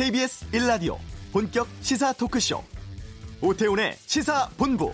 [0.00, 0.96] KBS 1라디오
[1.30, 2.64] 본격 시사 토크쇼
[3.42, 4.90] 오태훈의 시사본부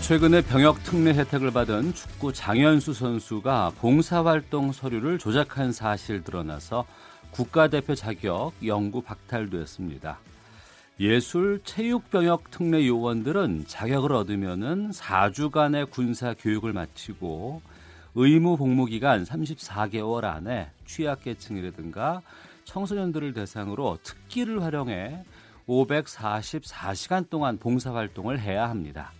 [0.00, 6.86] 최근에 병역 특례 혜택을 받은 축구 장현수 선수가 봉사활동 서류를 조작한 사실 드러나서
[7.32, 10.20] 국가대표 자격 영구 박탈됐습니다.
[11.00, 17.62] 예술 체육 병역 특례 요원들은 자격을 얻으면은 4주간의 군사 교육을 마치고
[18.14, 22.20] 의무 복무 기간 34개월 안에 취약계층이라든가
[22.64, 25.24] 청소년들을 대상으로 특기를 활용해
[25.66, 29.12] 544시간 동안 봉사활동을 해야 합니다.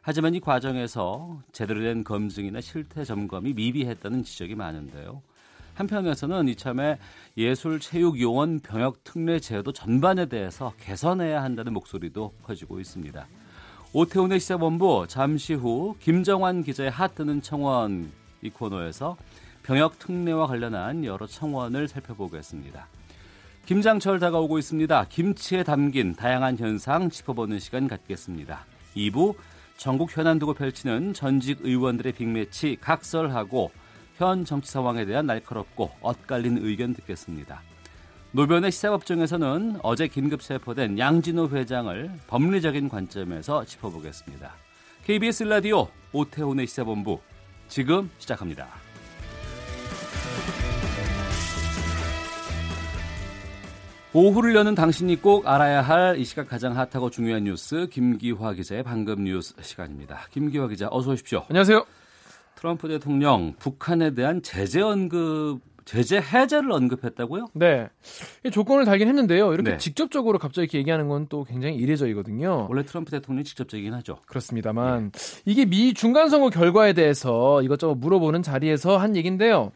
[0.00, 5.20] 하지만 이 과정에서 제대로 된 검증이나 실태 점검이 미비했다는 지적이 많은데요.
[5.78, 6.98] 한편에서는 이참에
[7.36, 13.26] 예술 체육 요원 병역 특례 제도 전반에 대해서 개선해야 한다는 목소리도 커지고 있습니다.
[13.92, 18.10] 오태훈의 시사본부 잠시 후 김정환 기자의 핫뜨는 청원
[18.42, 19.16] 이 코너에서
[19.62, 22.88] 병역 특례와 관련한 여러 청원을 살펴보겠습니다.
[23.66, 25.06] 김장철 다가오고 있습니다.
[25.10, 28.64] 김치에 담긴 다양한 현상 짚어보는 시간 갖겠습니다.
[28.96, 29.36] 2부
[29.76, 33.70] 전국 현안 두고 펼치는 전직 의원들의 빅매치 각설하고
[34.18, 37.62] 현 정치 상황에 대한 날카롭고 엇갈린 의견 듣겠습니다.
[38.32, 44.52] 노변의 시사법정에서는 어제 긴급 체포된 양진호 회장을 법리적인 관점에서 짚어보겠습니다.
[45.04, 47.20] KBS 라디오 오태훈의 시사본부
[47.68, 48.66] 지금 시작합니다.
[54.12, 59.22] 오후를 여는 당신이 꼭 알아야 할 이 시각 가장 핫하고 중요한 뉴스 김기화 기자의 방금
[59.24, 60.26] 뉴스 시간입니다.
[60.32, 61.44] 김기화 기자 어서 오십시오.
[61.48, 61.84] 안녕하세요.
[62.58, 67.46] 트럼프 대통령 북한에 대한 제재 언급 제재 해제를 언급했다고요?
[67.54, 67.88] 네.
[68.52, 69.54] 조건을 달긴 했는데요.
[69.54, 69.76] 이렇게 네.
[69.78, 72.66] 직접적으로 갑자기 이렇게 얘기하는 건 또 굉장히 이례적이거든요.
[72.68, 74.18] 원래 트럼프 대통령이 직접적이긴 하죠.
[74.26, 75.12] 그렇습니다만
[75.44, 79.70] 이게 미 중간 선거 결과에 대해서 이것저것 물어보는 자리에서 한 얘긴데요.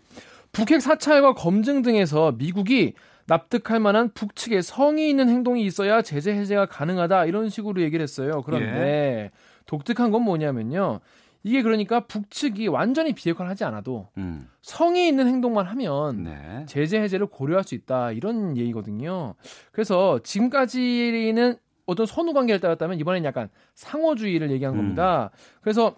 [0.50, 2.94] 북핵 사찰과 검증 등에서 미국이
[3.26, 8.42] 납득할 만한 북측의 성의 있는 행동이 있어야 제재 해제가 가능하다 이런 식으로 얘기를 했어요.
[8.44, 9.30] 그런데
[9.66, 11.00] 독특한 건 뭐냐면요.
[11.44, 16.64] 이게 그러니까 북측이 완전히 비핵화를 하지 않아도 음, 성의 있는 행동만 하면 네.
[16.66, 19.34] 제재 해제를 고려할 수 있다 이런 얘기거든요.
[19.72, 24.78] 그래서 지금까지는 어떤 선후 관계를 따졌다면 이번엔 약간 상호주의를 얘기한 음.
[24.78, 25.30] 겁니다.
[25.60, 25.96] 그래서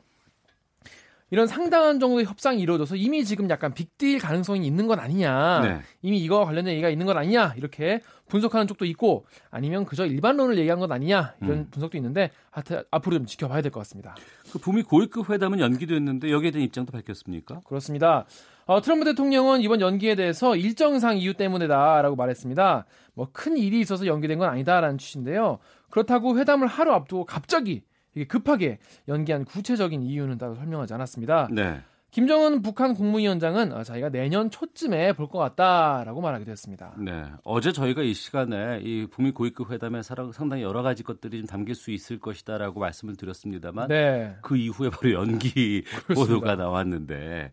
[1.34, 5.60] 이런 상당한 정도의 협상이 이루어져서 이미 지금 약간 빅딜 가능성이 있는 건 아니냐.
[5.62, 5.80] 네.
[6.00, 7.54] 이미 이거와 관련된 얘기가 있는 건 아니냐.
[7.56, 11.34] 이렇게 분석하는 쪽도 있고 아니면 그저 일반론을 얘기한 건 아니냐.
[11.42, 11.68] 이런 음.
[11.72, 14.14] 분석도 있는데 하여튼 앞으로 좀 지켜봐야 될 것 같습니다.
[14.52, 17.62] 그 북미 고위급 회담은 연기됐는데 여기에 대한 입장도 밝혔습니까?
[17.66, 18.26] 그렇습니다.
[18.66, 22.86] 어, 트럼프 대통령은 이번 연기에 대해서 일정상 이유 때문이다라고 말했습니다.
[23.14, 25.58] 뭐 큰 일이 있어서 연기된 건 아니다라는 취지인데요.
[25.90, 27.82] 그렇다고 회담을 하루 앞두고 갑자기
[28.14, 31.48] 이게 급하게 연기한 구체적인 이유는 따로 설명하지 않았습니다.
[31.50, 31.80] 네.
[32.10, 36.94] 김정은 북한 국무위원장은 어, 자기가 내년 초쯤에 볼 것 같다라고 말하기도 했습니다.
[36.96, 37.24] 네.
[37.42, 41.90] 어제 저희가 이 시간에 이 북미 고위급 회담에 상당히 여러 가지 것들이 좀 담길 수
[41.90, 44.36] 있을 것이다라고 말씀을 드렸습니다만 네.
[44.42, 46.14] 그 이후에 바로 연기 그렇습니다.
[46.14, 47.50] 보도가 나왔는데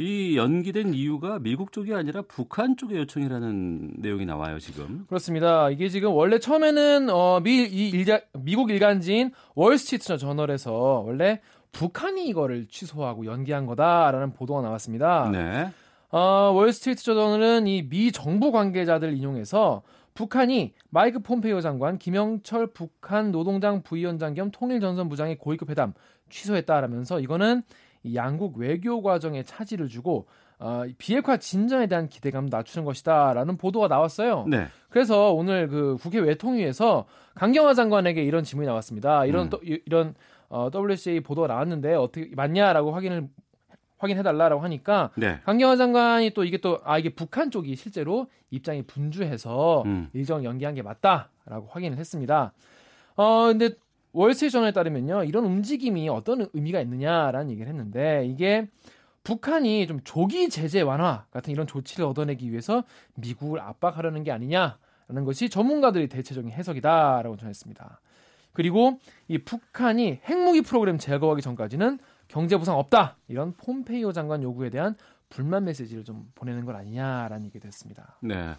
[0.00, 5.04] 이 연기된 이유가 미국 쪽이 아니라 북한 쪽의 요청이라는 내용이 나와요 지금.
[5.08, 5.68] 그렇습니다.
[5.68, 10.72] 이게 지금 원래 처음에는 어, 미, 이 일자, 미국 일간지인 월스트리트 저널에서
[11.06, 11.40] 원래
[11.72, 15.28] 북한이 이거를 취소하고 연기한 거다라는 보도가 나왔습니다.
[15.30, 15.68] 네.
[16.08, 19.82] 어, 월스트리트 저널은 이 미 정부 관계자들 인용해서
[20.14, 25.92] 북한이 마이크 폼페이오 장관, 김영철 북한 노동당 부위원장 겸 통일전선 부장의 고위급 회담
[26.30, 30.26] 취소했다라면서 이거는 이 양국 외교 과정에 차질을 주고
[30.58, 34.44] 어, 이 비핵화 진전에 대한 기대감 낮추는 것이다라는 보도가 나왔어요.
[34.48, 34.66] 네.
[34.90, 39.24] 그래서 오늘 그 국회 외통위에서 강경화 장관에게 이런 질문이 나왔습니다.
[39.24, 39.50] 이런 음.
[39.50, 40.14] 또- 이- 이런
[40.50, 43.28] 어, WCA 보도가 나왔는데 어떻게 맞냐라고 확인을
[43.98, 45.40] 확인해달라라고 하니까 네.
[45.44, 50.08] 강경화 장관이 또 이게 또 아 이게 북한 쪽이 실제로 입장이 분주해서 음.
[50.12, 52.52] 일정 연기한 게 맞다라고 확인을 했습니다.
[53.16, 53.70] 어 근데
[54.12, 58.68] 월스트리트저널에 따르면요 이런 움직임이 어떤 의미가 있느냐라는 얘기를 했는데 이게
[59.22, 62.84] 북한이 좀 조기 제재 완화 같은 이런 조치를 얻어내기 위해서
[63.14, 68.00] 미국을 압박하려는 게 아니냐라는 것이 전문가들의 대체적인 해석이다라고 전했습니다.
[68.52, 68.98] 그리고
[69.28, 71.98] 이 북한이 핵무기 프로그램 제거하기 전까지는
[72.28, 74.96] 경제 보상 없다 이런 폼페이오 장관 요구에 대한
[75.28, 78.18] 불만 메시지를 좀 보내는 건 아니냐라는 얘기도 했습니다.
[78.20, 78.54] 네.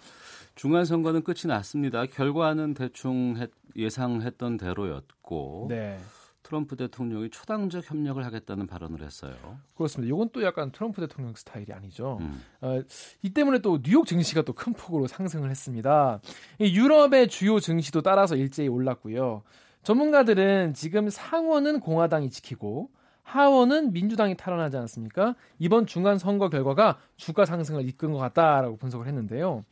[0.61, 2.05] 중간 선거는 끝이 났습니다.
[2.05, 5.97] 결과는 대충 했- 예상했던 대로였고 네.
[6.43, 9.33] 트럼프 대통령이 초당적 협력을 하겠다는 발언을 했어요.
[9.75, 10.13] 그렇습니다.
[10.13, 12.19] 이건 또 약간 트럼프 대통령 스타일이 아니죠.
[12.21, 12.43] 음.
[12.61, 12.79] 어,
[13.23, 16.19] 이 때문에 또 뉴욕 증시가 또 큰 폭으로 상승을 했습니다.
[16.59, 19.41] 이 유럽의 주요 증시도 따라서 일제히 올랐고요.
[19.81, 22.91] 전문가들은 지금 상원은 공화당이 지키고
[23.23, 25.33] 하원은 민주당이 탈환하지 않았습니까?
[25.57, 29.65] 이번 중간 선거 결과가 주가 상승을 이끈 것 같다라고 분석을 했는데요.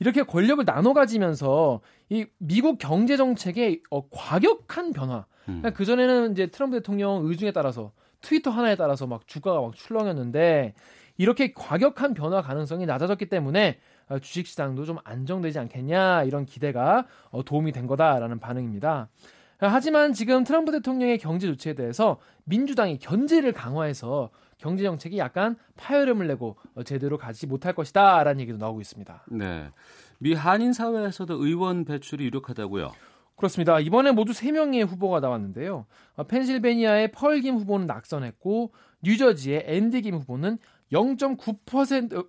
[0.00, 5.26] 이렇게 권력을 나눠 가지면서 이 미국 경제 정책의 어, 과격한 변화.
[5.48, 5.62] 음.
[5.74, 10.74] 그 전에는 이제 트럼프 대통령 의중에 따라서 트위터 하나에 따라서 막 주가가 막 출렁였는데
[11.18, 17.44] 이렇게 과격한 변화 가능성이 낮아졌기 때문에 어, 주식 시장도 좀 안정되지 않겠냐 이런 기대가 어,
[17.44, 19.08] 도움이 된 거다라는 반응입니다.
[19.68, 26.56] 하지만 지금 트럼프 대통령의 경제 조치에 대해서 민주당이 견제를 강화해서 경제 정책이 약간 파열음을 내고
[26.74, 29.24] 어, 제대로 가지 못할 것이다라는 얘기도 나오고 있습니다.
[29.30, 29.70] 네.
[30.18, 32.92] 미 한인 사회에서도 의원 배출이 유력하다고요.
[33.36, 33.80] 그렇습니다.
[33.80, 35.86] 이번에 모두 3명의 후보가 나왔는데요.
[36.28, 38.72] 펜실베니아의 펄김 후보는 낙선했고
[39.02, 40.58] 뉴저지의 앤디 김 후보는
[40.92, 42.28] 0.9%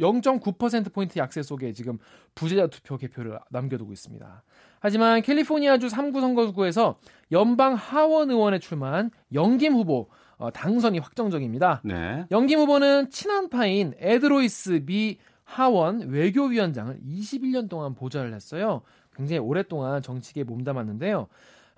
[0.00, 1.98] 0.9%포인트 약세 속에 지금
[2.34, 4.42] 부재자 투표 개표를 남겨두고 있습니다.
[4.80, 6.98] 하지만 캘리포니아주 3구 선거구에서
[7.32, 10.08] 연방 하원 의원에 출마한 영김 후보
[10.38, 11.82] 어, 당선이 확정적입니다.
[11.84, 12.24] 네.
[12.30, 18.80] 영김 후보는 친한 파인 에드로이스 미 하원 외교위원장을 21년 동안 보좌를 했어요.
[19.14, 21.26] 굉장히 오랫동안 정치계에 몸담았는데요.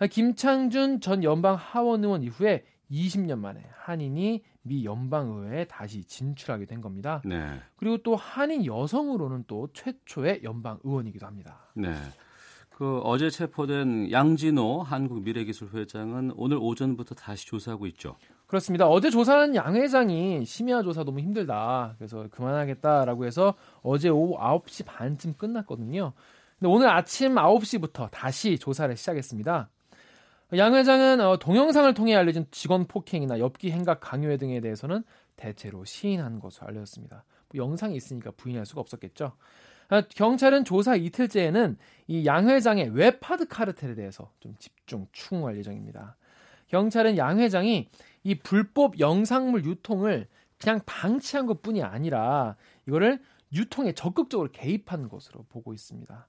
[0.08, 7.20] 김창준 전 연방 하원 의원 이후에 20년 만에 한인이 미 연방의회에 다시 진출하게 된 겁니다.
[7.25, 7.61] 네.
[7.76, 11.69] 그리고 또 한인 여성으로는 또 최초의 연방 의원이기도 합니다.
[11.75, 11.94] 네.
[12.70, 18.17] 그 어제 체포된 양진호 한국 미래기술 회장은 오늘 오전부터 다시 조사하고 있죠.
[18.47, 18.87] 그렇습니다.
[18.87, 21.94] 어제 조사한 양 회장이 심야 조사 너무 힘들다.
[21.99, 26.12] 그래서 그만하겠다라고 해서 어제 오후 9시 반쯤 끝났거든요.
[26.58, 29.70] 근데 오늘 아침 9시부터 다시 조사를 시작했습니다.
[30.56, 35.02] 양 회장은 어, 동영상을 통해 알려진 직원 폭행이나 엽기 행각 강요회 등에 대해서는
[35.37, 37.25] 대체로 시인한 것으로 알려졌습니다.
[37.49, 39.32] 뭐 영상이 있으니까 부인할 수가 없었겠죠.
[39.88, 41.76] 아, 경찰은 조사 이틀째에는
[42.08, 46.16] 이 양 회장의 웹하드 카르텔에 대해서 좀 집중 추궁할 예정입니다.
[46.69, 47.88] 경찰은 양 회장이
[48.25, 50.28] 이 불법 영상물 유통을
[50.58, 52.56] 그냥 방치한 것뿐이 아니라
[52.87, 53.20] 이거를
[53.52, 56.28] 유통에 적극적으로 개입한 것으로 보고 있습니다.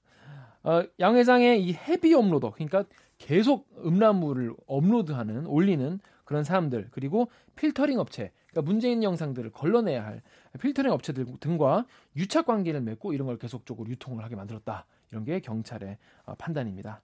[0.64, 2.84] 어, 양 회장의 이 heavy uploader, 그러니까
[3.18, 10.22] 계속 음란물을 업로드하는 올리는 그런 사람들 그리고 필터링 업체 그러니까 있는 영상들을 걸러내야 할
[10.60, 15.98] 필터링 업체들 등과 유착 관계를 맺고 이런 걸 계속적으로 유통을 하게 만들었다 이런 게 경찰의
[16.24, 17.02] 어, 판단입니다.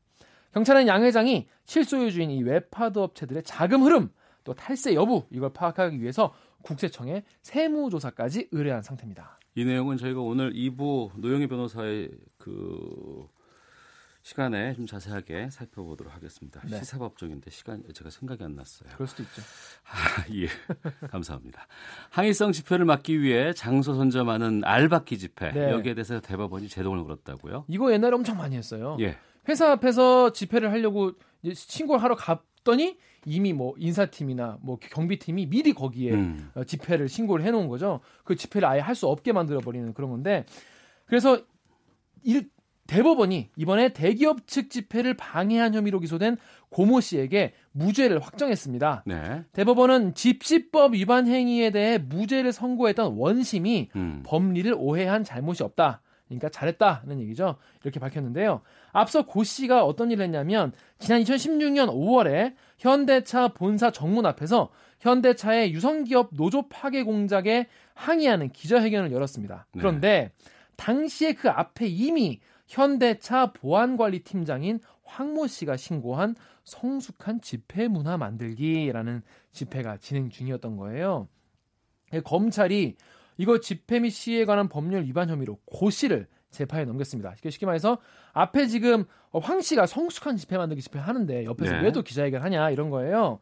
[0.53, 4.11] 경찰은 양 회장이 실소유주인 이 웹하드 업체들의 자금 흐름
[4.43, 9.39] 또 탈세 여부 이걸 파악하기 위해서 국세청에 세무조사까지 의뢰한 상태입니다.
[9.55, 13.29] 이 내용은 저희가 오늘 2부 노영희 변호사의 그
[14.22, 16.61] 시간에 좀 자세하게 살펴보도록 하겠습니다.
[16.69, 16.78] 네.
[16.78, 18.90] 시사법정인데 시간 제가 생각이 안 났어요.
[18.94, 19.40] 그럴 수도 있죠.
[19.90, 20.49] 아, 예.
[21.08, 21.67] 감사합니다.
[22.11, 25.70] 항의성 집회를 막기 위해 장소 선점하는 알바키 집회 네.
[25.70, 27.64] 여기에 대해서 대법원이 제동을 걸었다고요?
[27.69, 28.96] 이거 옛날에 엄청 많이 했어요.
[29.00, 29.17] 예.
[29.49, 31.12] 회사 앞에서 집회를 하려고
[31.55, 36.50] 신고를 하러 갔더니 이미 뭐 인사팀이나 뭐 경비팀이 미리 거기에 음.
[36.55, 38.00] 어, 집회를 신고를 해놓은 거죠.
[38.25, 40.44] 그 집회를 아예 할 수 없게 만들어 버리는 그런 건데
[41.06, 41.40] 그래서
[42.23, 42.50] 일,
[42.90, 46.37] 대법원이 이번에 대기업 측 집회를 방해한 혐의로 기소된
[46.70, 49.04] 고모 씨에게 무죄를 확정했습니다.
[49.06, 49.44] 네.
[49.52, 54.22] 대법원은 집시법 위반 행위에 대해 무죄를 선고했던 원심이 음.
[54.26, 56.02] 법리를 오해한 잘못이 없다.
[56.26, 57.56] 그러니까 잘했다는 얘기죠.
[57.85, 58.62] 이렇게 밝혔는데요.
[58.92, 66.30] 앞서 고 씨가 어떤 일을 했냐면 지난 2016년 5월에 현대차 본사 정문 앞에서 현대차의 유성기업
[66.32, 69.66] 노조 파괴 공작에 항의하는 기자회견을 열었습니다.
[69.75, 69.78] 네.
[69.78, 70.32] 그런데 네.
[70.75, 72.40] 당시에 그 앞에 이미
[72.71, 81.27] 현대차 보안관리팀장인 황모 씨가 신고한 성숙한 집회 문화 만들기라는 집회가 진행 중이었던 거예요.
[82.12, 82.97] 예, 검찰이
[83.39, 87.35] 이거 집회 및 시위에 관한 법률 위반 혐의로 고 씨를 재판에 넘겼습니다.
[87.43, 87.99] 쉽게 말해서
[88.33, 91.83] 앞에 지금 황 씨가 성숙한 집회 만들기 집회 하는데 옆에서 네.
[91.83, 93.41] 왜또 기자회견 하냐 이런 거예요.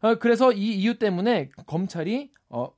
[0.00, 2.68] 어, 그래서 이 이유 때문에 검찰이 어,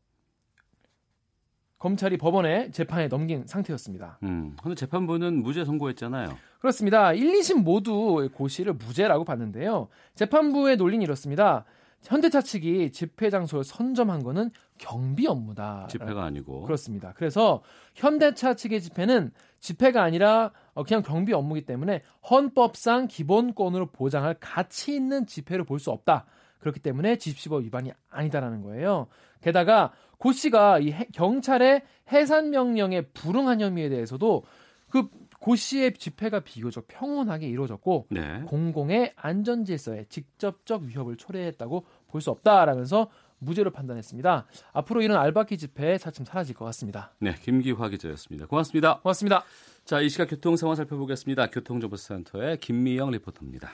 [1.86, 4.18] 검찰이 법원에 재판에 넘긴 상태였습니다.
[4.24, 6.36] 음, 근데 재판부는 무죄 선고했잖아요.
[6.58, 7.12] 그렇습니다.
[7.12, 9.86] 1, 2심 모두 고시를 무죄라고 봤는데요.
[10.16, 11.64] 재판부의 논리는 이렇습니다.
[12.02, 15.86] 현대차 측이 집회 장소를 선점한 거는 경비 업무다.
[15.88, 16.62] 집회가 아니고.
[16.62, 17.12] 그렇습니다.
[17.16, 17.62] 그래서
[17.94, 25.24] 현대차 측의 집회는 집회가 아니라 어, 그냥 경비 업무이기 때문에 헌법상 기본권으로 보장할 가치 있는
[25.26, 26.26] 집회를 볼 수 없다.
[26.58, 29.06] 그렇기 때문에 집시법 위반이 아니다라는 거예요.
[29.40, 31.82] 게다가 고 씨가 이 해, 경찰의
[32.12, 34.44] 해산 명령에 불응한 혐의에 대해서도
[34.88, 35.08] 그
[35.46, 38.42] 고 씨의 집회가 비교적 평온하게 이루어졌고 네.
[38.46, 44.46] 공공의 안전 질서에 직접적 위협을 초래했다고 볼 수 없다라면서 무죄로 판단했습니다.
[44.72, 47.12] 앞으로 이런 알바키 집회 차츰 사라질 것 같습니다.
[47.20, 48.46] 네, 김기화 기자였습니다.
[48.46, 49.00] 고맙습니다.
[49.00, 49.44] 고맙습니다.
[49.84, 51.50] 자, 이 시각 교통 상황 살펴보겠습니다.
[51.50, 53.70] 교통정보센터의 김미영 리포터입니다.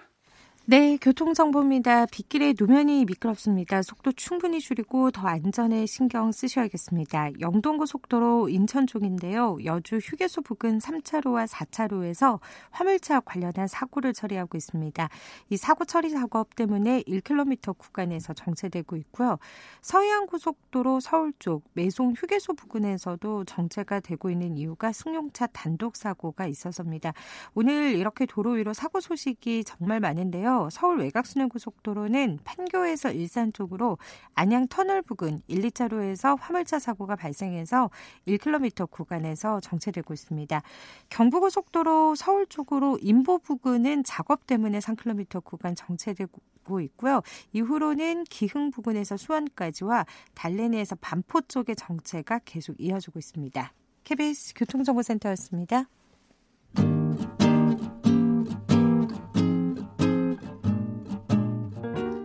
[0.65, 2.07] 네, 교통정보입니다.
[2.07, 3.83] 빗길에 노면이 미끄럽습니다.
[3.83, 7.41] 속도 충분히 줄이고 더 안전에 신경 쓰셔야겠습니다.
[7.41, 9.59] 영동고속도로 인천 쪽인데요.
[9.65, 12.39] 여주 휴게소 부근 3차로와 4차로에서
[12.71, 15.09] 화물차 관련한 사고를 처리하고 있습니다.
[15.51, 19.39] 이 사고 처리 작업 때문에 1km 구간에서 정체되고 있고요.
[19.81, 27.15] 서해안고속도로 서울 쪽 매송 휴게소 부근에서도 정체가 되고 있는 이유가 승용차 단독 사고가 있어서입니다.
[27.55, 30.52] 오늘 이렇게 도로 위로 사고 소식이 정말 많은데요.
[30.71, 33.99] 서울 외곽순환고속도로는 판교에서 일산 쪽으로
[34.35, 37.91] 안양 터널 부근 1, 2차로에서 화물차 사고가 발생해서
[38.27, 40.63] 1km 구간에서 정체되고 있습니다.
[41.11, 47.23] 경부고속도로 서울 쪽으로 인보 부근은 작업 때문에 3km 구간 정체되고 있고요.
[47.53, 53.73] 이후로는 기흥 부근에서 수원까지와 달래내에서 반포 쪽의 정체가 계속 이어지고 있습니다.
[54.05, 55.87] KBS 교통정보센터였습니다.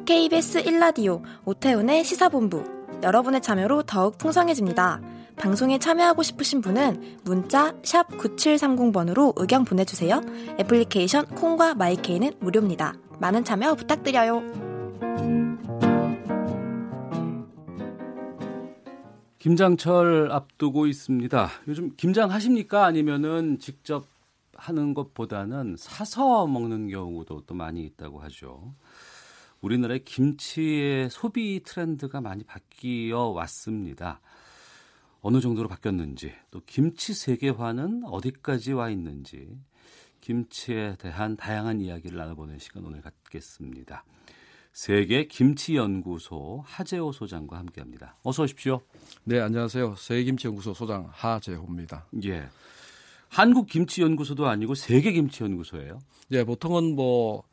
[0.07, 2.63] KBS 1라디오 오태훈의 시사본부
[3.03, 5.01] 여러분의 참여로 더욱 풍성해집니다.
[5.35, 10.21] 방송에 참여하고 싶으신 분은 문자 9730번으로 의견 보내주세요.
[10.61, 12.93] 애플리케이션 콩과 마이케이는 무료입니다.
[13.19, 14.43] 많은 참여 부탁드려요.
[19.39, 21.49] 김장철 앞두고 있습니다.
[21.67, 22.85] 요즘 김장하십니까?
[22.85, 24.05] 아니면은 직접
[24.53, 28.73] 하는 것보다는 사서 먹는 경우도 또 많이 있다고 하죠.
[29.61, 34.21] 우리나라의 김치의 소비 트렌드가 많이 바뀌어 왔습니다.
[35.21, 39.57] 어느 정도로 바뀌었는지, 또 김치 세계화는 어디까지 와 있는지,
[40.21, 44.03] 김치에 대한 다양한 이야기를 나눠보는 시간 오늘 갖겠습니다.
[44.73, 48.15] 세계 김치연구소 하재호 소장과 함께합니다.
[48.23, 48.81] 어서 오십시오.
[49.23, 49.95] 네, 안녕하세요.
[49.95, 52.05] 세계 김치연구소 소장 하재호입니다.
[52.25, 52.47] 예.
[53.27, 55.99] 한국 김치연구소도 아니고 세계 김치연구소예요.
[56.31, 57.43] 예, 보통은 뭐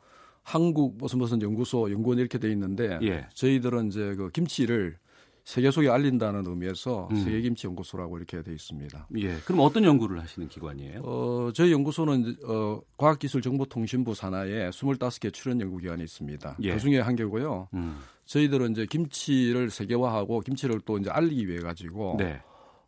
[0.45, 3.27] 한국 무슨 무슨 연구소 연구원 이렇게 돼 있는데 예.
[3.33, 4.95] 저희들은 이제 그 김치를
[5.43, 7.15] 세계 속에 알린다는 의미에서 음.
[7.17, 9.07] 세계김치연구소라고 이렇게 돼 있습니다.
[9.17, 9.37] 예.
[9.45, 11.01] 그럼 어떤 연구를 하시는 기관이에요?
[11.03, 16.57] 어, 저희 연구소는 어, 과학기술정보통신부 산하에 25개 출연 연구기관이 있습니다.
[16.61, 16.73] 예.
[16.73, 17.67] 그 중에 한 개고요.
[17.73, 17.99] 음.
[18.25, 22.39] 저희들은 이제 김치를 세계화하고 김치를 또 이제 알리기 위해 가지고 네.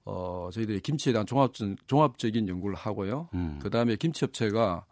[0.05, 1.53] 어, 저희들이 김치에 대한 종합,
[1.87, 3.29] 종합적인 연구를 하고요.
[3.33, 3.59] 음.
[3.61, 4.85] 그 다음에 김치업체가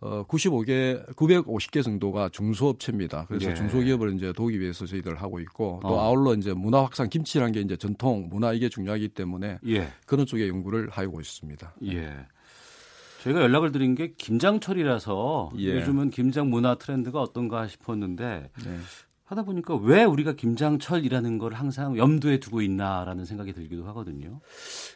[0.00, 3.24] 어, 95개, 950개 정도가 중소업체입니다.
[3.26, 3.54] 그래서 예.
[3.54, 6.00] 중소기업을 이제 도우기 위해서 저희들 하고 있고 또 어.
[6.00, 9.88] 아울러 이제 문화 확산 김치라는 게 이제 전통 문화 이게 중요하기 때문에 예.
[10.06, 11.74] 그런 쪽에 연구를 하고 있습니다.
[11.86, 12.26] 예.
[13.22, 15.76] 저희가 연락을 드린 게 김장철이라서 예.
[15.76, 18.78] 요즘은 김장 문화 트렌드가 어떤가 싶었는데 네.
[19.24, 24.40] 하다 보니까 왜 우리가 김장철이라는 걸 항상 염두에 두고 있나라는 생각이 들기도 하거든요.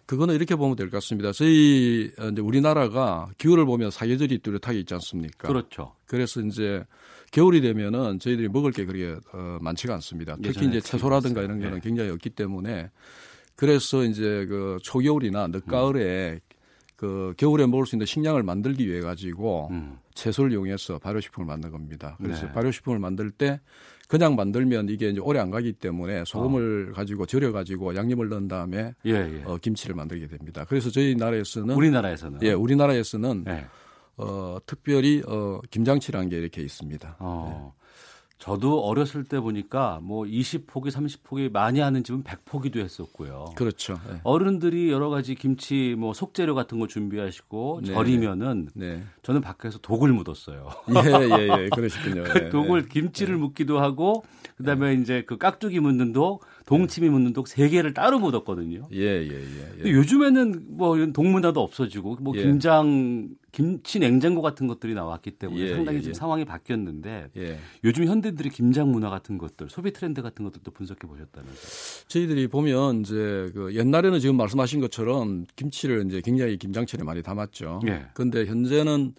[0.07, 1.33] 그거는 이렇게 보면 될 것 같습니다.
[1.33, 5.49] 저희 어, 이제 우리나라가 기후를 보면 사계절이 뚜렷하게 있지 않습니까?
[5.49, 5.95] 그렇죠.
[6.07, 6.85] 그래서 이제
[7.33, 10.37] 겨울이 되면은 저희들이 먹을 게 그렇게 어, 많지가 않습니다.
[10.43, 11.81] 특히 이제 채소라든가 이런 거는 예.
[11.81, 12.91] 굉장히 없기 때문에
[13.57, 16.41] 그래서 이제 그 초겨울이나 늦가을에
[16.97, 19.99] 그 겨울에 먹을 수 있는 식량을 만들기 위해 가지고 음.
[20.15, 22.17] 채소를 이용해서 발효식품을 만든 겁니다.
[22.23, 22.53] 그래서 네.
[22.53, 23.61] 발효식품을 만들 때
[24.09, 28.95] 그냥 만들면 이게 이제 오래 안 가기 때문에 소금을 가지고 절여 가지고 양념을 넣은 다음에
[29.05, 29.43] 예, 예.
[29.45, 30.65] 어, 김치를 만들게 됩니다.
[30.67, 33.67] 그래서 저희 나라에서는 우리나라에서는 예, 우리나라에서는 네.
[34.17, 37.17] 어, 특별히 어, 김장치라는 게 이렇게 있습니다.
[37.21, 37.75] 어.
[38.39, 43.47] 저도 어렸을 때 보니까 뭐 20포기, 30포기 많이 하는 집은 100포기도 했었고요.
[43.57, 43.99] 그렇죠.
[44.13, 44.21] 예.
[44.23, 47.93] 어른들이 여러 가지 김치 뭐 속재료 같은 거 준비하시고 네.
[47.93, 49.03] 절이면은 네.
[49.23, 50.69] 저는 밖에서 독을 묻었어요.
[51.05, 51.69] 예, 예, 예.
[51.75, 52.25] 그러시군요.
[52.37, 52.89] 예, 독을 예.
[52.89, 54.25] 김치를 묻기도 하고
[54.57, 58.83] 그다음에 이제 그 깍두기 묻는 독, 동치미 묻는 독 세 개를 따로 묻었거든요.
[58.93, 59.85] 예, 예, 예.
[59.87, 59.91] 예.
[59.91, 62.43] 요즘에는 뭐 이런 동문화도 없어지고 뭐 예.
[62.43, 66.15] 김장 김치 냉장고 같은 것들이 나왔기 때문에 예, 상당히 예, 지금 예.
[66.15, 67.59] 상황이 바뀌었는데 예.
[67.85, 72.05] 요즘 현대들이 김장 문화 같은 것들 소비 트렌드 같은 것들도 분석해 보셨다면서요?
[72.09, 77.81] 저희들이 보면 이제 그 옛날에는 지금 말씀하신 것처럼 김치를 이제 굉장히 김장철에 많이 담았죠.
[77.87, 78.05] 예.
[78.13, 79.15] 근데 현재는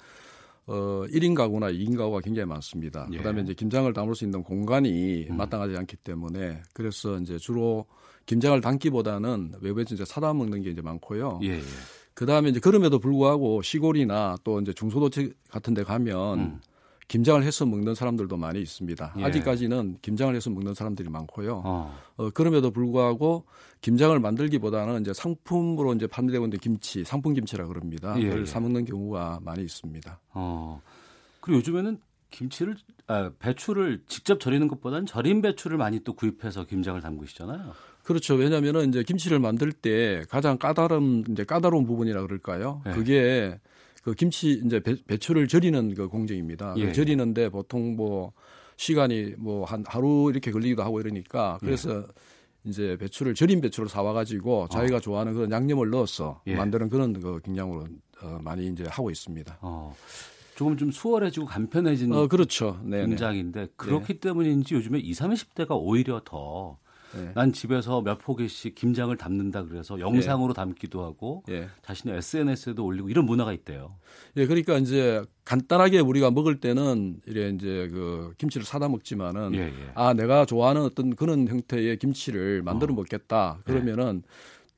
[0.69, 3.07] 어 1인 가구나 2인 가구가 굉장히 많습니다.
[3.11, 3.15] 예.
[3.15, 3.17] 음.
[3.17, 7.87] 그다음에 이제 김장을 담을 수 있는 공간이 마땅하지 않기 때문에 그래서 이제 주로
[8.27, 11.39] 김장을 담기보다는 외부에서 이제 사다 먹는 게 이제 많고요.
[11.41, 11.61] 예, 예.
[12.13, 16.59] 그 다음에 이제 그럼에도 불구하고 시골이나 또 이제 중소도시 같은 데 가면 음.
[17.09, 19.15] 김장을 해서 먹는 사람들도 많이 있습니다.
[19.17, 19.23] 예.
[19.23, 21.63] 아직까지는 김장을 해서 먹는 사람들이 많고요.
[21.65, 21.99] 어.
[22.17, 23.45] 어, 그럼에도 불구하고
[23.81, 28.13] 김장을 만들기보다는 이제 상품으로 이제 판매되고 있는 김치, 상품 김치라 그럽니다.
[28.19, 28.45] 예, 그걸 예.
[28.45, 30.19] 사 먹는 경우가 많이 있습니다.
[30.35, 30.81] 어.
[31.41, 31.99] 그리고 요즘에는
[32.29, 32.75] 김치를
[33.07, 37.73] 아, 배추를 직접 절이는 것보다는 절인 배추를 많이 또 구입해서 김장을 담그시잖아요.
[38.03, 38.35] 그렇죠.
[38.35, 42.83] 왜냐하면은 이제 김치를 만들 때 가장 까다로운 이제 까다로운 부분이라 그럴까요?
[42.85, 42.91] 네.
[42.91, 43.59] 그게
[44.03, 46.73] 그 김치 이제 배, 배추를 절이는 그 공정입니다.
[46.73, 46.91] 그 예.
[46.91, 48.33] 절이는데 보통 뭐
[48.77, 52.05] 시간이 뭐 한 하루 이렇게 걸리기도 하고 이러니까 그래서
[52.63, 56.55] 이제 배추를 절인 배추를 사와 가지고 자기가 좋아하는 그런 양념을 넣어서 예.
[56.55, 57.87] 만드는 그런 그 경향으로
[58.21, 59.59] 어, 많이 이제 하고 있습니다.
[59.61, 59.95] 어,
[60.55, 62.79] 조금 좀 수월해지고 간편해진 어 그렇죠.
[62.83, 62.97] 네.
[62.97, 63.05] 네.
[63.05, 66.77] 공장인데 그렇기 때문인지 요즘에 20, 30대가 오히려 더
[67.15, 67.31] 네.
[67.33, 71.67] 난 집에서 몇 포기씩 김장을 담는다 그래서 영상으로 담기도 하고 예.
[71.81, 73.95] 자신의 SNS에도 올리고 이런 문화가 있대요.
[74.37, 79.91] 예, 그러니까 이제 간단하게 우리가 먹을 때는 이래 이제 그 김치를 사다 먹지만은 예, 예.
[79.95, 84.23] 아 내가 좋아하는 어떤 그런 형태의 김치를 만들어 먹겠다 그러면은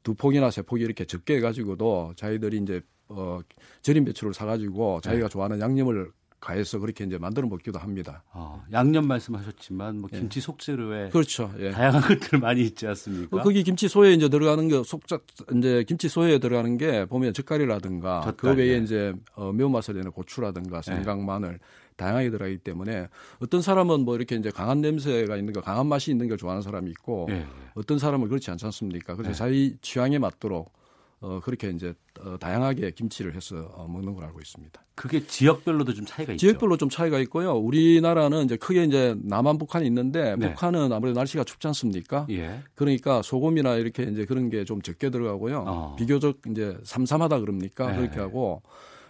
[0.03, 3.39] 두 폭이나 세 폭이 이렇게 적게 해가지고도 자기들이 이제 어
[3.81, 6.11] 절인 배추를 사가지고 자기가 좋아하는 양념을
[6.41, 8.23] 가해서 그렇게 이제 만들어 먹기도 합니다.
[8.33, 11.09] 어, 양념 말씀하셨지만 뭐 김치 속재료에 예.
[11.09, 11.53] 그렇죠.
[11.59, 11.69] 예.
[11.69, 13.37] 다양한 것들 많이 있지 않습니까?
[13.37, 15.19] 어, 거기 김치 소에 이제 들어가는 게 속자
[15.55, 18.77] 이제 김치 소에 들어가는 게 보면 젓갈이라든가 젓갈, 그 외에 예.
[18.79, 21.59] 이제 어, 매운맛을 내는 고추라든가 생강, 마늘
[21.95, 23.07] 다양하게 들어가기 때문에
[23.39, 26.89] 어떤 사람은 뭐 이렇게 이제 강한 냄새가 있는 거, 강한 맛이 있는 걸 좋아하는 사람이
[26.89, 27.45] 있고 예, 예.
[27.75, 29.15] 어떤 사람은 그렇지 않지 않습니까?
[29.15, 29.37] 그래서 네.
[29.37, 30.73] 자기 취향에 맞도록
[31.21, 34.81] 어, 그렇게 이제 어, 다양하게 김치를 해서 어, 먹는 걸 알고 있습니다.
[34.95, 36.39] 그게 지역별로도 좀 차이가 있죠.
[36.39, 37.53] 지역별로 좀 차이가 있고요.
[37.53, 40.49] 우리나라는 이제 크게 이제 남한 북한이 있는데 네.
[40.49, 42.25] 북한은 아무래도 날씨가 춥지 않습니까?
[42.31, 42.61] 예.
[42.75, 45.63] 그러니까 소금이나 이렇게 이제 그런 게 좀 적게 들어가고요.
[45.67, 45.95] 어.
[45.97, 47.91] 비교적 이제 삼삼하다 그럽니까?
[47.91, 47.97] 네.
[47.97, 48.61] 그렇게 하고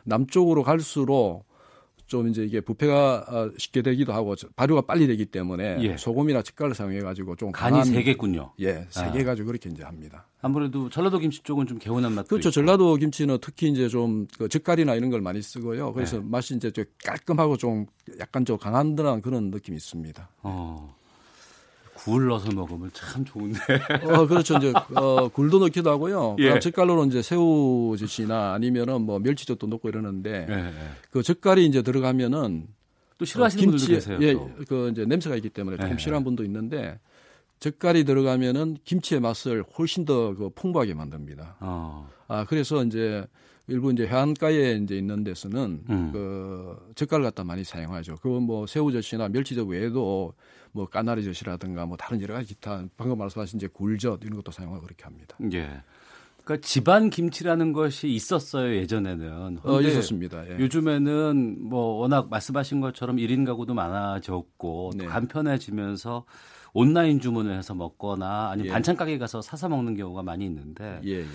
[0.04, 1.46] 남쪽으로 갈수록
[2.12, 5.96] 좀 이제 이게 부패가 어, 쉽게 되기도 하고 저- 발효가 빨리 되기 때문에 예.
[5.96, 8.52] 소금이나 젓갈을 사용해 가지고 좀 간이 세겠군요.
[8.60, 9.14] 예, 세게 아.
[9.14, 10.28] 해 가지고 그렇게 이제 합니다.
[10.42, 12.50] 아무래도 전라도 김치 쪽은 좀 개운한 맛도 그렇죠.
[12.50, 12.54] 있고.
[12.54, 15.94] 전라도 김치는 특히 이제 좀그 젓갈이나 이런 걸 많이 쓰고요.
[15.94, 16.24] 그래서 네.
[16.28, 17.86] 맛이 이제 좀 깔끔하고 좀
[18.20, 20.28] 약간 좀 강한 듯한 그런 느낌이 있습니다.
[20.44, 20.94] 어.
[22.04, 23.60] 굴 넣어서 먹으면 참 좋은데.
[24.10, 24.58] 어, 그렇죠.
[24.58, 26.36] 이제, 어, 굴도 넣기도 하고요.
[26.40, 26.60] 예.
[26.60, 30.74] 젓갈로는 이제 새우 젓이나 아니면은 뭐 멸치젓도 넣고 이러는데 예, 예.
[31.12, 32.68] 그 젓갈이 이제 들어가면은
[33.18, 34.18] 또 싫어하시는 분들도 김치에- 계세요.
[34.22, 34.50] 예, 또.
[34.68, 35.98] 그 이제 냄새가 있기 때문에 조금 예.
[35.98, 37.00] 싫어하는 분도 있는데
[37.60, 41.58] 젓갈이 들어가면은 김치의 맛을 훨씬 더 그 풍부하게 만듭니다.
[41.60, 42.10] 어.
[42.28, 43.26] 아, 그래서 이제
[43.68, 46.10] 일부 이제 해안가에 이제 있는 데서는 음.
[46.12, 48.16] 그 젓갈 갖다 많이 사용하죠.
[48.18, 50.34] 그뭐 새우젓이나 멸치젓 외에도
[50.72, 55.04] 뭐 까나리젓이라든가 뭐 다른 여러 가지 기타 방금 말씀하신 이제 굴젓 이런 것도 사용하고 그렇게
[55.04, 55.38] 합니다.
[55.54, 55.82] 예.
[56.44, 59.60] 그러니까 집안 김치라는 것이 있었어요 예전에는.
[59.64, 60.50] 어, 있었습니다.
[60.50, 60.60] 예.
[60.60, 65.06] 요즘에는 뭐 워낙 말씀하신 것처럼 1인 가구도 많아졌고 또 네.
[65.06, 66.26] 간편해지면서
[66.74, 68.72] 온라인 주문을 해서 먹거나 아니면 예.
[68.72, 71.26] 반찬 가게 가서 사서 먹는 경우가 많이 있는데 예, 예.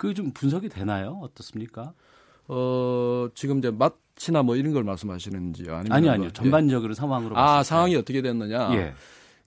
[0.00, 1.18] 그게 좀 분석이 되나요?
[1.20, 1.92] 어떻습니까?
[2.48, 5.74] 어, 지금 이제 맛이나 뭐 이런 걸 말씀하시는지요?
[5.74, 6.28] 아니면 아니요, 뭐, 아니요.
[6.28, 6.32] 예.
[6.32, 7.68] 전반적으로 상황으로 아, 봤을.
[7.68, 8.74] 상황이 어떻게 됐느냐?
[8.76, 8.94] 예.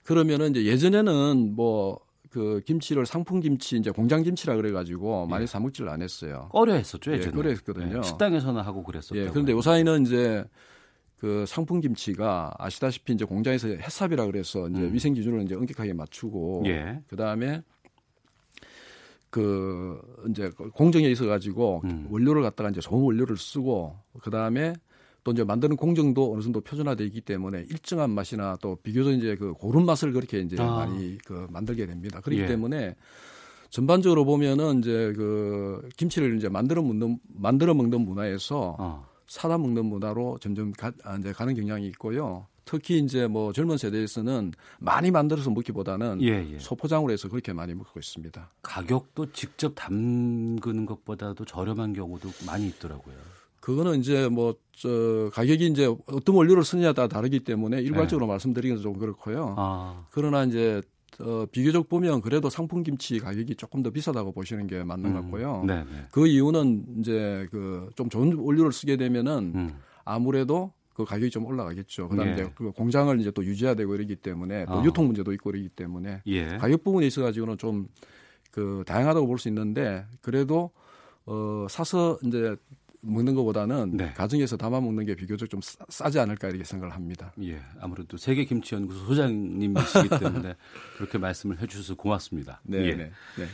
[0.04, 5.88] 그러면은 이제 예전에는 뭐그 김치를 상품 김치 이제 공장 김치라 그래 가지고 많이 사 먹지를
[5.88, 6.48] 안 했어요.
[6.52, 7.34] 꺼려 했었죠, 예, 예전에.
[7.34, 7.98] 꺼려 했거든요.
[7.98, 9.16] 예, 식당에서는 하고 그랬었죠.
[9.18, 10.44] 예, 그런데 요사이는 이제
[11.16, 16.66] 그 상품 김치가 아시다시피 이제 공장에서 해삽이라 그래서 이제 위생 기준을 이제 엄격하게 맞추고 음.
[16.66, 17.00] 예.
[17.08, 17.64] 그 다음에
[19.34, 22.06] 그 이제 공정에 있어 가지고 음.
[22.08, 24.74] 원료를 갖다가 이제 좋은 원료를 쓰고 그다음에
[25.24, 29.52] 또 이제 만드는 공정도 어느 정도 표준화돼 있기 때문에 일정한 맛이나 또 비교적 이제 그
[29.52, 30.86] 고른 맛을 그렇게 이제 아.
[30.86, 32.20] 많이 그 만들게 됩니다.
[32.20, 32.46] 그렇기 예.
[32.46, 32.94] 때문에
[33.70, 39.04] 전반적으로 보면은 이제 그 김치를 이제 만들어 먹는 만들어 먹는 문화에서 어.
[39.26, 42.46] 사다 먹는 문화로 점점 가, 아, 이제 가는 경향이 있고요.
[42.64, 46.58] 특히 이제 뭐 젊은 세대에서는 많이 만들어서 먹기보다는 예, 예.
[46.58, 48.50] 소포장으로 해서 그렇게 많이 먹고 있습니다.
[48.62, 53.14] 가격도 직접 담그는 것보다도 저렴한 경우도 많이 있더라고요.
[53.60, 58.98] 그거는 이제 뭐 저 가격이 이제 어떤 원료를 쓰느냐에 따라 다르기 때문에 일괄적으로 말씀드리기는 좀
[58.98, 59.46] 그렇고요.
[59.46, 59.54] 네.
[59.56, 60.82] 아, 그러나 이제
[61.20, 65.62] 어, 비교적 보면 그래도 상품 김치 가격이 조금 더 비싸다고 보시는 게 맞는 것 같고요.
[65.64, 66.06] 네, 네.
[66.10, 69.78] 그 이유는 이제 그 좀 좋은 원료를 쓰게 되면은 음.
[70.04, 72.08] 아무래도 그 가격이 좀 올라가겠죠.
[72.08, 72.52] 그다음에 예.
[72.54, 74.84] 그 공장을 이제 또 유지해야 되고 이러기 때문에 또 아.
[74.84, 76.46] 유통 문제도 있고 이러기 때문에 예.
[76.56, 77.88] 가격 부분에 있어 가지고는 좀
[78.54, 80.70] 그 다양하다고 볼 수 있는데 그래도
[81.26, 82.54] 어 사서 이제
[83.00, 84.12] 먹는 것보다는 네.
[84.12, 87.32] 가정에서 담아 먹는 게 비교적 좀 싸, 싸지 않을까 이렇게 생각을 합니다.
[87.42, 90.54] 예, 아무래도 세계 김치 연구소 소장님이시기 때문에
[90.96, 92.60] 그렇게 말씀을 해주셔서 고맙습니다.
[92.62, 92.94] 네, 예.
[92.94, 93.46] 네, 네.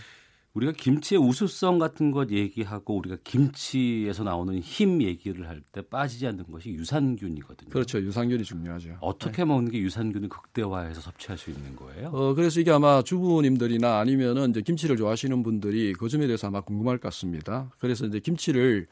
[0.54, 6.44] 우리가 김치의 우수성 같은 것 얘기하고 우리가 김치에서 나오는 힘 얘기를 할 때 빠지지 않는
[6.50, 7.70] 것이 유산균이거든요.
[7.70, 8.00] 그렇죠.
[8.00, 8.96] 유산균이 중요하죠.
[9.00, 12.08] 어떻게 먹는 게 유산균을 극대화해서 섭취할 수 있는 거예요?
[12.08, 16.98] 어, 그래서 이게 아마 주부님들이나 아니면은 이제 김치를 좋아하시는 분들이 그 점에 대해서 아마 궁금할
[16.98, 17.70] 것 같습니다.
[17.78, 18.88] 그래서 이제 김치를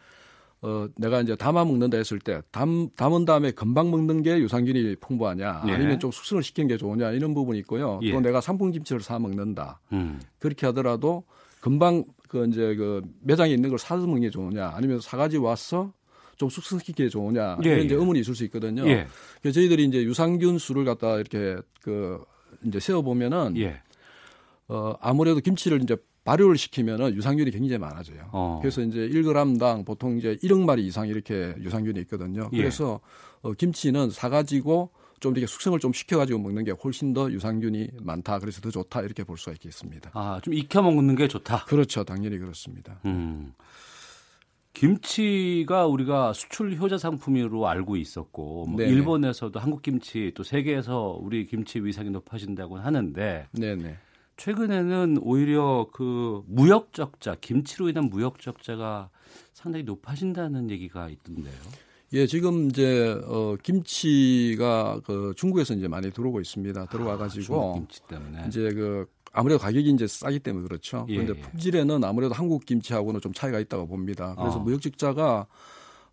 [0.60, 5.64] 어, 내가 이제 담아 먹는다 했을 때 담, 담은 다음에 금방 먹는 게 유산균이 풍부하냐
[5.68, 5.72] 예.
[5.72, 7.98] 아니면 좀 숙성을 시키는 게 좋으냐 이런 부분이 있고요.
[8.02, 8.12] 예.
[8.12, 9.80] 또 내가 상품 김치를 사 먹는다.
[9.92, 11.24] 음, 그렇게 하더라도
[11.60, 15.92] 금방 그 이제 그 매장에 있는 걸 사서 먹는 게 좋으냐 아니면 사가지 와서
[16.36, 17.98] 좀 숙성시키기에 좋으냐 예, 이런 이제 예.
[17.98, 18.86] 의문이 있을 수 있거든요.
[18.88, 19.06] 예.
[19.42, 22.22] 그래서 저희들이 이제 유산균 수를 갖다 이렇게 그
[22.64, 23.80] 이제 세어 보면은 예.
[24.68, 28.28] 어 아무래도 김치를 이제 발효를 시키면은 유산균이 굉장히 많아져요.
[28.32, 28.58] 어.
[28.60, 32.50] 그래서 이제 1g당 보통 이제 1억 마리 이상 이렇게 유산균이 있거든요.
[32.52, 32.58] 예.
[32.58, 33.00] 그래서
[33.40, 38.38] 어, 김치는 사가지고 좀 이렇게 숙성을 좀 시켜가지고 먹는 게 훨씬 더 유산균이 많다.
[38.38, 40.10] 그래서 더 좋다 이렇게 볼 수가 있겠습니다.
[40.14, 41.64] 아, 좀 익혀 먹는 게 좋다.
[41.64, 43.00] 그렇죠, 당연히 그렇습니다.
[43.04, 43.52] 음.
[44.74, 48.80] 김치가 우리가 수출 효자 상품으로 알고 있었고 뭐.
[48.80, 53.96] 일본에서도 한국 김치 또 세계에서 우리 김치 위상이 높아진다고 하는데 네네.
[54.36, 59.10] 최근에는 오히려 그 무역 적자, 김치로 인한 무역 적자가
[59.52, 61.87] 상당히 높아진다는 얘기가 있던데요.
[62.14, 66.86] 예, 지금 이제 어 김치가 그 중국에서 이제 많이 들어오고 있습니다.
[66.86, 68.44] 들어와 중국 가지고 김치 때문에.
[68.48, 71.04] 이제 그 아무래도 가격이 이제 싸기 때문에 그렇죠.
[71.10, 71.42] 예, 그런데 예.
[71.42, 74.34] 품질에는 아무래도 한국 김치하고는 좀 차이가 있다고 봅니다.
[74.38, 74.60] 그래서 어.
[74.60, 75.46] 무역 적자가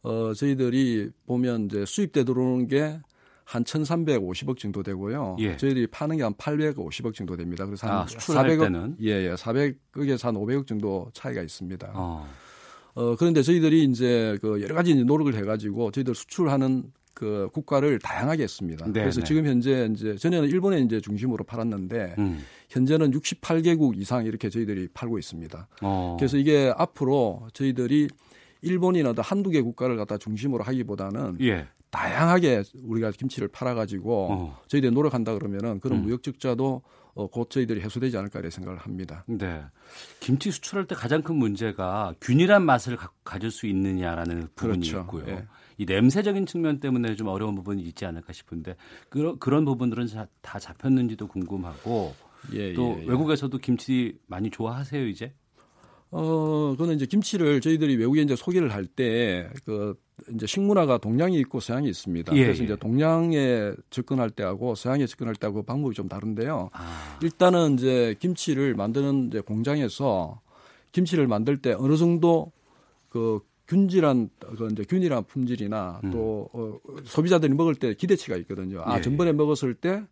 [0.03, 3.01] 어 저희들이 보면 이제 수입돼 들어오는 게한
[3.45, 5.37] 1,350억 정도 되고요.
[5.39, 5.55] 예.
[5.55, 7.65] 저희들이 파는 게 한 800억 정도 됩니다.
[7.65, 8.97] 그래서 한 아, 수출할 400억, 때는?
[9.01, 11.91] 예, 예, 400억에서 한 500억 정도 차이가 있습니다.
[11.95, 12.27] 어.
[12.95, 18.85] 어, 그런데 저희들이 이제 그 여러 가지 노력을 해가지고 저희들 수출하는 그 국가를 다양하게 했습니다.
[18.87, 19.25] 네, 그래서 네.
[19.25, 22.39] 지금 현재 이제 전에는 일본에 이제 중심으로 팔았는데 음.
[22.69, 25.67] 현재는 68개국 이상 이렇게 저희들이 팔고 있습니다.
[25.81, 26.17] 어.
[26.19, 28.09] 그래서 이게 앞으로 저희들이
[28.61, 31.67] 일본이나 더 한두 개 국가를 갖다 중심으로 하기보다는 예.
[31.89, 34.59] 다양하게 우리가 김치를 팔아가지고 어.
[34.67, 36.03] 저희들이 노력한다 그러면은 그런 음.
[36.03, 36.81] 무역 적자도
[37.15, 39.23] 어, 곧 저희들이 해소되지 않을까 이런 생각을 합니다.
[39.27, 39.63] 네.
[40.19, 44.99] 김치 수출할 때 가장 큰 문제가 균일한 맛을 가, 가질 수 있느냐라는 부분이 그렇죠.
[45.01, 45.25] 있고요.
[45.29, 45.45] 예.
[45.77, 48.75] 이 냄새적인 측면 때문에 좀 어려운 부분이 있지 않을까 싶은데
[49.09, 52.13] 그런 그런 부분들은 자- 다 잡혔는지도 궁금하고
[52.53, 53.09] 예, 또 예, 예.
[53.09, 55.33] 외국에서도 김치 많이 좋아하세요 이제?
[56.11, 59.95] 어, 그거는 이제 김치를 저희들이 외국에 이제 소개를 할 때 그
[60.33, 62.33] 이제 식문화가 동양이 있고 서양이 있습니다.
[62.37, 62.65] 예, 그래서 예.
[62.65, 66.69] 이제 동양에 접근할 때하고 서양에 접근할 때하고 방법이 좀 다른데요.
[66.71, 70.39] 아, 일단은 이제 김치를 만드는 이제 공장에서
[70.93, 72.53] 김치를 만들 때 어느 정도
[73.09, 76.11] 그 균질한 그 이제 균일한 품질이나 음.
[76.11, 78.83] 또 어, 소비자들이 먹을 때 기대치가 있거든요.
[78.85, 79.01] 아 예.
[79.01, 80.03] 전번에 먹었을 때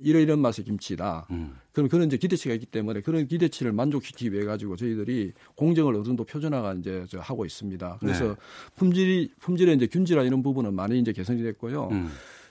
[0.00, 1.26] 이런 이런 맛의 김치다.
[1.30, 1.54] 음.
[1.72, 6.24] 그럼 그런 이제 기대치가 있기 때문에 그런 기대치를 만족시키기 위해 가지고 저희들이 공정을 어느 정도
[6.24, 7.98] 표준화가 이제 저 하고 있습니다.
[8.00, 8.34] 그래서 네.
[8.76, 11.88] 품질이 품질의 이제 균질화 이런 부분은 많이 이제 개선이 됐고요.
[11.92, 12.10] 음.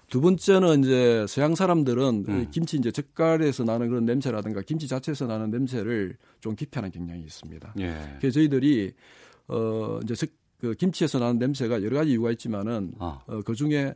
[0.10, 2.48] 두 번째는 이제 서양 사람들은 음.
[2.52, 7.74] 김치 이제 젓갈에서 나는 그런 냄새라든가 김치 자체에서 나는 냄새를 좀 기피하는 경향이 있습니다.
[7.80, 7.98] 예.
[8.20, 8.94] 그래서 저희들이
[9.50, 10.30] 어 이제 젓-
[10.60, 13.20] 그 김치에서 나는 냄새가 여러 가지 이유가 있지만은 아.
[13.28, 13.94] 어, 그 중에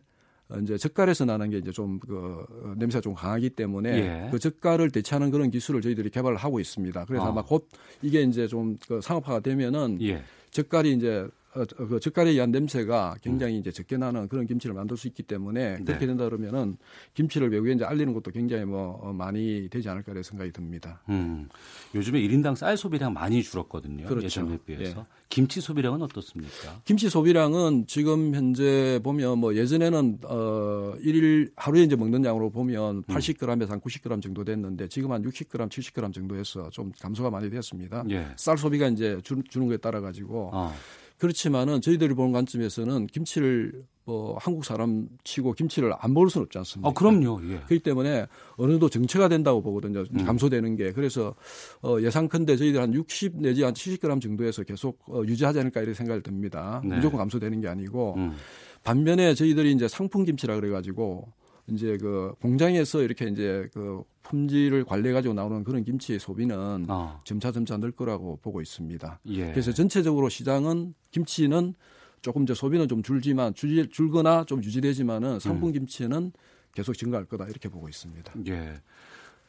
[0.60, 2.46] 이제 젓갈에서 나는 게 이제 좀 그
[2.78, 3.90] 냄새가 좀 강하기 때문에
[4.26, 4.30] 예.
[4.32, 7.06] 그 젓갈을 대체하는 그런 기술을 저희들이 개발을 하고 있습니다.
[7.06, 7.28] 그래서 어.
[7.30, 7.68] 아마 곧
[8.02, 10.24] 이게 이제 좀 그 상업화가 되면은 예.
[10.52, 14.96] 젓갈이 이제 어, 어, 그 젓갈에 의한 냄새가 굉장히 이제 적게 나는 그런 김치를 만들
[14.96, 15.84] 수 있기 때문에 네.
[15.84, 16.78] 그렇게 된다 그러면은
[17.14, 21.02] 김치를 외국에 이제 알리는 것도 굉장히 뭐 어, 많이 되지 않을까 이런 생각이 듭니다.
[21.10, 21.50] 음.
[21.94, 24.06] 요즘에 1인당 쌀 소비량 많이 줄었거든요.
[24.08, 24.26] 그렇죠.
[24.26, 25.02] 예전에 비해서.
[25.02, 25.22] 예.
[25.32, 26.82] 김치 소비량은 어떻습니까?
[26.84, 32.52] 김치 소비량은 지금 현재 보면 뭐 예전에는 어 일일 하루에 이제 먹는 양으로 음.
[32.52, 38.04] 보면 80g에서 한 90g 정도 됐는데 지금 한 60g, 70g 정도에서 좀 감소가 많이 되었습니다.
[38.10, 38.28] 예.
[38.36, 40.74] 쌀 소비가 이제 주, 주는 거에 따라 가지고 어.
[41.22, 46.90] 그렇지만은 저희들이 보는 관점에서는 김치를 뭐 한국 사람 치고 김치를 안 먹을 수는 없지 않습니까?
[46.90, 47.40] 어, 그럼요.
[47.44, 47.58] 예.
[47.58, 48.26] 그렇기 때문에
[48.58, 50.04] 어느 정도 정체가 된다고 보거든요.
[50.16, 50.26] 음.
[50.26, 50.92] 감소되는 게.
[50.92, 51.36] 그래서
[51.84, 56.24] 어, 예상컨대 저희들 한 60 내지 한 70g 정도에서 계속 어, 유지하지 않을까 이런 생각이
[56.24, 56.82] 듭니다.
[56.84, 56.96] 네.
[56.96, 58.36] 무조건 감소되는 게 아니고 음.
[58.84, 61.32] 반면에 저희들이 이제 상품 김치라 그래가지고
[61.68, 67.22] 이제 그 공장에서 이렇게 이제 그 품질을 관리해 가지고 나오는 그런 김치의 소비는 어.
[67.24, 69.20] 점차 점차 늘 거라고 보고 있습니다.
[69.28, 69.52] 예.
[69.52, 71.74] 그래서 전체적으로 시장은 김치는
[72.22, 75.74] 조금 이제 소비는 좀 줄지만 줄, 줄거나 좀 유지되지만은 상품 음.
[75.74, 76.32] 김치는
[76.74, 78.34] 계속 증가할 거다 이렇게 보고 있습니다.
[78.48, 78.82] 예.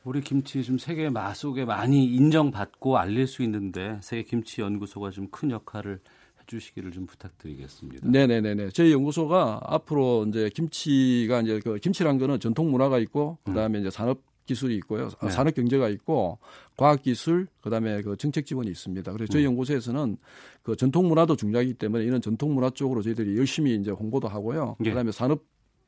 [0.05, 5.29] 우리 김치 좀 세계 맛 속에 많이 인정받고 알릴 수 있는데 세계 김치 연구소가 좀
[5.31, 6.01] 큰 역할을
[6.43, 8.09] 해주시기를 좀 부탁드리겠습니다.
[8.09, 8.71] 네네네네.
[8.71, 14.21] 저희 연구소가 앞으로 이제 김치가 이제 그 김치란 거는 전통 문화가 있고 그다음에 이제 산업
[14.47, 15.09] 기술이 있고요.
[15.21, 15.31] 아, 네.
[15.31, 16.39] 산업 경제가 있고
[16.77, 19.13] 과학 기술 그다음에 그 정책 지원이 있습니다.
[19.13, 19.51] 그래서 저희 음.
[19.53, 20.17] 연구소에서는
[20.63, 24.77] 그 전통 문화도 중요하기 때문에 이런 전통 문화 쪽으로 저희들이 열심히 이제 홍보도 하고요.
[24.85, 24.91] 예.
[24.91, 25.43] 그다음에 산업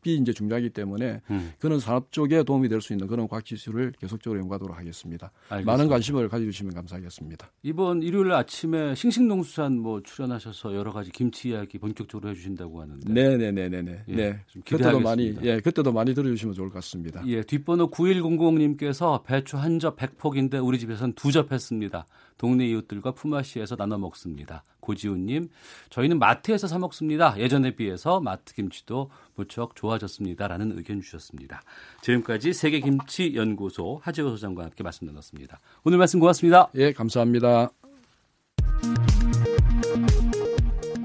[0.06, 3.92] 이 이제 중요하기 때문에 음, 그런 산업 쪽에 도움이 될 수 있는 그런 과학 기술을
[3.98, 5.30] 계속적으로 연구하도록 하겠습니다.
[5.48, 5.72] 알겠습니다.
[5.72, 7.50] 많은 관심을 가져주시면 감사하겠습니다.
[7.62, 14.04] 이번 일요일 아침에 싱싱농수산 뭐 출연하셔서 여러 가지 김치 이야기 본격적으로 해주신다고 하는데 네네네네네.
[14.08, 14.40] 예, 네.
[14.48, 15.34] 좀 그때도 많이.
[15.42, 17.22] 예 그때도 많이 들어주시면 좋을 것 같습니다.
[17.26, 22.06] 예, 뒷번호 9100님께서 배추 한 접 100폭인데 우리 집에선 두 접 했습니다.
[22.38, 24.62] 동네 이웃들과 품앗이해서 나눠 먹습니다.
[24.84, 25.48] 고지훈님,
[25.90, 27.34] 저희는 마트에서 사 먹습니다.
[27.38, 31.62] 예전에 비해서 마트 김치도 무척 좋아졌습니다라는 의견 주셨습니다.
[32.02, 35.58] 지금까지 세계 김치 연구소 하재호 소장과 함께 말씀 나눴습니다.
[35.84, 36.68] 오늘 말씀 고맙습니다.
[36.76, 37.70] 예, 감사합니다.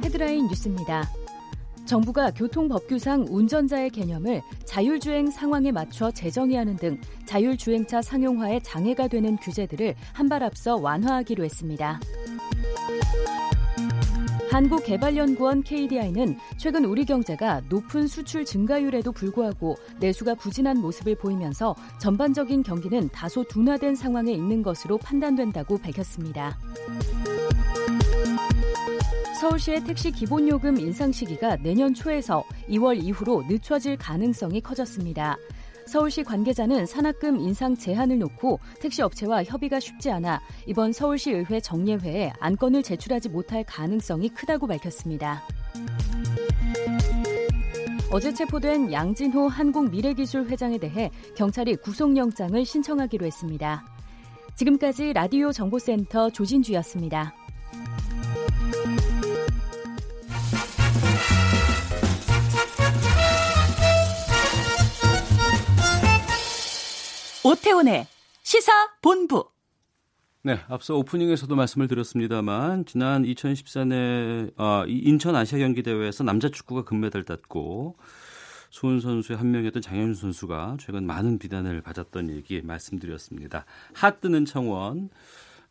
[0.04, 1.04] 헤드라인 뉴스입니다.
[1.86, 10.30] 정부가 교통법규상 운전자의 개념을 자율주행 상황에 맞춰 재정의하는 등 자율주행차 상용화에 장애가 되는 규제들을 한
[10.30, 12.00] 발 앞서 완화하기로 했습니다.
[14.52, 23.10] 한국개발연구원 KDI는 최근 우리 경제가 높은 수출 증가율에도 불구하고 내수가 부진한 모습을 보이면서 전반적인 경기는
[23.10, 26.58] 다소 둔화된 상황에 있는 것으로 판단된다고 밝혔습니다.
[29.40, 35.38] 서울시의 택시 기본요금 인상 시기가 내년 초에서 2월 이후로 늦춰질 가능성이 커졌습니다.
[35.90, 42.32] 서울시 관계자는 산학금 인상 제한을 놓고 택시 업체와 협의가 쉽지 않아 이번 서울시 의회 정례회에
[42.40, 45.42] 안건을 제출하지 못할 가능성이 크다고 밝혔습니다.
[48.12, 53.84] 어제 체포된 양진호 한국미래기술 회장에 대해 경찰이 구속영장을 신청하기로 했습니다.
[54.56, 57.39] 지금까지 라디오 정보센터 조진주였습니다.
[67.44, 68.06] 오태훈의
[68.44, 68.72] 시사
[69.02, 69.50] 본부.
[70.42, 77.24] 네, 앞서 오프닝에서도 말씀을 드렸습니다만 지난 2014년 아, 인천 아시아 경기 대회에서 남자 축구가 금메달
[77.24, 77.98] 땄고
[78.70, 83.66] 수훈 선수의 한 명이었던 장현수 선수가 최근 많은 비난을 받았던 얘기 말씀드렸습니다.
[83.94, 85.10] 핫 뜨는 청원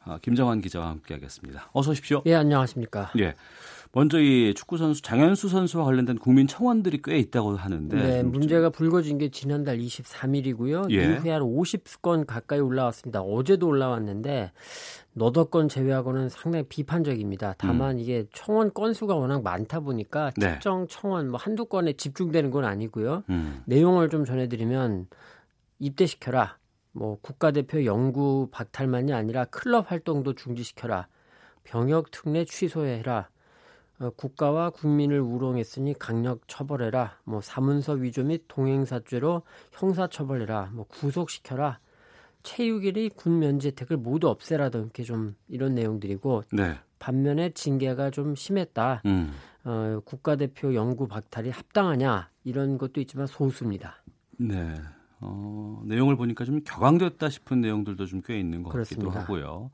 [0.04, 1.70] 아, 김정환 기자와 함께하겠습니다.
[1.72, 2.22] 어서 오십시오.
[2.26, 3.12] 예, 안녕하십니까.
[3.18, 3.34] 예.
[3.92, 9.18] 먼저 이 축구 선수 장현수 선수와 관련된 국민 청원들이 꽤 있다고 하는데 네, 문제가 불거진
[9.18, 10.90] 게 지난달 23일이고요.
[10.92, 10.96] 예.
[10.96, 13.22] 이후에 한 50건 가까이 올라왔습니다.
[13.22, 14.52] 어제도 올라왔는데
[15.14, 17.54] 너덟 건 제외하고는 상당히 비판적입니다.
[17.58, 18.00] 다만 음.
[18.00, 20.52] 이게 청원 건수가 워낙 많다 보니까 네.
[20.52, 23.24] 특정 청원 뭐 한두 건에 집중되는 건 아니고요.
[23.30, 23.62] 음.
[23.66, 25.06] 내용을 좀 전해드리면
[25.78, 26.58] 입대시켜라.
[26.92, 31.08] 뭐 국가대표 영구 박탈만이 아니라 클럽 활동도 중지시켜라.
[31.64, 33.28] 병역 특례 취소해라.
[34.00, 37.18] 어, 국가와 국민을 우롱했으니 강력 처벌해라.
[37.24, 40.70] 뭐 사문서 위조 및 동행사죄로 형사 처벌해라.
[40.72, 41.80] 뭐 구속시켜라.
[42.44, 46.76] 체육일이 군 면제 혜택을 모두 없애라 등 이렇게 좀 이런 내용들이고 네.
[47.00, 49.02] 반면에 징계가 좀 심했다.
[49.06, 49.32] 음.
[49.64, 54.02] 어, 국가대표 영구 박탈이 합당하냐 이런 것도 있지만 소수입니다.
[54.38, 54.74] 네.
[55.20, 59.10] 어, 내용을 보니까 좀 격앙됐다 싶은 내용들도 좀 꽤 있는 것 그렇습니다.
[59.10, 59.70] 같기도 하고요.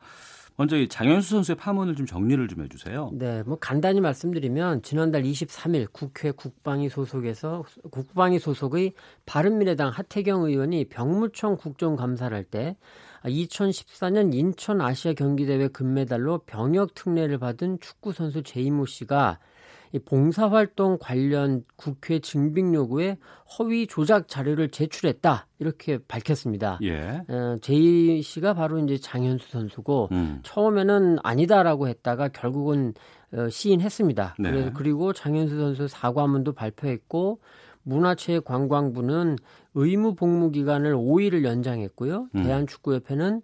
[0.56, 3.10] 먼저 이 장현수 선수의 파문을 좀 정리를 좀 해주세요.
[3.14, 8.92] 네, 뭐 간단히 말씀드리면 지난달 23일 국회 국방위 소속에서 국방위 소속의
[9.26, 12.76] 바른미래당 하태경 의원이 병무청 국정감사를 할 때
[13.24, 19.38] 2014년 인천 아시아 경기대회 금메달로 병역 특례를 받은 축구 선수 제이모 씨가
[19.94, 23.16] 이 봉사활동 관련 국회 증빙 요구에
[23.56, 26.80] 허위 조작 자료를 제출했다 이렇게 밝혔습니다.
[26.82, 27.22] 예.
[27.28, 30.40] 어, 제이 씨가 바로 이제 장현수 선수고 음.
[30.42, 32.92] 처음에는 아니다라고 했다가 결국은
[33.32, 34.34] 어, 시인했습니다.
[34.40, 34.50] 네.
[34.50, 37.38] 그래서 그리고 장현수 선수 사과문도 발표했고
[37.84, 39.36] 문화체육관광부는
[39.74, 42.30] 의무 복무 기간을 5일을 연장했고요.
[42.34, 42.42] 음.
[42.42, 43.42] 대한축구협회는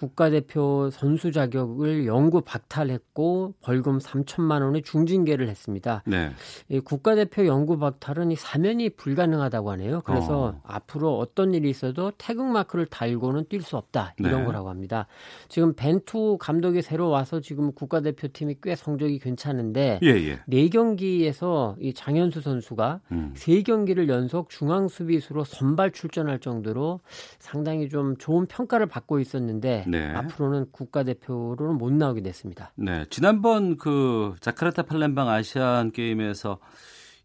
[0.00, 6.02] 국가대표 선수 자격을 영구 박탈했고 벌금 3천만 원의 중징계를 했습니다.
[6.06, 6.30] 네.
[6.70, 10.00] 이 국가대표 영구 박탈은 이 사면이 불가능하다고 하네요.
[10.06, 10.60] 그래서 어.
[10.64, 14.44] 앞으로 어떤 일이 있어도 태극 마크를 달고는 뛸 수 없다 이런 네.
[14.46, 15.06] 거라고 합니다.
[15.50, 20.40] 지금 벤투 감독이 새로 와서 지금 국가대표팀이 꽤 성적이 괜찮은데 예, 예.
[20.46, 23.32] 네 경기에서 이 장현수 선수가 음.
[23.36, 27.00] 세 경기를 연속 중앙 수비수로 선발 출전할 정도로
[27.38, 30.12] 상당히 좀 좋은 평가를 받고 있었는데 네.
[30.14, 32.72] 앞으로는 국가대표로는 못 나오게 됐습니다.
[32.76, 33.04] 네.
[33.10, 36.58] 지난번 그 자카르타 팔렘방 아시안 게임에서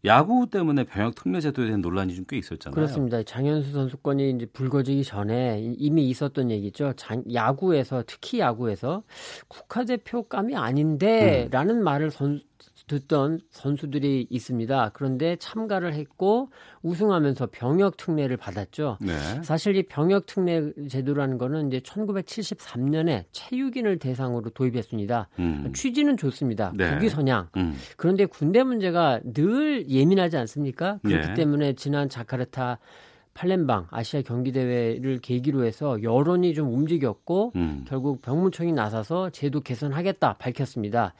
[0.04, 2.74] 야구 때문에 병역 특례 제도에 대한 논란이 좀 꽤 있었잖아요.
[2.74, 3.22] 그렇습니다.
[3.22, 6.92] 장현수 선수권이 이제 불거지기 전에 이미 있었던 얘기죠.
[6.96, 9.02] 장, 야구에서 특히 야구에서
[9.48, 11.84] 국가대표감이 아닌데라는 음.
[11.84, 12.40] 말을 선,
[12.86, 14.90] 듣던 선수들이 있습니다.
[14.94, 16.50] 그런데 참가를 했고
[16.82, 18.98] 우승하면서 병역 특례를 받았죠.
[19.00, 19.12] 네.
[19.42, 25.28] 사실 이 병역 특례 제도라는 거는 이제 1973년에 체육인을 대상으로 도입했습니다.
[25.40, 25.72] 음.
[25.74, 26.72] 취지는 좋습니다.
[26.76, 26.94] 네.
[26.94, 27.48] 국위 선양.
[27.56, 27.74] 음.
[27.96, 30.98] 그런데 군대 문제가 늘 예민하지 않습니까?
[31.02, 31.34] 그렇기 네.
[31.34, 32.78] 때문에 지난 자카르타
[33.34, 37.84] 팔렘방 아시아 경기 대회를 계기로 해서 여론이 좀 움직였고 음.
[37.86, 41.14] 결국 병무청이 나서서 제도 개선하겠다 밝혔습니다.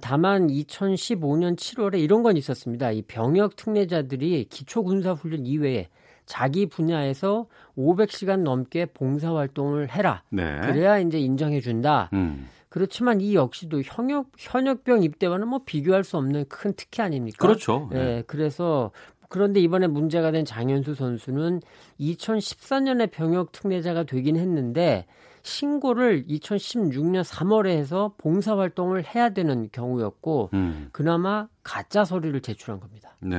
[0.00, 2.90] 다만 2015년 7월에 이런 건 있었습니다.
[2.92, 5.88] 이 병역 특례자들이 기초 군사 훈련 이외에
[6.26, 10.22] 자기 분야에서 500시간 넘게 봉사 활동을 해라.
[10.30, 10.60] 네.
[10.62, 12.08] 그래야 이제 인정해 준다.
[12.12, 12.48] 음.
[12.68, 17.46] 그렇지만 이 역시도 현역 현역병 입대와는 뭐 비교할 수 없는 큰 특혜 아닙니까?
[17.46, 17.88] 그렇죠.
[17.92, 17.98] 네.
[17.98, 18.22] 네.
[18.26, 18.92] 그래서
[19.28, 21.60] 그런데 이번에 문제가 된 장현수 선수는
[22.00, 25.06] 2014년에 병역 특례자가 되긴 했는데
[25.42, 30.88] 신고를 2016년 3월에 해서 봉사 활동을 해야 되는 경우였고 음.
[30.92, 33.16] 그나마 가짜 서류를 제출한 겁니다.
[33.20, 33.36] 네.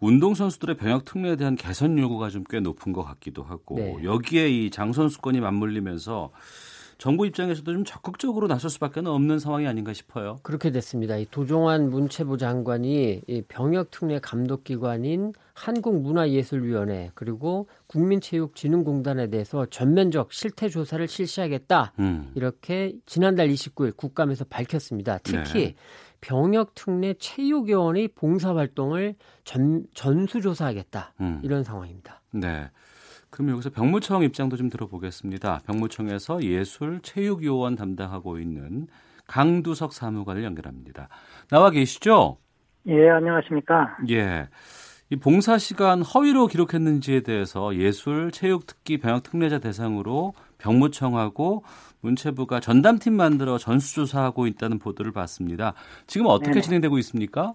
[0.00, 3.96] 운동선수들의 병역 특례에 대한 개선 요구가 좀 꽤 높은 것 같기도 하고 네.
[4.02, 6.32] 여기에 이 장선수권이 맞물리면서
[7.00, 10.36] 정부 입장에서도 좀 적극적으로 나설 수밖에 없는 상황이 아닌가 싶어요.
[10.42, 11.16] 그렇게 됐습니다.
[11.16, 20.68] 이 도종환 문체부 장관이 이 병역 특례 감독 기관인 한국문화예술위원회 그리고 국민체육진흥공단에 대해서 전면적 실태
[20.68, 21.94] 조사를 실시하겠다.
[22.00, 22.32] 음.
[22.34, 25.20] 이렇게 지난달 29일 국감에서 밝혔습니다.
[25.22, 25.74] 특히 네.
[26.20, 31.14] 병역 특례 체육요원의 봉사 활동을 전, 전수조사하겠다.
[31.22, 31.40] 음.
[31.42, 32.20] 이런 상황입니다.
[32.32, 32.68] 네.
[33.30, 35.60] 그럼 여기서 병무청 입장도 좀 들어보겠습니다.
[35.66, 38.86] 병무청에서 예술 체육 요원 담당하고 있는
[39.26, 41.08] 강두석 사무관을 연결합니다.
[41.48, 42.38] 나와 계시죠?
[42.86, 43.96] 예, 안녕하십니까?
[44.10, 44.48] 예.
[45.10, 51.64] 이 봉사 시간 허위로 기록했는지에 대해서 예술 체육 특기 병역 특례자 대상으로 병무청하고
[52.00, 55.74] 문체부가 전담팀 만들어 전수조사하고 있다는 보도를 봤습니다.
[56.06, 56.60] 지금 어떻게 네네.
[56.62, 57.54] 진행되고 있습니까?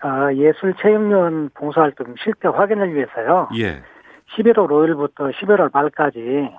[0.00, 3.48] 아, 예술 체육요원 봉사활동 실태 확인을 위해서요.
[3.58, 3.82] 예.
[4.36, 6.50] 11월 5일부터 11월 말까지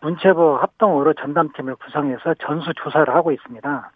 [0.00, 3.92] 문체부 합동으로 전담팀을 구성해서 전수 조사를 하고 있습니다.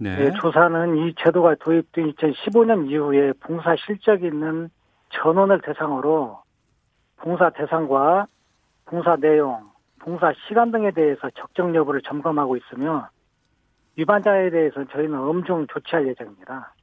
[0.00, 0.16] 네.
[0.16, 4.70] 네, 조사는 이 제도가 도입된 2015년 이후에 봉사 실적이 있는
[5.10, 6.40] 전원을 대상으로
[7.16, 8.26] 봉사 대상과
[8.86, 13.08] 봉사 내용, 봉사 시간 등에 대해서 적정 여부를 점검하고 있으며
[13.96, 16.74] 위반자에 대해서 저희는 엄중 조치할 예정입니다.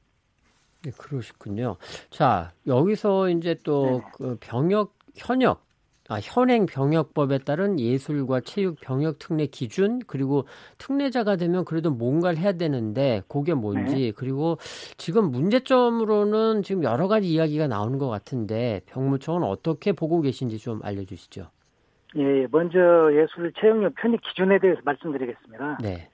[0.84, 1.76] 네, 그러시군요.
[2.12, 5.68] 자, 여기서 이제 또그 병역 현역
[6.10, 10.46] 아, 현행 병역법에 따른 예술과 체육 병역 특례 기준 그리고
[10.78, 14.12] 특례자가 되면 그래도 뭔가를 해야 되는데 그게 뭔지 네.
[14.16, 14.58] 그리고
[14.96, 21.48] 지금 문제점으로는 지금 여러 가지 이야기가 나오는 것 같은데 병무청은 어떻게 보고 계신지 좀 알려주시죠.
[22.16, 22.80] 예, 먼저
[23.12, 25.80] 예술 체육력 편입 기준에 대해서 말씀드리겠습니다.
[25.82, 26.10] 네.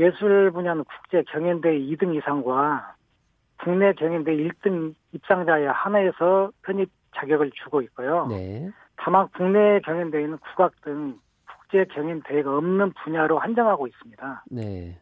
[0.00, 2.96] 예술 분야는 국제 경연대 2등 이상과
[3.62, 8.26] 국내 경연대 1등 입상자에 하나에서 편입 자격을 주고 있고요.
[8.28, 8.70] 네.
[8.96, 14.44] 다만 국내 경연대회는 국악 등 국제 경연대회가 없는 분야로 한정하고 있습니다.
[14.50, 14.98] 네.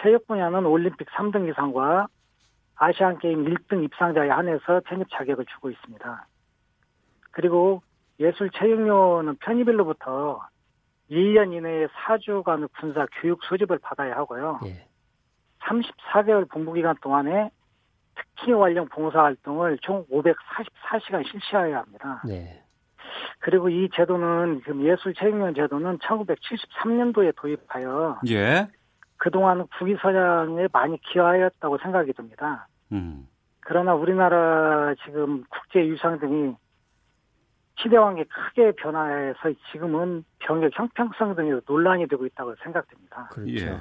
[0.00, 2.06] 체육 분야는 올림픽 3등 이상과
[2.76, 6.26] 아시안 게임 1등 입상자에 한해서 편입 자격을 주고 있습니다.
[7.30, 7.82] 그리고
[8.20, 10.46] 예술 체육료는 편입일로부터
[11.10, 14.60] 1년 이내에 4주간의 군사 교육 소집을 받아야 하고요.
[14.66, 14.86] 예.
[15.60, 17.50] 34개월 공부기간 동안에
[18.14, 22.22] 특히 완령 봉사활동을 총 544시간 실시해야 합니다.
[22.26, 22.62] 네.
[23.40, 28.68] 그리고 이 제도는 지금 예술체육연 제도는 1973년도에 도입하여 예.
[29.16, 32.68] 그동안 국위선양에 많이 기여하였다고 생각이 듭니다.
[32.92, 33.28] 음.
[33.60, 36.54] 그러나 우리나라 지금 국제유상 등이
[37.82, 39.38] 시대관계 크게 변화해서
[39.70, 43.28] 지금은 병역 형평성 등이 논란이 되고 있다고 생각됩니다.
[43.32, 43.66] 그렇죠.
[43.66, 43.78] 예.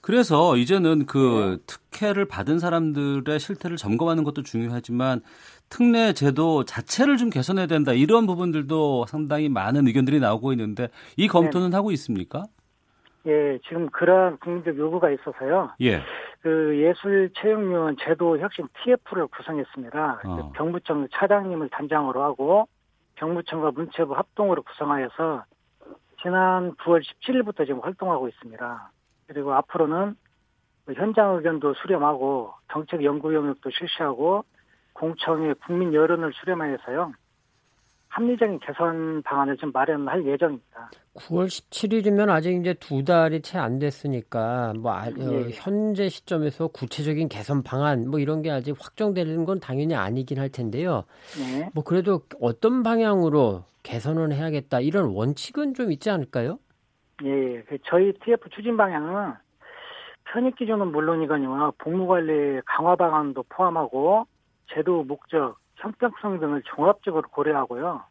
[0.00, 1.64] 그래서 이제는 그 네.
[1.66, 5.20] 특혜를 받은 사람들의 실태를 점검하는 것도 중요하지만
[5.68, 11.70] 특례 제도 자체를 좀 개선해야 된다 이런 부분들도 상당히 많은 의견들이 나오고 있는데 이 검토는
[11.70, 11.76] 네.
[11.76, 12.44] 하고 있습니까?
[13.26, 15.70] 예, 지금 그러한 국민적 요구가 있어서요.
[15.80, 16.00] 예.
[16.40, 20.22] 그 예술체육요원 제도 혁신 TF를 구성했습니다.
[20.24, 20.52] 어.
[20.56, 22.66] 병무청 차장님을 단장으로 하고
[23.16, 25.44] 경무청과 문체부 합동으로 구성하여서
[26.22, 28.90] 지난 9월 17일부터 지금 활동하고 있습니다.
[29.26, 30.16] 그리고 앞으로는
[30.94, 34.44] 현장 의견도 수렴하고 정책 연구 영역도 실시하고
[34.94, 37.12] 공청회 국민 여론을 수렴하여서요.
[38.12, 40.90] 합리적인 개선 방안을 좀 마련할 예정입니다.
[41.14, 45.48] 9월 17일이면 아직 이제 두 달이 채 안 됐으니까 뭐 아, 어, 예.
[45.52, 51.04] 현재 시점에서 구체적인 개선 방안 뭐 이런 게 아직 확정되는 건 당연히 아니긴 할 텐데요.
[51.38, 51.70] 네.
[51.74, 56.58] 뭐 그래도 어떤 방향으로 개선을 해야겠다 이런 원칙은 좀 있지 않을까요?
[57.24, 59.34] 예, 그 저희 TF 추진 방향은
[60.24, 64.26] 편입 기준은 물론이거니와 복무 관리 강화 방안도 포함하고
[64.74, 68.02] 제도 목적, 형평성 등을 종합적으로 고려하고요.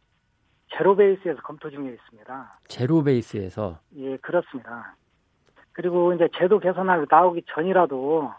[0.76, 2.58] 제로 베이스에서 검토 중에 있습니다.
[2.68, 3.78] 제로 베이스에서?
[3.96, 4.94] 예, 그렇습니다.
[5.72, 8.30] 그리고 이제 제도 개선하고 나오기 전이라도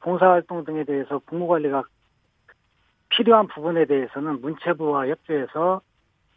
[0.00, 1.84] 봉사활동 등에 대해서 복무관리가
[3.08, 5.80] 필요한 부분에 대해서는 문체부와 협조해서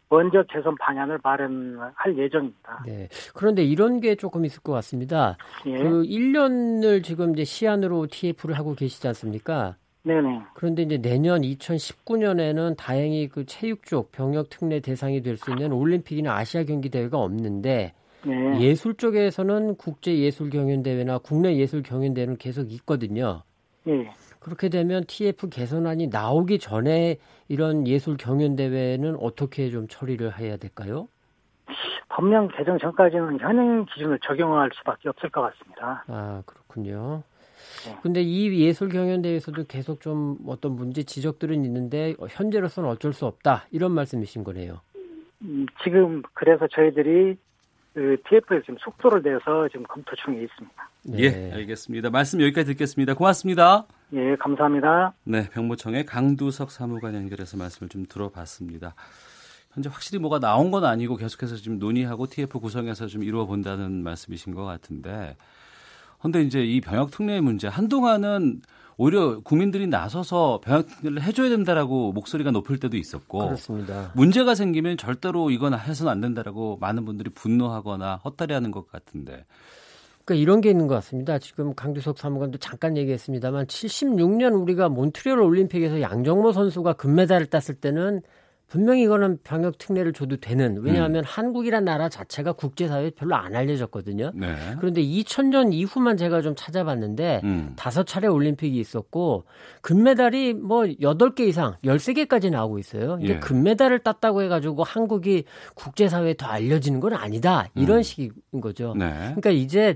[0.08, 2.84] 먼저 개선 방안을 마련할 예정입니다.
[2.86, 3.08] 네.
[3.34, 5.36] 그런데 이런 게 조금 있을 것 같습니다.
[5.66, 5.78] 예.
[5.78, 9.74] 그 1년을 지금 이제 시한으로 TF를 하고 계시지 않습니까?
[10.06, 10.40] 네네.
[10.54, 16.32] 그런데 이제 내년 2019년에는 다행히 그 체육 쪽 병역 특례 대상이 될 수 있는 올림픽이나
[16.32, 17.92] 아시아 경기 대회가 없는데
[18.24, 18.60] 네.
[18.60, 23.42] 예술 쪽에서는 국제 예술 경연 대회나 국내 예술 경연 대회는 계속 있거든요.
[23.82, 24.08] 네.
[24.38, 27.16] 그렇게 되면 TF 개선안이 나오기 전에
[27.48, 31.08] 이런 예술 경연 대회는 어떻게 좀 처리를 해야 될까요?
[32.10, 36.04] 법령 개정 전까지는 현행 기준을 적용할 수밖에 없을 것 같습니다.
[36.06, 37.24] 아 그렇군요.
[37.86, 37.98] 네.
[38.02, 43.92] 근데 이 예술 경연대회에서도 계속 좀 어떤 문제 지적들은 있는데 현재로서는 어쩔 수 없다 이런
[43.92, 44.80] 말씀이신 거네요.
[45.42, 47.36] 음, 지금 그래서 저희들이
[47.94, 50.90] 그 TF에 지금 속도를 내서 지금 검토 중에 있습니다.
[51.04, 51.18] 네.
[51.22, 52.10] 예, 알겠습니다.
[52.10, 53.14] 말씀 여기까지 듣겠습니다.
[53.14, 53.86] 고맙습니다.
[54.12, 55.14] 예, 감사합니다.
[55.24, 58.94] 네, 병무청의 강두석 사무관 연결해서 말씀을 좀 들어봤습니다.
[59.72, 64.54] 현재 확실히 뭐가 나온 건 아니고 계속해서 지금 논의하고 TF 구성해서 좀 이루어 본다는 말씀이신
[64.54, 65.36] 것 같은데
[66.20, 68.62] 근데 이제 이 병역 특례의 문제 한동안은
[68.98, 74.12] 오히려 국민들이 나서서 병역 특례를 해줘야 된다라고 목소리가 높을 때도 있었고 그렇습니다.
[74.14, 79.44] 문제가 생기면 절대로 이건 해서는 안 된다라고 많은 분들이 분노하거나 헛다리하는 것 같은데
[80.24, 81.38] 그러니까 이런 게 있는 것 같습니다.
[81.38, 88.22] 지금 강두석 사무관도 잠깐 얘기했습니다만 76년 우리가 몬트리올 올림픽에서 양정모 선수가 금메달을 땄을 때는
[88.68, 91.24] 분명히 이거는 병역 특례를 줘도 되는 왜냐하면 음.
[91.24, 94.32] 한국이란 나라 자체가 국제사회에 별로 안 알려졌거든요.
[94.34, 94.56] 네.
[94.80, 97.74] 그런데 2000년 이후만 제가 좀 찾아봤는데 음.
[97.76, 98.06] 다섯 음.
[98.06, 99.44] 차례 올림픽이 있었고
[99.82, 103.18] 금메달이 뭐 8개 이상 13개까지 나오고 있어요.
[103.18, 103.38] 근데 예.
[103.38, 105.44] 금메달을 땄다고 해가지고 한국이
[105.74, 107.66] 국제사회에 더 알려지는 건 아니다.
[107.76, 108.02] 이런 음.
[108.02, 108.94] 식인 거죠.
[108.96, 109.12] 네.
[109.12, 109.94] 그러니까 이제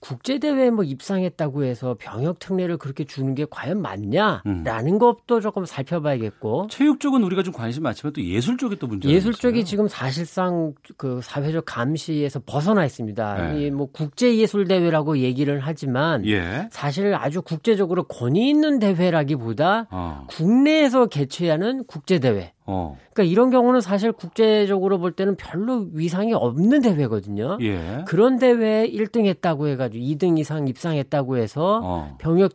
[0.00, 4.98] 국제대회에 뭐 입상했다고 해서 병역 특례를 그렇게 주는 게 과연 맞냐라는 음.
[4.98, 9.32] 것도 조금 살펴봐야겠고 체육 쪽은 우리가 좀 관심 많지만 또 예술 쪽이 또 문제가 예술
[9.32, 13.52] 쪽이 지금 사실상 그 사회적 감시에서 벗어나 있습니다.
[13.52, 13.66] 네.
[13.66, 16.68] 이뭐 국제 예술 대회라고 얘기를 하지만 예.
[16.70, 20.26] 사실 아주 국제적으로 권위 있는 대회라기보다 어.
[20.28, 22.52] 국내에서 개최하는 국제 대회.
[22.70, 22.98] 어.
[23.14, 27.56] 그러니까 이런 경우는 사실 국제적으로 볼 때는 별로 위상이 없는 대회거든요.
[27.62, 28.04] 예.
[28.06, 32.16] 그런 대회에 1등 했다고 해가지고 2등 이상 입상했다고 해서 어.
[32.18, 32.52] 병역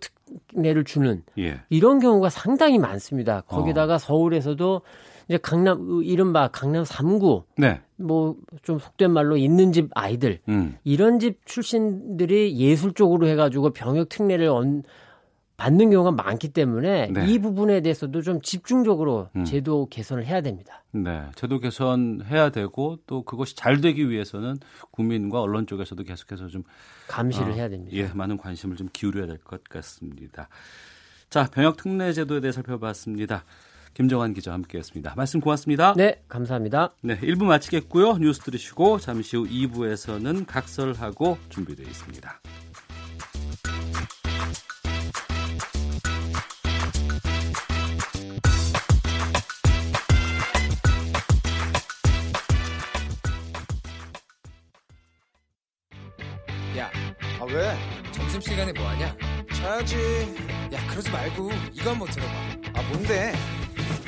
[0.51, 1.61] 특례를 주는 예.
[1.69, 3.41] 이런 경우가 상당히 많습니다.
[3.41, 3.97] 거기다가 어.
[3.97, 4.81] 서울에서도
[5.27, 7.81] 이제 강남 이른바 강남 3구 네.
[7.97, 10.77] 뭐좀 속된 말로 있는 집 아이들 음.
[10.83, 14.65] 이런 집 출신들이 예술 쪽으로 해가지고 병역 특례를 얻,
[15.55, 17.27] 받는 경우가 많기 때문에 네.
[17.27, 19.45] 이 부분에 대해서도 좀 집중적으로 음.
[19.45, 20.83] 제도 개선을 해야 됩니다.
[20.91, 24.57] 네, 제도 개선해야 되고 또 그것이 잘 되기 위해서는
[24.91, 26.63] 국민과 언론 쪽에서도 계속해서 좀
[27.07, 27.95] 감시를 어, 해야 됩니다.
[27.95, 30.49] 예, 많은 관심을 좀 기울여야 될 것 같습니다.
[31.29, 33.45] 자, 병역 특례 제도에 대해 살펴봤습니다.
[33.93, 35.13] 김정환 기자 함께했습니다.
[35.15, 35.93] 말씀 고맙습니다.
[35.95, 36.93] 네, 감사합니다.
[37.01, 38.17] 네, 1부 마치겠고요.
[38.17, 42.39] 뉴스 들으시고 잠시 후 2부에서는 각설하고 준비되어 있습니다.
[56.77, 56.89] 야,
[57.39, 57.77] 아 왜?
[58.11, 59.15] 점심시간에 뭐하냐?
[59.53, 59.95] 자야지.
[60.73, 62.33] 야, 그러지 말고 이거 한번 들어봐.
[62.75, 63.33] 아, 뭔데?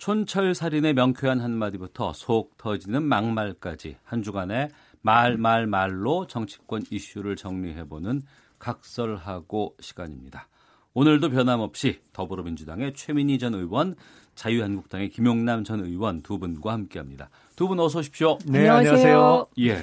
[0.00, 4.70] 촌철살인의 명쾌한 한마디부터 속 터지는 막말까지 한 주간의
[5.02, 8.22] 말, 말, 말로 정치권 이슈를 정리해보는
[8.58, 10.48] 각설하고 시간입니다.
[10.94, 13.94] 오늘도 변함없이 더불어민주당의 최민희 전 의원,
[14.34, 17.28] 자유한국당의 김용남 전 의원 두 분과 함께합니다.
[17.54, 18.38] 두 분 어서 오십시오.
[18.46, 19.48] 네, 안녕하세요.
[19.58, 19.82] 예.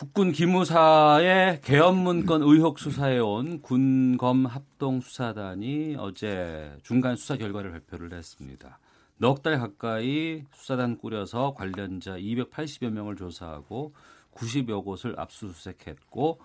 [0.00, 8.14] 국군 기무사의 계엄 문건 의혹 수사에 온 군검 합동 수사단이 어제 중간 수사 결과를 발표를
[8.14, 8.78] 했습니다.
[9.18, 13.92] 넉 달 가까이 수사단 꾸려서 관련자 280여 명을 조사하고
[14.32, 16.40] 90여 곳을 압수수색했고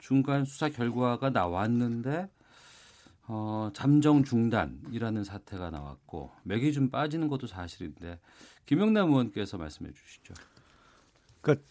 [0.00, 2.28] 중간 수사 결과가 나왔는데
[3.28, 8.18] 어, 잠정 중단이라는 사태가 나왔고 맥이 좀 빠지는 것도 사실인데
[8.66, 10.34] 김영남 의원께서 말씀해 주시죠.
[11.40, 11.64] 그러니까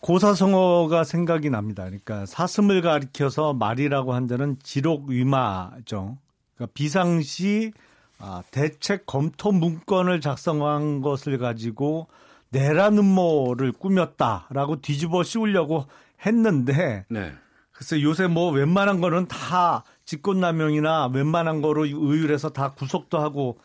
[0.00, 1.84] 고사성어가 생각이 납니다.
[1.84, 6.18] 그러니까 사슴을 가리켜서 말이라고 한다는 지록 위마죠.
[6.54, 7.72] 그러니까 비상시
[8.18, 12.08] 아, 대책 검토 문건을 작성한 것을 가지고
[12.50, 15.86] 내란 음모를 꾸몄다라고 뒤집어 씌우려고
[16.24, 17.32] 했는데 네.
[17.72, 23.58] 그래서 요새 뭐 웬만한 거는 다 직권남용이나 웬만한 거로 의율해서 다 구속도 하고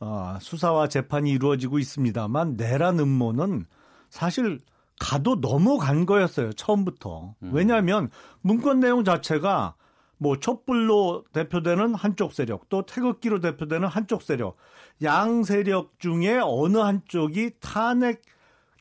[0.00, 3.66] 어, 수사와 재판이 이루어지고 있습니다만 내란 음모는
[4.08, 4.60] 사실
[5.02, 7.34] 가도 넘어간 거였어요 처음부터.
[7.42, 7.50] 음.
[7.52, 8.08] 왜냐하면
[8.40, 9.74] 문건 내용 자체가
[10.16, 14.56] 뭐 촛불로 대표되는 한쪽 세력, 또 태극기로 대표되는 한쪽 세력,
[15.02, 18.22] 양 세력 중에 어느 한쪽이 탄핵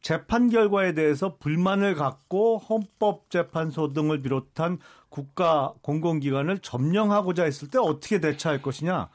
[0.03, 4.77] 재판 결과에 대해서 불만을 갖고 헌법재판소 등을 비롯한
[5.09, 9.09] 국가 공공기관을 점령하고자 했을 때 어떻게 대처할 것이냐.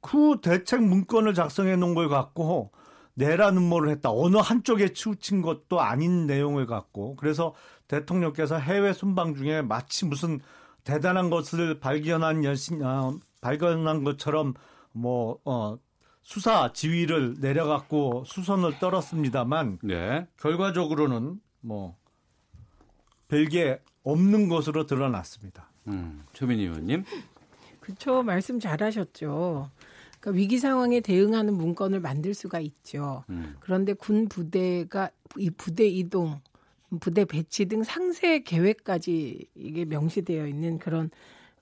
[0.00, 2.70] 그 대책 문건을 작성해 놓은 걸 갖고
[3.16, 4.10] 내라는 뭐를 했다.
[4.12, 7.54] 어느 한쪽에 치우친 것도 아닌 내용을 갖고 그래서
[7.88, 10.40] 대통령께서 해외 순방 중에 마치 무슨
[10.84, 14.54] 대단한 것을 발견한 여신 아, 발견한 것처럼
[14.92, 15.78] 뭐 어,
[16.22, 20.26] 수사 지휘를 내려갖고 수선을 떨었습니다만 네.
[20.38, 21.96] 결과적으로는 뭐
[23.28, 25.70] 별게 없는 것으로 드러났습니다.
[25.88, 27.04] 음, 최민희 의원님.
[27.80, 28.22] 그렇죠.
[28.22, 29.70] 말씀 잘하셨죠.
[30.20, 33.24] 그러니까 위기 상황에 대응하는 문건을 만들 수가 있죠.
[33.30, 33.56] 음.
[33.60, 36.40] 그런데 군 부대가 이 부대 이동,
[37.00, 41.10] 부대 배치 등 상세 계획까지 이게 명시되어 있는 그런 어,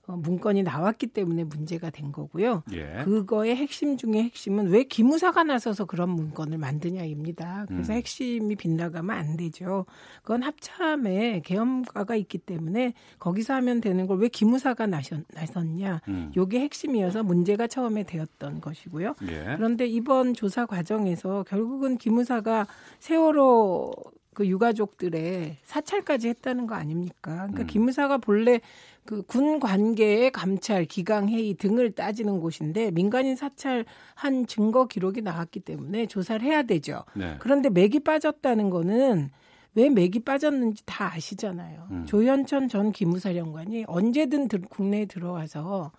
[0.07, 2.63] 문건이 나왔기 때문에 문제가 된 거고요.
[2.73, 3.03] 예.
[3.03, 7.65] 그거의 핵심 중에 핵심은 왜 기무사가 나서서 그런 문건을 만드냐입니다.
[7.67, 7.97] 그래서 음.
[7.97, 9.85] 핵심이 빗나가면 안 되죠.
[10.23, 16.01] 그건 합참에 계엄가가 있기 때문에 거기서 하면 되는 걸 왜 기무사가 나셨, 나섰냐.
[16.07, 16.31] 음.
[16.35, 19.15] 요게 핵심이어서 문제가 처음에 되었던 것이고요.
[19.27, 19.53] 예.
[19.55, 22.65] 그런데 이번 조사 과정에서 결국은 기무사가
[22.99, 23.93] 세월호
[24.33, 27.35] 그 유가족들의 사찰까지 했다는 거 아닙니까?
[27.35, 27.67] 그러니까 음.
[27.67, 28.59] 기무사가 본래
[29.05, 36.07] 그 군 관계의 감찰, 기강 회의 등을 따지는 곳인데 민간인 사찰한 증거 기록이 나왔기 때문에
[36.07, 37.03] 조사를 해야 되죠.
[37.13, 37.35] 네.
[37.39, 39.29] 그런데 맥이 빠졌다는 거는
[39.75, 41.87] 왜 맥이 빠졌는지 다 아시잖아요.
[41.91, 42.05] 음.
[42.05, 45.91] 조현천 전 기무사령관이 언제든 들, 국내에 들어와서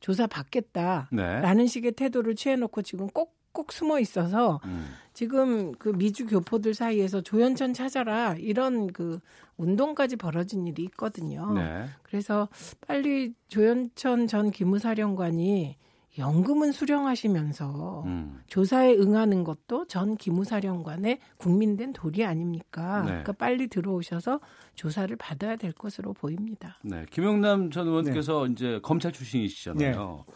[0.00, 1.66] 조사 받겠다라는 네.
[1.66, 4.88] 식의 태도를 취해놓고 지금 꼭꼭 숨어 있어서 음.
[5.20, 9.20] 지금 그 미주 교포들 사이에서 조현천 찾아라 이런 그
[9.58, 11.52] 운동까지 벌어진 일이 있거든요.
[11.52, 11.84] 네.
[12.02, 12.48] 그래서
[12.86, 15.76] 빨리 조현천 전 기무사령관이
[16.16, 18.40] 연금은 수령하시면서 음.
[18.46, 23.00] 조사에 응하는 것도 전 기무사령관의 국민된 도리 아닙니까?
[23.00, 23.08] 네.
[23.08, 24.40] 그러니까 빨리 들어오셔서
[24.74, 26.78] 조사를 받아야 될 것으로 보입니다.
[26.82, 28.52] 네, 김영남 전 의원께서 네.
[28.52, 30.24] 이제 검찰 출신이시잖아요.
[30.26, 30.34] 네.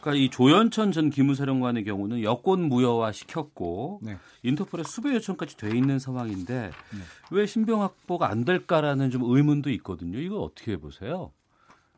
[0.00, 4.16] 그러니까 이 조현천 전 기무사령관의 경우는 여권 무효화 시켰고 네.
[4.42, 6.98] 인터폴에 수배 요청까지 돼 있는 상황인데 네.
[7.30, 10.18] 왜 신병 확보가 안 될까라는 좀 의문도 있거든요.
[10.18, 11.32] 이거 어떻게 보세요?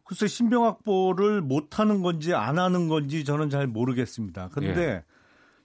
[0.04, 4.50] 글쎄 신병 확보를 못 하는 건지 안 하는 건지 저는 잘 모르겠습니다.
[4.52, 5.04] 그런데 예.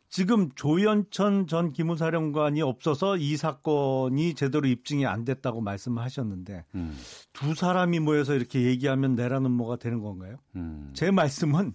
[0.09, 6.97] 지금 조현천 전 기무사령관이 없어서 이 사건이 제대로 입증이 안 됐다고 말씀하셨는데 음.
[7.33, 10.37] 두 사람이 모여서 이렇게 얘기하면 내라는 뭐가 되는 건가요?
[10.55, 10.91] 음.
[10.93, 11.73] 제 말씀은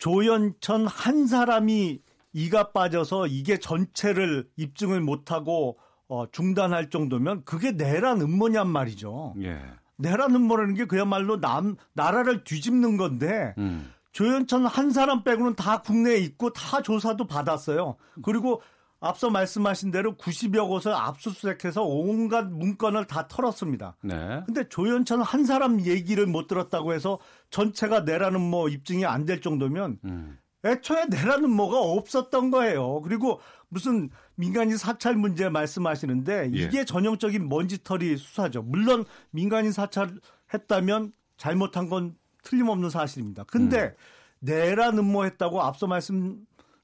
[0.00, 2.00] 조연천 한 사람이
[2.32, 5.78] 이가 빠져서 이게 전체를 입증을 못하고
[6.08, 9.34] 어, 중단할 정도면 그게 내란 음모냔 말이죠.
[9.42, 9.60] 예.
[9.96, 13.92] 내란 음모라는 게 그야말로 남 나라를 뒤집는 건데 음.
[14.12, 17.96] 조연천 한 사람 빼고는 다 국내에 있고 다 조사도 받았어요.
[18.22, 18.62] 그리고
[19.00, 23.96] 앞서 말씀하신 대로 90여 곳을 압수수색해서 온갖 문건을 다 털었습니다.
[24.02, 24.42] 네.
[24.44, 27.18] 근데 조현천 한 사람 얘기를 못 들었다고 해서
[27.50, 30.38] 전체가 내라는 뭐 입증이 안 될 정도면 음.
[30.64, 33.00] 애초에 내라는 뭐가 없었던 거예요.
[33.00, 36.58] 그리고 무슨 민간인 사찰 문제 말씀하시는데 예.
[36.58, 38.62] 이게 전형적인 먼지털이 수사죠.
[38.62, 43.44] 물론 민간인 사찰했다면 잘못한 건 틀림없는 사실입니다.
[43.44, 43.94] 근데 음.
[44.40, 46.38] 내란 음모했다고 앞서 말씀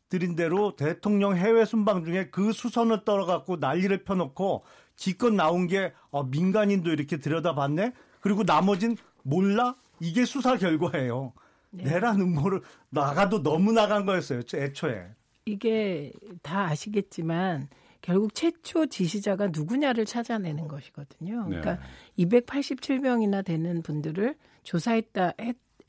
[0.08, 6.24] 드린 대로 대통령 해외 순방 중에 그 수선을 떨어갖고 난리를 펴놓고 기껏 나온 게 어,
[6.24, 7.92] 민간인도 이렇게 들여다봤네.
[8.20, 9.74] 그리고 나머진 몰라.
[10.00, 11.32] 이게 수사 결과예요.
[11.70, 11.84] 네.
[11.84, 14.42] 내란 음모를 나가도 너무 나간 거였어요.
[14.54, 15.08] 애초에.
[15.46, 17.68] 이게 다 아시겠지만
[18.02, 21.48] 결국 최초 지시자가 누구냐를 찾아내는 것이거든요.
[21.48, 21.60] 네.
[21.60, 21.84] 그러니까
[22.18, 25.32] 287명이나 되는 분들을 조사했다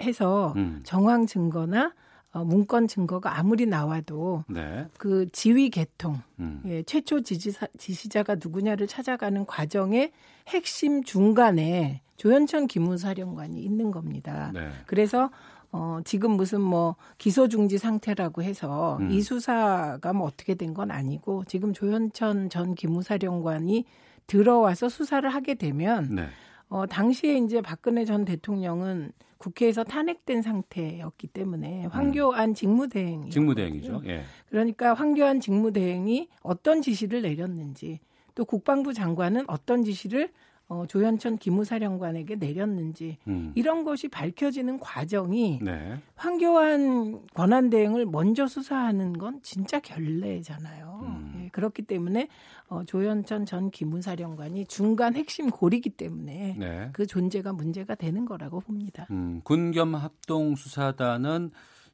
[0.02, 0.82] 해서 음.
[0.84, 1.94] 정황 증거나
[2.34, 4.88] 어, 문건 증거가 아무리 나와도 네.
[4.98, 6.62] 그 지휘 개통, 음.
[6.66, 10.12] 예, 최초 지지사, 지시자가 누구냐를 찾아가는 과정의
[10.48, 14.52] 핵심 중간에 조현천 기무사령관이 있는 겁니다.
[14.54, 14.70] 네.
[14.86, 15.30] 그래서
[15.72, 19.12] 어, 지금 무슨 뭐 기소 중지 상태라고 해서 음.
[19.12, 23.86] 이 수사가 뭐 어떻게 된 건 아니고 지금 조현천 전 기무사령관이
[24.28, 26.28] 들어와서 수사를 하게 되면 네.
[26.70, 34.02] 어, 당시에 이제 박근혜 전 대통령은 국회에서 탄핵된 상태였기 때문에 황교안 직무대행 직무대행이죠.
[34.06, 34.24] 예.
[34.50, 38.00] 그러니까 황교안 직무대행이 어떤 지시를 내렸는지
[38.36, 40.32] 또 국방부 장관은 어떤 지시를
[40.70, 43.54] 어, 조현천 기무사령관에게 내렸는지 음.
[43.56, 45.98] 이런 것이 밝혀지는 과정이 네.
[46.16, 51.00] 황교안 권한대행을 먼저 수사하는 건 진짜 결례잖아요.
[51.04, 51.42] 음.
[51.44, 52.28] 예, 그렇기 때문에
[52.68, 56.90] 어, 조현천 전 기무사령관이 중간 핵심 고리기 때문에 네.
[56.92, 59.08] 그 존재가 문제가 되는 거라고 봅니다.
[59.12, 61.52] 음, 군겸 합동 수사단은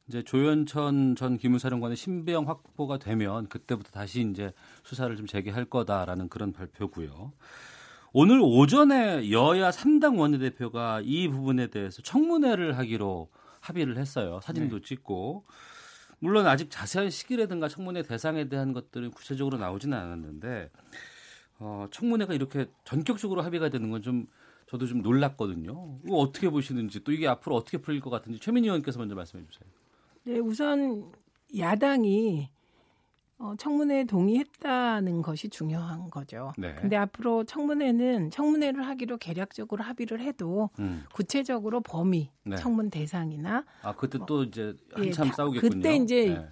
[0.07, 4.51] 이제 조현천 전 기무사령관의 신병 확보가 되면 그때부터 다시 이제
[4.84, 7.32] 수사를 좀 재개할 거다라는 그런 발표고요.
[8.14, 14.39] 오늘 오전에 여야 3당 원내대표가 이 부분에 대해서 청문회를 하기로 합의를 했어요.
[14.43, 14.86] 사진도 네.
[14.86, 15.45] 찍고.
[16.20, 20.70] 물론 아직 자세한 시기라든가 청문회 대상에 대한 것들은 구체적으로 나오지는 않았는데
[21.59, 24.28] 어, 청문회가 이렇게 전격적으로 합의가 되는 건 좀
[24.74, 25.99] 저도 좀 놀랐거든요.
[26.03, 29.70] 이거 어떻게 보시는지 또 이게 앞으로 어떻게 풀릴 것 같은지 최민희 의원께서 먼저 말씀해 주세요.
[30.24, 31.11] 네, 우선
[31.55, 32.49] 야당이
[33.43, 36.53] 어, 청문회에 동의했다는 것이 중요한 거죠.
[36.57, 36.73] 네.
[36.75, 41.03] 근데 앞으로 청문회는 청문회를 하기로 계략적으로 합의를 해도 음.
[41.13, 42.55] 구체적으로 범위, 네.
[42.55, 45.71] 청문 대상이나 아 그때 뭐, 또 이제 한참 예, 싸우겠군요.
[45.73, 46.47] 그때 이제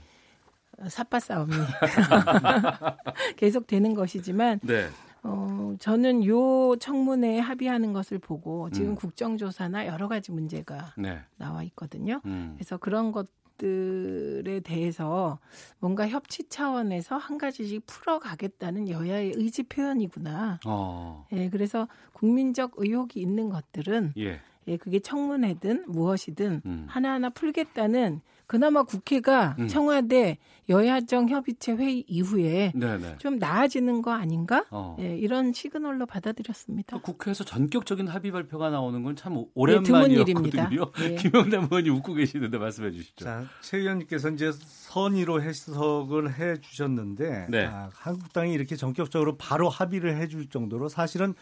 [0.77, 0.89] 네.
[0.89, 1.53] 사파 싸움이
[3.37, 4.89] 계속 되는 것이지만 네.
[5.23, 8.95] 어, 저는 요 청문회에 합의하는 것을 보고 지금 음.
[8.95, 11.21] 국정조사나 여러 가지 문제가 네.
[11.37, 12.19] 나와 있거든요.
[12.25, 12.55] 음.
[12.57, 13.29] 그래서 그런 것
[13.61, 15.39] 것들에 대해서
[15.79, 20.59] 뭔가 협치 차원에서 한 가지씩 풀어가겠다는 여야의 의지 표현이구나.
[20.65, 21.27] 어.
[21.31, 24.41] 예, 그래서 국민적 의혹이 있는 것들은 예.
[24.67, 26.85] 예, 그게 청문회든 무엇이든 음.
[26.87, 29.69] 하나하나 풀겠다는 그나마 국회가 음.
[29.69, 30.37] 청와대
[30.67, 33.15] 여야정 협의체 회의 이후에 네네.
[33.19, 34.65] 좀 나아지는 거 아닌가?
[34.71, 34.97] 어.
[34.99, 36.99] 예, 이런 시그널로 받아들였습니다.
[36.99, 40.91] 국회에서 전격적인 합의 발표가 나오는 건 참 오랜만이었거든요.
[40.99, 43.23] 네, 김영남 의원이 웃고 계시는데 말씀해 주시죠.
[43.23, 47.65] 자, 최 의원님께서 이제 선의로 해석을 해 주셨는데 네.
[47.67, 51.35] 아, 한국당이 이렇게 전격적으로 바로 합의를 해 줄 정도로 사실은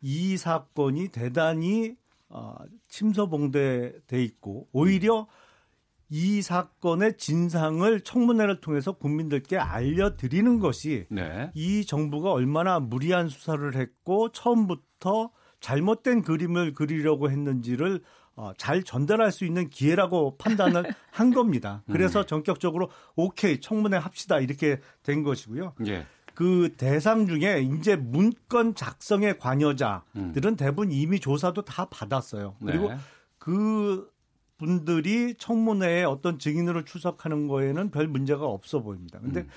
[0.00, 1.96] 이 사건이 대단히
[2.30, 2.56] 어,
[2.88, 5.45] 침소봉대돼 있고 오히려 음.
[6.08, 11.50] 이 사건의 진상을 청문회를 통해서 국민들께 알려드리는 것이 네.
[11.54, 15.30] 이 정부가 얼마나 무리한 수사를 했고 처음부터
[15.60, 18.02] 잘못된 그림을 그리려고 했는지를
[18.36, 21.82] 어, 잘 전달할 수 있는 기회라고 판단을 한 겁니다.
[21.90, 22.26] 그래서 음.
[22.26, 25.72] 전격적으로 오케이 청문회 합시다 이렇게 된 것이고요.
[25.86, 26.06] 예.
[26.34, 30.04] 그 대상 중에 이제 문건 작성의 관여자들은
[30.44, 30.56] 음.
[30.56, 32.56] 대부분 이미 조사도 다 받았어요.
[32.62, 32.98] 그리고 네.
[33.38, 34.06] 그
[34.58, 39.18] 분들이 청문회에 어떤 증인으로 출석하는 거에는 별 문제가 없어 보입니다.
[39.20, 39.48] 근데 음.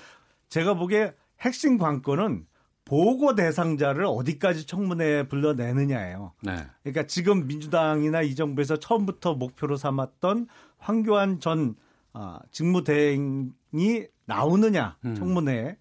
[0.48, 2.46] 제가 보기에 핵심 관건은
[2.84, 6.32] 보고 대상자를 어디까지 청문회에 불러내느냐예요.
[6.42, 6.56] 네.
[6.82, 10.48] 그러니까 지금 민주당이나 이 정부에서 처음부터 목표로 삼았던
[10.78, 11.76] 황교안 전
[12.12, 15.14] 아, 직무대행이 나오느냐 음.
[15.14, 15.76] 청문회에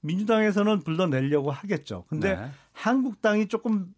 [0.00, 2.04] 민주당에서는 불러내려고 하겠죠.
[2.08, 2.50] 근데 네.
[2.72, 3.94] 한국당이 조금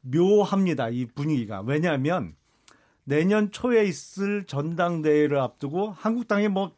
[0.00, 0.88] 묘합니다.
[0.88, 1.60] 이 분위기가.
[1.60, 2.34] 왜냐하면
[3.08, 6.72] 내년 초에 있을 전당대회를 앞두고 한국당이 뭐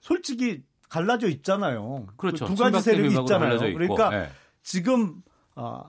[0.00, 2.06] 솔직히 갈라져 있잖아요.
[2.16, 2.46] 그렇죠.
[2.46, 3.58] 두 가지 세력이 있잖아요.
[3.58, 4.28] 그러니까 네.
[4.62, 5.22] 지금
[5.54, 5.84] 어,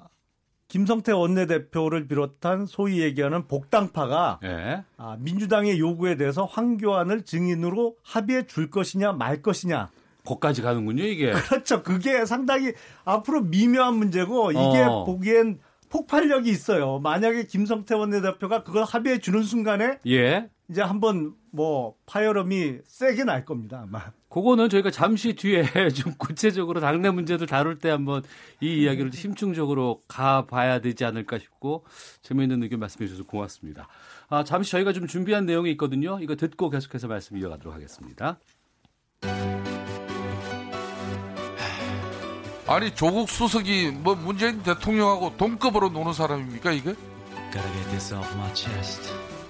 [0.68, 4.84] 김성태 원내대표를 비롯한 소위 얘기하는 복당파가 네.
[4.98, 9.90] 아, 민주당의 요구에 대해서 황교안을 증인으로 합의해 줄 것이냐 말 것이냐.
[10.26, 11.32] 거까지 가는군요, 이게.
[11.50, 11.82] 그렇죠.
[11.82, 12.74] 그게 상당히
[13.06, 15.06] 앞으로 미묘한 문제고 이게 어.
[15.06, 15.60] 보기엔
[15.90, 17.00] 폭발력이 있어요.
[17.00, 20.50] 만약에 김성태 원내대표가 그걸 합의해 주는 순간에 예.
[20.70, 23.84] 이제 한번 뭐 파열음이 세게 날 겁니다.
[23.84, 24.12] 아마.
[24.30, 25.64] 그거는 저희가 잠시 뒤에
[25.96, 28.22] 좀 구체적으로 당내 문제들 다룰 때 한번
[28.62, 31.86] 이 이야기를 심층적으로 가봐야 되지 않을까 싶고
[32.22, 33.88] 재미있는 의견 말씀해 주셔서 고맙습니다.
[34.30, 36.20] 아, 잠시 저희가 좀 준비한 내용이 있거든요.
[36.22, 38.40] 이거 듣고 계속해서 말씀 이어가도록 하겠습니다.
[42.68, 46.96] 아니 조국 수석이 뭐 문재인 대통령하고 동급으로 노는 사람입니까 이게?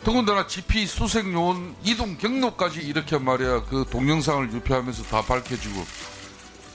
[0.03, 5.83] 더군다나 GP 수색 요원 이동 경로까지 이렇게 말이야 그 동영상을 유폐하면서 다 밝혀지고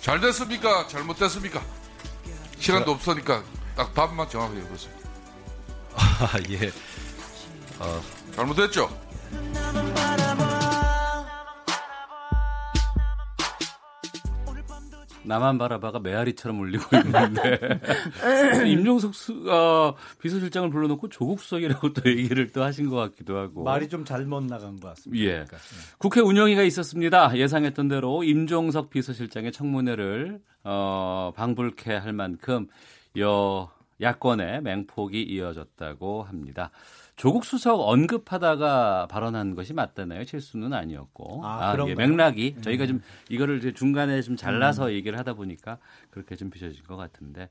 [0.00, 0.86] 잘 됐습니까?
[0.88, 1.62] 잘못됐습니까?
[2.58, 3.42] 시간도 없으니까
[3.76, 4.92] 딱 답만 정확하게 해보세요.
[5.94, 6.72] 아 예.
[7.78, 8.02] 어.
[8.34, 8.90] 잘못됐죠?
[15.24, 17.80] 나만 바라봐가 메아리처럼 울리고 있는데
[18.66, 23.88] 임종석 수, 어, 비서실장을 불러놓고 조국 수석이라고 또 얘기를 또 하신 것 같기도 하고 말이
[23.88, 25.24] 좀 잘못 나간 것 같습니다.
[25.24, 25.30] 예.
[25.30, 25.56] 그러니까.
[25.98, 27.36] 국회 운영위가 있었습니다.
[27.36, 32.66] 예상했던 대로 임종석 비서실장의 청문회를 어, 방불케 할 만큼
[33.18, 33.70] 여
[34.00, 36.70] 야권의 맹폭이 이어졌다고 합니다.
[37.16, 40.24] 조국 수석 언급하다가 발언한 것이 맞다나요?
[40.24, 41.44] 실수는 아니었고.
[41.44, 42.62] 아, 아 예, 맥락이 음.
[42.62, 44.92] 저희가 좀 이거를 중간에 좀 잘라서 음.
[44.92, 45.78] 얘기를 하다 보니까
[46.10, 47.48] 그렇게 좀 비춰진 것 같은데.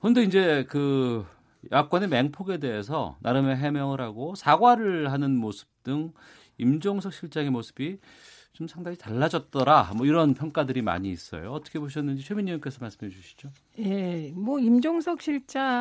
[0.00, 1.26] 근데 이제 그
[1.72, 6.12] 야권의 맹폭에 대해서 나름의 해명을 하고 사과를 하는 모습 등
[6.58, 7.98] 임종석 실장의 모습이
[8.56, 9.92] 좀 상당히 달라졌더라.
[9.96, 11.52] 뭐 이런 평가들이 많이 있어요.
[11.52, 13.50] 어떻게 보셨는지 최민희 의원께서 말씀해 주시죠.
[13.80, 15.72] 예, 뭐 임종석 실장으로서는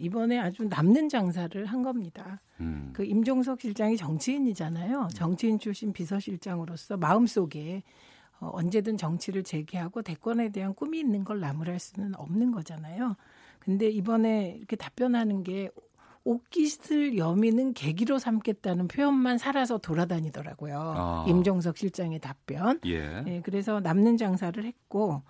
[0.00, 2.40] 이번에 아주 남는 장사를 한 겁니다.
[2.58, 2.90] 음.
[2.92, 5.10] 그 임종석 실장이 정치인이잖아요.
[5.14, 7.84] 정치인 출신 비서실장으로서 마음속에
[8.40, 13.14] 어, 언제든 정치를 재개하고 대권에 대한 꿈이 있는 걸 나무랄 수는 없는 거잖아요.
[13.60, 15.70] 근데 이번에 이렇게 답변하는 게
[16.24, 20.94] 옷깃을 여미는 계기로 삼겠다는 표현만 살아서 돌아다니더라고요.
[20.96, 21.24] 아.
[21.28, 22.80] 임종석 실장의 답변.
[22.86, 23.24] 예.
[23.26, 23.40] 예.
[23.42, 25.22] 그래서 남는 장사를 했고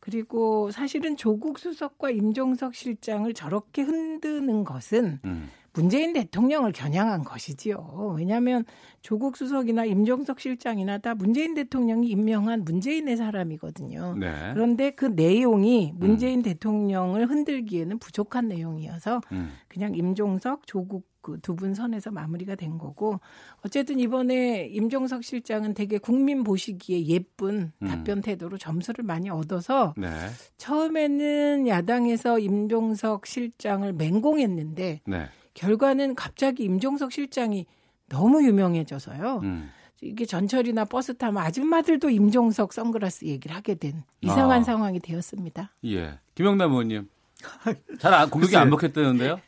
[0.00, 5.50] 그리고 사실은 조국 수석과 임종석 실장을 저렇게 흔드는 것은 음.
[5.72, 8.14] 문재인 대통령을 겨냥한 것이지요.
[8.16, 8.64] 왜냐하면
[9.02, 14.16] 조국 수석이나 임종석 실장이나 다 문재인 대통령이 임명한 문재인의 사람이거든요.
[14.18, 14.50] 네.
[14.54, 16.42] 그런데 그 내용이 문재인 음.
[16.42, 19.52] 대통령을 흔들기에는 부족한 내용이어서 음.
[19.68, 23.20] 그냥 임종석, 조국 그 두 분 선에서 마무리가 된 거고
[23.64, 27.88] 어쨌든 이번에 임종석 실장은 되게 국민 보시기에 예쁜 음.
[27.88, 30.08] 답변 태도로 점수를 많이 얻어서 네.
[30.56, 35.28] 처음에는 야당에서 임종석 실장을 맹공했는데 네.
[35.58, 37.66] 결과는 갑자기 임종석 실장이
[38.08, 39.40] 너무 유명해져서요.
[39.42, 39.70] 음.
[40.00, 44.62] 이게 전철이나 버스 타면 아줌마들도 임종석 선글라스 얘기를 하게 된 이상한 아.
[44.62, 45.72] 상황이 되었습니다.
[45.86, 46.20] 예.
[46.36, 47.08] 김영남 의원님.
[47.98, 49.40] 잘 공격이 안 먹혔다는데요?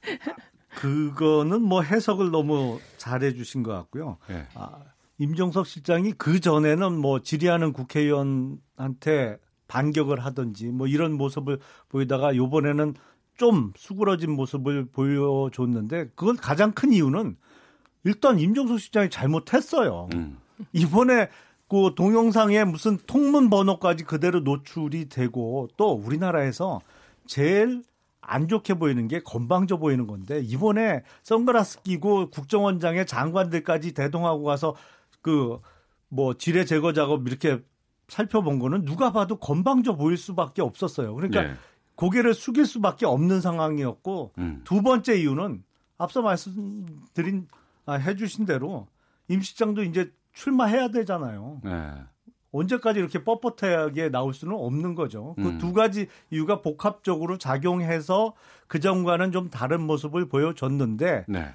[0.75, 4.17] 그거는 뭐 해석을 너무 잘해 주신 것 같고요.
[4.31, 4.47] 예.
[4.55, 4.81] 아,
[5.19, 9.39] 임종석 실장이 그 전에는 뭐 질의하는 국회의원한테
[9.69, 12.95] 반격을 하든지 뭐 이런 모습을 보이다가 요번에는
[13.41, 17.37] 좀 수그러진 모습을 보여줬는데 그건 가장 큰 이유는
[18.05, 20.09] 일단 임종석 실장이 잘못했어요.
[20.15, 20.39] 음.
[20.73, 21.29] 이번에
[21.69, 26.81] 그 동영상에 무슨 통문 번호까지 그대로 노출이 되고 또 우리나라에서
[27.27, 27.83] 제일
[28.21, 34.77] 안 좋게 보이는 게 건방져 보이는 건데 이번에 선글라스 끼고 국정원장의 장관들까지 대동하고 가서
[35.23, 35.59] 그
[36.11, 37.61] 뭐 지뢰 제거 작업 이렇게
[38.09, 41.15] 살펴본 거는 누가 봐도 건방져 보일 수밖에 없었어요.
[41.15, 41.55] 그러니까 네.
[42.01, 44.63] 고개를 숙일 수밖에 없는 상황이었고 음.
[44.65, 45.63] 두 번째 이유는
[45.99, 47.47] 앞서 말씀드린
[47.85, 48.87] 아, 해주신 대로
[49.29, 51.61] 임 시장도 이제 출마해야 되잖아요.
[51.63, 51.93] 네.
[52.53, 55.35] 언제까지 이렇게 뻣뻣하게 나올 수는 없는 거죠.
[55.37, 55.73] 그두 음.
[55.75, 58.35] 가지 이유가 복합적으로 작용해서
[58.67, 61.55] 그 전과는 좀 다른 모습을 보여줬는데 네.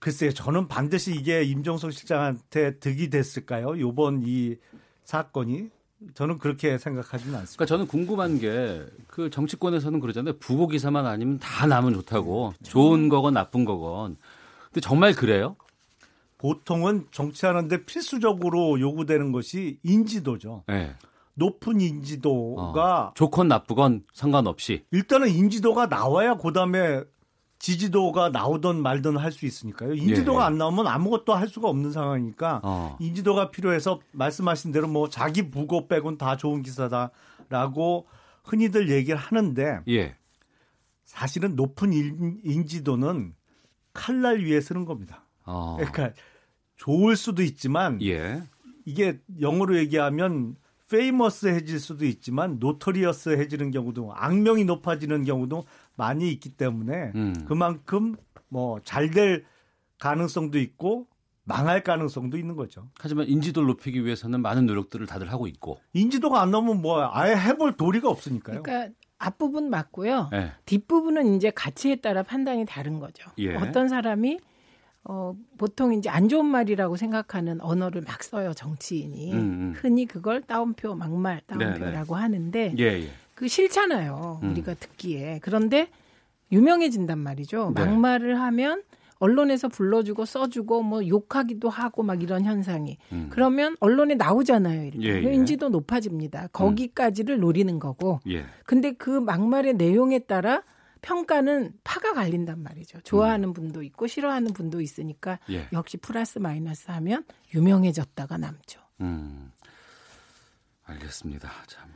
[0.00, 3.80] 글쎄요, 저는 반드시 이게 임종석 실장한테 득이 됐을까요?
[3.80, 4.56] 요번 이
[5.04, 5.70] 사건이
[6.14, 7.56] 저는 그렇게 생각하지는 않습니다.
[7.56, 8.86] 그러니까 저는 궁금한 게
[9.18, 10.38] 그 정치권에서는 그러잖아요.
[10.38, 12.54] 부고 기사만 아니면 다 나면 좋다고.
[12.62, 14.16] 좋은 거건 나쁜 거건.
[14.66, 15.56] 근데 정말 그래요?
[16.38, 20.62] 보통은 정치하는데 필수적으로 요구되는 것이 인지도죠.
[20.68, 20.94] 네.
[21.34, 27.02] 높은 인지도가 어, 좋건 나쁘건 상관없이 일단은 인지도가 나와야 그다음에
[27.58, 29.94] 지지도가 나오던 말든 할 수 있으니까요.
[29.94, 30.46] 인지도가 예.
[30.46, 32.96] 안 나오면 아무것도 할 수가 없는 상황이니까 어.
[33.00, 38.06] 인지도가 필요해서 말씀하신 대로 뭐 자기 부고 빼곤 다 좋은 기사다라고
[38.44, 40.16] 흔히들 얘기를 하는데 예.
[41.04, 41.92] 사실은 높은
[42.44, 43.34] 인지도는
[43.92, 45.24] 칼날 위에 쓰는 겁니다.
[45.44, 45.76] 어.
[45.78, 46.12] 그러니까
[46.76, 48.42] 좋을 수도 있지만 예.
[48.84, 50.56] 이게 영어로 얘기하면
[50.90, 55.64] 페이머스해질 수도 있지만 노토리어스해지는 경우도 악명이 높아지는 경우도
[55.98, 57.34] 많이 있기 때문에 음.
[57.46, 58.16] 그만큼
[58.48, 59.44] 뭐 잘 될
[59.98, 61.06] 가능성도 있고
[61.44, 62.88] 망할 가능성도 있는 거죠.
[63.00, 67.76] 하지만 인지도를 높이기 위해서는 많은 노력들을 다들 하고 있고 인지도가 안 나오면 뭐 아예 해볼
[67.76, 68.62] 도리가 없으니까요.
[68.62, 70.28] 그러니까 앞부분 맞고요.
[70.30, 70.52] 네.
[70.66, 73.28] 뒷부분은 이제 가치에 따라 판단이 다른 거죠.
[73.38, 73.56] 예.
[73.56, 74.38] 어떤 사람이
[75.04, 79.72] 어, 보통 이제 안 좋은 말이라고 생각하는 언어를 막 써요 정치인이 음, 음.
[79.74, 82.22] 흔히 그걸 따옴표 막말 따옴표라고 네, 네.
[82.22, 83.08] 하는데 예, 예.
[83.38, 84.50] 그 싫잖아요 음.
[84.50, 85.88] 우리가 듣기에 그런데
[86.50, 87.84] 유명해진단 말이죠 네.
[87.84, 88.82] 막말을 하면
[89.20, 93.28] 언론에서 불러주고 써주고 뭐 욕하기도 하고 막 이런 현상이 음.
[93.30, 95.32] 그러면 언론에 나오잖아요 이렇게 예, 예.
[95.32, 98.44] 인지도 높아집니다 거기까지를 노리는 거고 예.
[98.64, 100.64] 근데 그 막말의 내용에 따라
[101.00, 103.02] 평가는 파가 갈린단 말이죠.
[103.02, 103.52] 좋아하는 음.
[103.52, 105.68] 분도 있고 싫어하는 분도 있으니까 예.
[105.72, 107.22] 역시 플러스 마이너스 하면
[107.54, 108.80] 유명해졌다가 남죠.
[109.00, 109.52] 음.
[110.88, 111.50] 알겠습니다.
[111.66, 111.88] 참.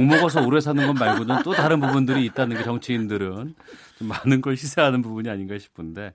[0.00, 3.54] 욕 먹어서 오래 사는 것 말고는 또 다른 부분들이 있다는 게 정치인들은
[3.98, 6.14] 좀 많은 걸 시사하는 부분이 아닌가 싶은데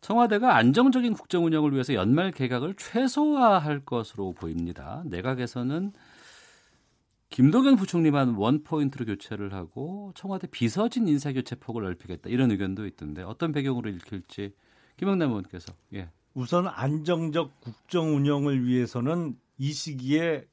[0.00, 5.02] 청와대가 안정적인 국정 운영을 위해서 연말 개각을 최소화할 것으로 보입니다.
[5.06, 5.92] 내각에서는
[7.28, 13.22] 김동연 부총리만 원 포인트로 교체를 하고 청와대 비서진 인사 교체 폭을 넓히겠다 이런 의견도 있던데
[13.22, 14.52] 어떤 배경으로 읽힐지
[14.96, 16.08] 김영남 의원께서 예.
[16.34, 20.44] 우선 안정적 국정 운영을 위해서는 이 시기에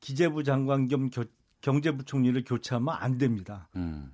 [0.00, 1.24] 기재부 장관 겸 겨,
[1.60, 3.68] 경제부총리를 교체하면 안 됩니다.
[3.76, 4.12] 음.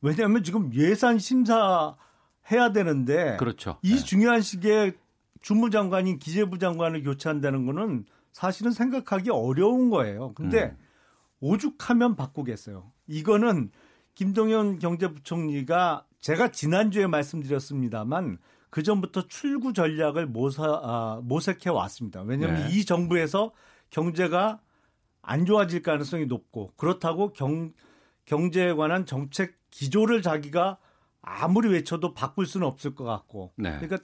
[0.00, 1.96] 왜냐하면 지금 예산 심사
[2.50, 3.78] 해야 되는데 그렇죠.
[3.82, 4.04] 이 네.
[4.04, 4.92] 중요한 시기에
[5.40, 10.32] 주무장관이 기재부 장관을 교체한다는 거는 사실은 생각하기 어려운 거예요.
[10.34, 10.76] 근데 음.
[11.40, 12.92] 오죽하면 바꾸겠어요.
[13.06, 13.70] 이거는
[14.14, 18.38] 김동연 경제부총리가 제가 지난주에 말씀드렸습니다만
[18.70, 22.22] 그 전부터 출구 전략을 모사, 아, 모색해 왔습니다.
[22.22, 22.76] 왜냐하면 네.
[22.76, 23.52] 이 정부에서
[23.90, 24.60] 경제가
[25.26, 27.72] 안 좋아질 가능성이 높고 그렇다고 경,
[28.26, 30.78] 경제에 관한 정책 기조를 자기가
[31.20, 33.76] 아무리 외쳐도 바꿀 수는 없을 것 같고 네.
[33.80, 33.98] 그러니까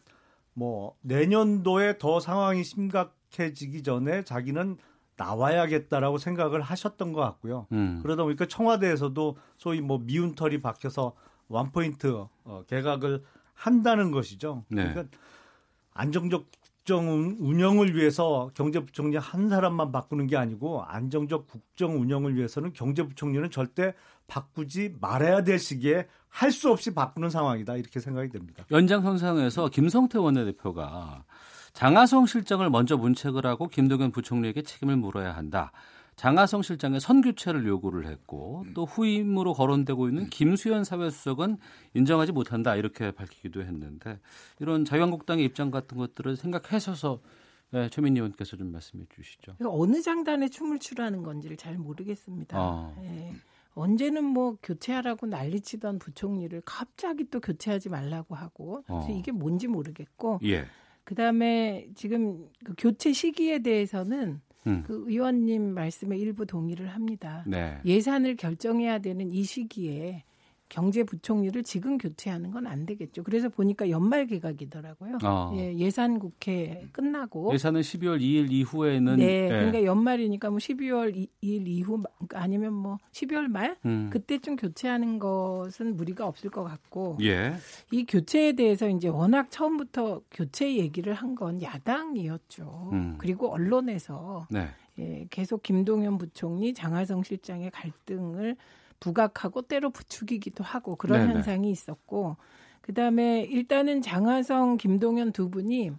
[0.52, 4.76] 뭐 내년도에 더 상황이 심각해지기 전에 자기는
[5.16, 7.68] 나와야겠다라고 생각을 하셨던 것 같고요.
[7.70, 8.00] 음.
[8.02, 11.14] 그러다 보니까 청와대에서도 소위 뭐 미운 털이 박혀서
[11.46, 13.22] 원포인트 어, 개각을
[13.54, 14.64] 한다는 것이죠.
[14.68, 14.88] 네.
[14.88, 15.16] 그러니까
[15.94, 16.46] 안정적
[16.84, 23.94] 국정 운영을 위해서 경제부총리 한 사람만 바꾸는 게 아니고 안정적 국정 운영을 위해서는 경제부총리는 절대
[24.26, 28.64] 바꾸지 말아야 될 시기에 할 수 없이 바꾸는 상황이다 이렇게 생각이 됩니다.
[28.70, 31.24] 연장선상에서 김성태 원내대표가
[31.72, 35.70] 장하성 실장을 먼저 문책을 하고 김동연 부총리에게 책임을 물어야 한다.
[36.16, 41.58] 장하성 실장의 선교체를 요구를 했고 또 후임으로 거론되고 있는 김수현 사회수석은
[41.94, 44.20] 인정하지 못한다 이렇게 밝히기도 했는데
[44.60, 47.20] 이런 자유한국당의 입장 같은 것들을 생각하셔서
[47.70, 49.56] 네, 최민희 의원께서 좀 말씀해 주시죠.
[49.64, 52.56] 어느 장단에 춤을 추라는 건지를 잘 모르겠습니다.
[52.60, 52.94] 어.
[53.02, 53.32] 예.
[53.74, 59.16] 언제는 뭐 교체하라고 난리치던 부총리를 갑자기 또 교체하지 말라고 하고 그래서 어.
[59.18, 60.66] 이게 뭔지 모르겠고 예.
[61.04, 64.84] 그다음에 지금 그 교체 시기에 대해서는 음.
[64.86, 67.44] 그 의원님 말씀에 일부 동의를 합니다.
[67.46, 67.80] 네.
[67.84, 70.24] 예산을 결정해야 되는 이 시기에
[70.72, 73.22] 경제부총리를 지금 교체하는 건 안 되겠죠.
[73.24, 75.18] 그래서 보니까 연말 개각이더라고요.
[75.24, 75.52] 어.
[75.56, 79.48] 예, 예산 국회 끝나고 예산은 12월 2일 이후에는 네, 예.
[79.48, 81.12] 그러니까 연말이니까 뭐 12월
[81.42, 82.02] 2일 이후
[82.34, 84.08] 아니면 뭐 12월 말 음.
[84.12, 87.54] 그때쯤 교체하는 것은 무리가 없을 것 같고 예.
[87.90, 92.90] 이 교체에 대해서 이제 워낙 처음부터 교체 얘기를 한 건 야당이었죠.
[92.92, 93.14] 음.
[93.18, 94.68] 그리고 언론에서 네.
[94.98, 98.56] 예, 계속 김동연 부총리, 장하성 실장의 갈등을
[99.02, 101.34] 부각하고 때로 부추기기도 하고 그런 네네.
[101.34, 102.36] 현상이 있었고
[102.82, 105.90] 그다음에 일단은 장하성, 김동연 두 분이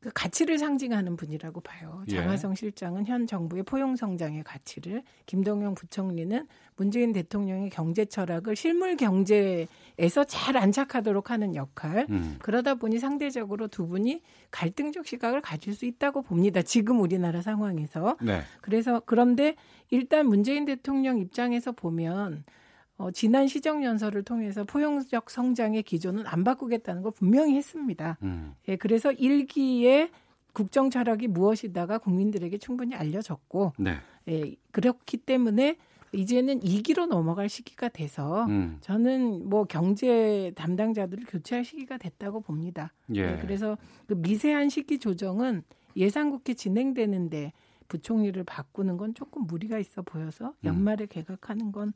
[0.00, 2.02] 그 가치를 상징하는 분이라고 봐요.
[2.08, 2.16] 예.
[2.16, 6.46] 장하성 실장은 현 정부의 포용 성장의 가치를, 김동연 부총리는
[6.76, 12.06] 문재인 대통령의 경제 철학을 실물 경제에서 잘 안착하도록 하는 역할.
[12.08, 12.36] 음.
[12.40, 16.62] 그러다 보니 상대적으로 두 분이 갈등적 시각을 가질 수 있다고 봅니다.
[16.62, 18.16] 지금 우리나라 상황에서.
[18.22, 18.40] 네.
[18.62, 19.54] 그래서 그런데
[19.90, 22.44] 일단 문재인 대통령 입장에서 보면
[23.00, 28.18] 어, 지난 시정연설을 통해서 포용적 성장의 기조는 안 바꾸겠다는 걸 분명히 했습니다.
[28.22, 28.54] 음.
[28.68, 30.10] 예, 그래서 일기에
[30.52, 33.96] 국정 철학이 무엇이다가 국민들에게 충분히 알려졌고, 네.
[34.28, 35.78] 예, 그렇기 때문에
[36.12, 38.76] 이제는 2기로 넘어갈 시기가 돼서 음.
[38.82, 42.92] 저는 뭐 경제 담당자들을 교체할 시기가 됐다고 봅니다.
[43.14, 43.38] 예.
[43.40, 43.78] 그래서
[44.08, 45.62] 그 미세한 시기 조정은
[45.96, 47.52] 예산국회 진행되는데
[47.88, 50.66] 부총리를 바꾸는 건 조금 무리가 있어 보여서 음.
[50.66, 51.94] 연말에 개각하는 건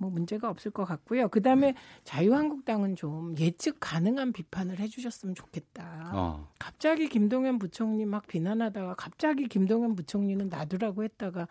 [0.00, 1.28] 뭐 문제가 없을 것 같고요.
[1.28, 1.74] 그 다음에
[2.04, 6.10] 자유한국당은 좀 예측 가능한 비판을 해주셨으면 좋겠다.
[6.14, 6.48] 어.
[6.58, 11.46] 갑자기 김동연 부총리 막 비난하다가 갑자기 김동연 부총리는 놔두라고 했다가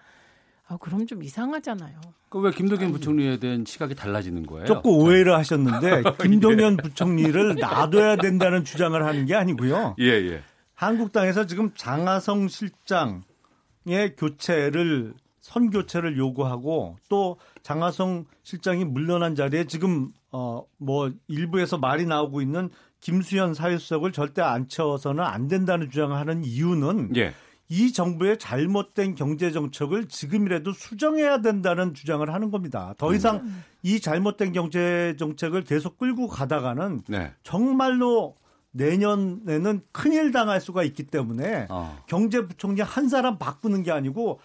[0.68, 2.00] 아 그럼 좀 이상하잖아요.
[2.30, 4.66] 그왜 김동연 부총리에 대한 시각이 달라지는 거예요?
[4.66, 9.96] 조금 오해를 하셨는데 김동연 부총리를 놔둬야 된다는 주장을 하는 게 아니고요.
[10.00, 10.42] 예, 예.
[10.74, 21.12] 한국당에서 지금 장하성 실장의 교체를 선교체를 요구하고 또 장하성 실장이 물러난 자리에 지금 어 뭐
[21.28, 22.70] 일부에서 말이 나오고 있는
[23.02, 27.34] 김수현 사회수석을 절대 앉혀서는 안 된다는 주장을 하는 이유는 예.
[27.68, 32.96] 이 정부의 잘못된 경제 정책을 지금이라도 수정해야 된다는 주장을 하는 겁니다.
[32.98, 33.48] 더 이상
[33.84, 37.32] 이 잘못된 경제 정책을 계속 끌고 가다가는 네.
[37.44, 38.36] 정말로
[38.72, 41.98] 내년에는 큰일 당할 수가 있기 때문에 어.
[42.08, 44.40] 경제부총리 한 사람 바꾸는 게 아니고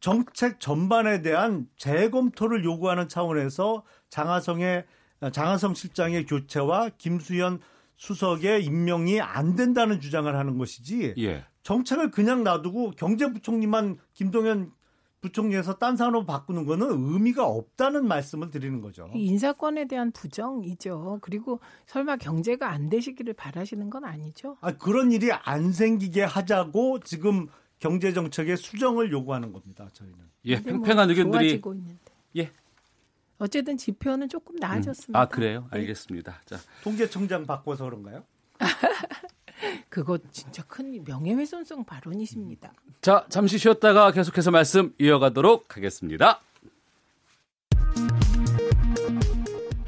[0.00, 4.86] 정책 전반에 대한 재검토를 요구하는 차원에서 장하성의
[5.32, 7.60] 장하성 실장의 교체와 김수현
[7.96, 11.44] 수석의 임명이 안 된다는 주장을 하는 것이지 예.
[11.62, 14.72] 정책을 그냥 놔두고 경제부총리만 김동연
[15.20, 19.10] 부총리에서 딴 사람으로 바꾸는 거는 의미가 없다는 말씀을 드리는 거죠.
[19.14, 21.18] 이 인사권에 대한 부정이죠.
[21.20, 24.56] 그리고 설마 경제가 안 되시기를 바라시는 건 아니죠.
[24.62, 27.48] 아, 그런 일이 안 생기게 하자고 지금
[27.80, 29.88] 경제 정책의 수정을 요구하는 겁니다.
[29.94, 30.18] 저희는.
[30.44, 32.12] 예, 뭐 팽팽한 의견들이 좋아지고 있는데.
[32.36, 32.50] 예.
[33.38, 35.18] 어쨌든 지표는 조금 나아졌습니다.
[35.18, 35.66] 아 그래요?
[35.70, 36.42] 알겠습니다.
[36.44, 38.22] 자, 통계청장 바꿔서 그런가요?
[39.88, 42.72] 그거 진짜 큰 명예훼손성 발언이십니다.
[43.00, 46.40] 자 잠시 쉬었다가 계속해서 말씀 이어가도록 하겠습니다.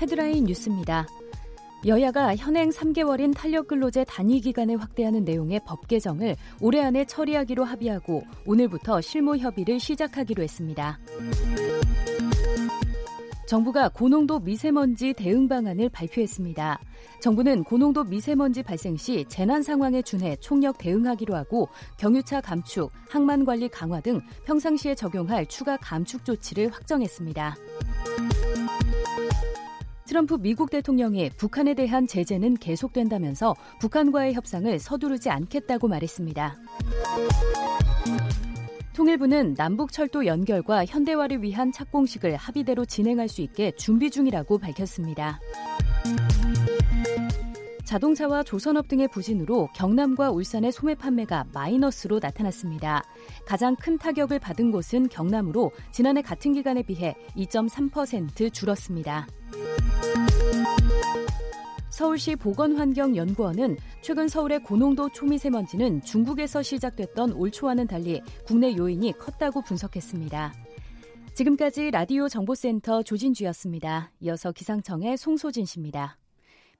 [0.01, 1.07] 헤드라인 뉴스입니다.
[1.85, 9.01] 여야가 현행 3개월인 탄력근로제 단위 기간을 확대하는 내용의 법 개정을 올해 안에 처리하기로 합의하고 오늘부터
[9.01, 11.01] 실무 협의를 시작하기로 했습니다.
[13.49, 16.81] 정부가 고농도 미세먼지 대응 방안을 발표했습니다.
[17.21, 21.69] 정부는 고농도 미세먼지 발생 시 재난 상황에 준해 총력 대응하기로 하고
[21.99, 27.57] 경유차 감축, 항만 관리 강화 등 평상시에 적용할 추가 감축 조치를 확정했습니다.
[30.13, 36.55] 트럼프 미국 대통령이 북한에 대한 제재는 계속된다면서 북한과의 협상을 서두르지 않겠다고 말했습니다.
[38.93, 45.41] 통일부는 남북철도 연결과 현대화를 위한 착공식을 합의대로 진행할 수 있게 준비 중이라고 밝혔습니다.
[47.93, 53.05] 자동차와 조선업 등의 부진으로 경남과 울산의 소매 판매가 마이너스로 나타났습니다.
[53.45, 59.27] 가장 큰 타격을 받은 곳은 경남으로 지난해 같은 기간에 비해 2.3% 줄었습니다.
[61.91, 70.55] 서울시 보건환경연구원은 최근 서울의 고농도 초미세먼지는 중국에서 시작됐던 올 초와는 달리 국내 요인이 컸다고 분석했습니다.
[71.35, 74.13] 지금까지 라디오 정보센터 조진주였습니다.
[74.21, 76.17] 이어서 기상청의 송소진 씨입니다.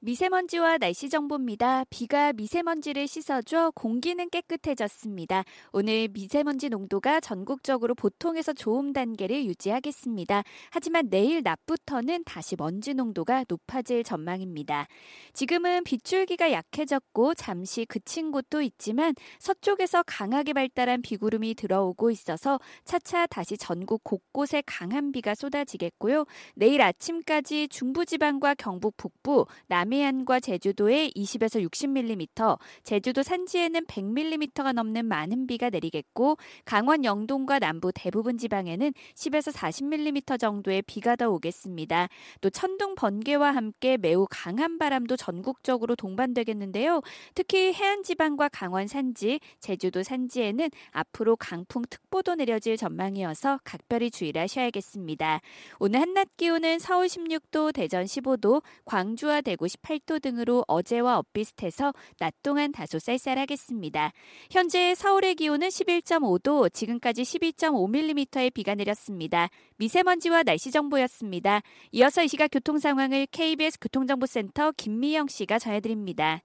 [0.05, 1.85] 미세먼지와 날씨 정보입니다.
[1.89, 5.45] 비가 미세먼지를 씻어줘 공기는 깨끗해졌습니다.
[5.73, 10.43] 오늘 미세먼지 농도가 전국적으로 보통에서 좋음 단계를 유지하겠습니다.
[10.71, 14.89] 하지만 내일 낮부터는 다시 먼지 농도가 높아질 전망입니다.
[15.35, 23.57] 지금은 빗줄기가 약해졌고 잠시 그친 곳도 있지만 서쪽에서 강하게 발달한 비구름이 들어오고 있어서 차차 다시
[23.57, 26.25] 전국 곳곳에 강한 비가 쏟아지겠고요.
[26.57, 35.47] 내일 아침까지 중부지방과 경북 북부, 남 남해안과 제주도에 20에서 60mm, 제주도 산지에는 100mm가 넘는 많은
[35.47, 42.09] 비가 내리겠고 강원 영동과 남부 대부분 지방에는 10에서 40mm 정도의 비가 더 오겠습니다.
[42.41, 47.03] 또 천둥 번개와 함께 매우 강한 바람도 전국적으로 동반되겠는데요.
[47.35, 55.41] 특히 해안 지방과 강원 산지, 제주도 산지에는 앞으로 강풍 특보도 내려질 전망이어서 각별히 주의를 하셔야겠습니다.
[55.79, 62.73] 오늘 한낮 기온은 서울 16도, 대전 15도, 광주와 대구 18도 등으로 어제와 엇비슷해서 낮 동안
[62.73, 64.13] 다소 쌀쌀하겠습니다.
[64.51, 69.49] 현재 서울의 기온은 11.5도, 지금까지 12.5mm의 비가 내렸습니다.
[69.77, 71.61] 미세먼지와 날씨 정보였습니다.
[71.93, 76.43] 이어서 이 시각 교통 상황을 KBS 교통정보센터 김미영 씨가 전해드립니다.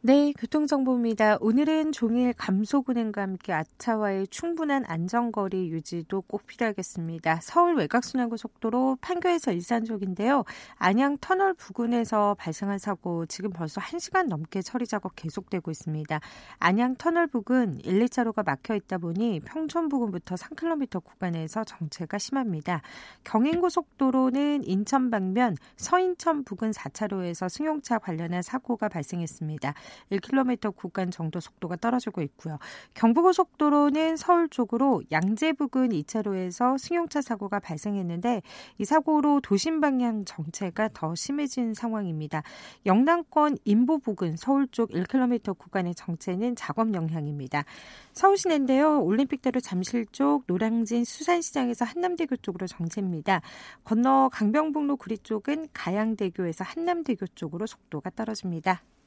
[0.00, 1.38] 네, 교통정보입니다.
[1.40, 7.40] 오늘은 종일 감소운행과 함께 아차와의 충분한 안전거리 유지도 꼭 필요하겠습니다.
[7.42, 10.44] 서울 외곽순환고속도로 판교에서 일산 쪽인데요.
[10.76, 16.20] 안양 터널 부근에서 발생한 사고 지금 벌써 1시간 넘게 처리 작업 계속되고 있습니다.
[16.60, 22.82] 안양 터널 부근 1, 2차로가 막혀 있다 보니 평촌 부근부터 3km 구간에서 정체가 심합니다.
[23.24, 29.74] 경인고속도로는 인천 방면 서인천 부근 4차로에서 승용차 관련한 사고가 발생했습니다.
[30.10, 32.58] 1km 구간 정도 속도가 떨어지고 있고요.
[32.94, 38.42] 경부고속도로는 서울 쪽으로 양재 부근 2차로에서 승용차 사고가 발생했는데
[38.78, 42.42] 이 사고로 도심 방향 정체가 더 심해진 상황입니다.
[42.86, 47.64] 영남권 인보 부근 서울 쪽 1km 구간의 정체는 작업 영향입니다.
[48.12, 49.02] 서울시내인데요.
[49.02, 53.40] 올림픽대로 잠실 쪽 노량진 수산시장에서 한남대교 쪽으로 정체입니다.
[53.84, 58.82] 건너 강병북로 구리 쪽은 가양대교에서 한남대교 쪽으로 속도가 떨어집니다.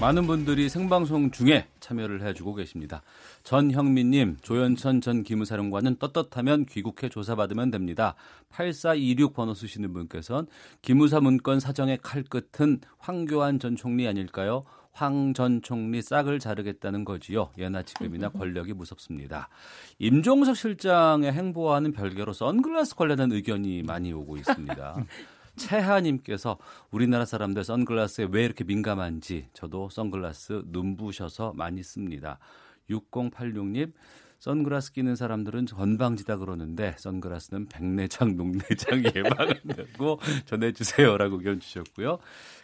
[0.00, 3.02] 많은 분들이 생방송 중에 참여를 해주고 계십니다.
[3.42, 8.14] 전형민님, 조현천 전 기무사령관은 떳떳하면 귀국해 조사받으면 됩니다.
[8.50, 10.46] 8426 번호 쓰시는 분께서는
[10.82, 14.64] 기무사 문건 사정의 칼끝은 황교안 전 총리 아닐까요?
[14.92, 17.50] 황 전 총리 싹을 자르겠다는 거지요.
[17.58, 19.48] 예나 지금이나 권력이 무섭습니다.
[19.98, 24.96] 임종석 실장의 행보와는 별개로 선글라스 관련한 의견이 많이 오고 있습니다.
[25.58, 26.58] 채하님께서
[26.90, 32.38] 우리나라 사람들 선글라스에 왜 이렇게 민감한지 저도 선글라스 눈부셔서 많이 씁니다.
[32.88, 33.92] 6086님
[34.38, 42.18] 선글라스 끼는 사람들은 건방지다 그러는데 선글라스는 백내장, 녹내장 예방한다고 전해주세요라고 의견 주셨고요.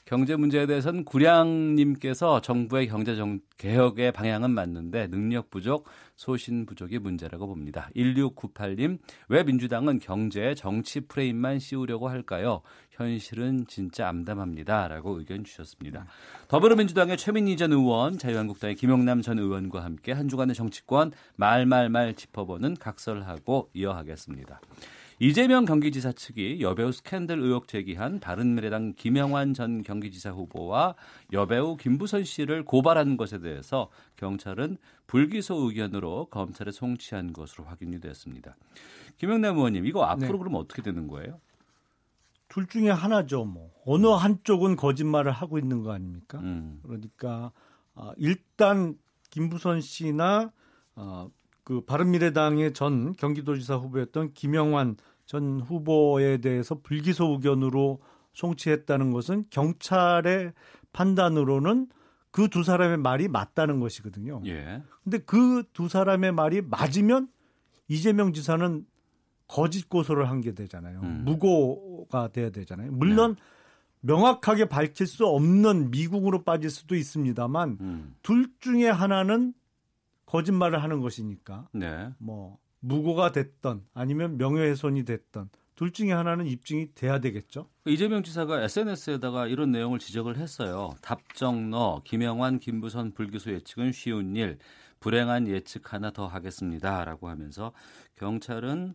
[0.04, 3.16] 경제 문제에 대해서는 구량님께서 정부의 경제
[3.56, 7.88] 개혁의 방향은 맞는데 능력 부족, 소신 부족이 문제라고 봅니다.
[7.96, 12.62] 1698님, 왜 민주당은 경제, 정치 프레임만 씌우려고 할까요?
[12.94, 14.88] 현실은 진짜 암담합니다.
[14.88, 16.06] 라고 의견 주셨습니다.
[16.48, 23.70] 더불어민주당의 최민희 전 의원, 자유한국당의 김용남 전 의원과 함께 한 주간의 정치권 말말말 짚어보는 각설하고
[23.74, 24.60] 이어하겠습니다.
[25.20, 30.96] 이재명 경기지사 측이 여배우 스캔들 의혹 제기한 바른미래당 김영환 전 경기지사 후보와
[31.32, 34.76] 여배우 김부선 씨를 고발한 것에 대해서 경찰은
[35.06, 38.56] 불기소 의견으로 검찰에 송치한 것으로 확인이 됐습니다.
[39.18, 40.38] 김영남 의원님, 이거 앞으로 네.
[40.38, 41.40] 그러면 어떻게 되는 거예요?
[42.54, 43.44] 둘 중에 하나죠.
[43.44, 46.38] 뭐 어느 한쪽은 거짓말을 하고 있는 거 아닙니까?
[46.38, 46.78] 음.
[46.84, 47.50] 그러니까
[47.96, 48.96] 어, 일단
[49.30, 50.52] 김부선 씨나
[50.94, 51.28] 어,
[51.64, 58.00] 그 바른미래당의 전 경기도지사 후보였던 김영환 전 후보에 대해서 불기소 의견으로
[58.34, 60.52] 송치했다는 것은 경찰의
[60.92, 61.88] 판단으로는
[62.30, 64.42] 그 두 사람의 말이 맞다는 것이거든요.
[64.46, 64.80] 예.
[65.02, 67.26] 근데 그 두 사람의 말이 맞으면
[67.88, 68.86] 이재명 지사는
[69.46, 71.00] 거짓 고소를 한 게 되잖아요.
[71.02, 71.22] 음.
[71.24, 72.90] 무고가 돼야 되잖아요.
[72.92, 73.42] 물론 네.
[74.00, 78.14] 명확하게 밝힐 수 없는 미국으로 빠질 수도 있습니다만 음.
[78.22, 79.54] 둘 중에 하나는
[80.26, 82.10] 거짓말을 하는 것이니까 네.
[82.18, 87.68] 뭐 무고가 됐던 아니면 명예훼손이 됐던 둘 중에 하나는 입증이 돼야 되겠죠.
[87.86, 90.90] 이재명 지사가 SNS에다가 이런 내용을 지적을 했어요.
[91.00, 94.58] 답정너 김영환 김부선 불기소 예측은 쉬운 일
[95.00, 97.72] 불행한 예측 하나 더 하겠습니다라고 하면서
[98.16, 98.94] 경찰은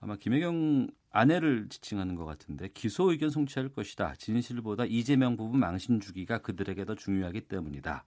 [0.00, 4.14] 아마 김혜경 아내를 지칭하는 것 같은데 기소 의견 송치할 것이다.
[4.16, 8.04] 진실보다 이재명 부부 망신 주기가 그들에게 더 중요하기 때문이다.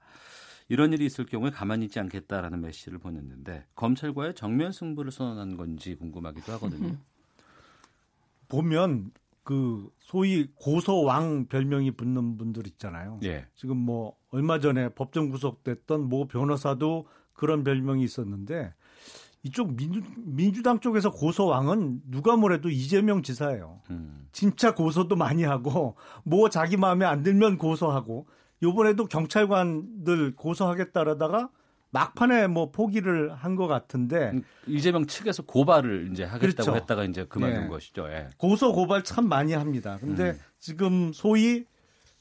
[0.70, 6.52] 이런 일이 있을 경우에 가만히 있지 않겠다라는 메시지를 보냈는데 검찰과의 정면 승부를 선언한 건지 궁금하기도
[6.54, 6.96] 하거든요.
[8.48, 9.12] 보면
[9.44, 13.20] 그 소위 고소왕 별명이 붙는 분들 있잖아요.
[13.24, 13.48] 예.
[13.56, 18.74] 지금 뭐 얼마 전에 법정 구속됐던 모 변호사도 그런 별명이 있었는데
[19.44, 23.82] 이쪽 민주, 민주 당 쪽에서 고소왕은 누가 뭐래도 이재명 지사예요.
[23.90, 24.28] 음.
[24.32, 28.28] 진짜 고소도 많이 하고 뭐 자기 마음에 안 들면 고소하고
[28.64, 31.50] 요번에도 경찰관들 고소하겠다라다가
[31.94, 36.76] 막판에 뭐 포기를 한 것 같은데 음, 이재명 측에서 고발을 이제 하겠다고 그렇죠.
[36.76, 37.68] 했다가 이제 그만둔 네.
[37.68, 38.08] 것이죠.
[38.10, 38.30] 예.
[38.38, 39.98] 고소 고발 참 많이 합니다.
[40.00, 40.40] 근데 음.
[40.60, 41.66] 지금 소위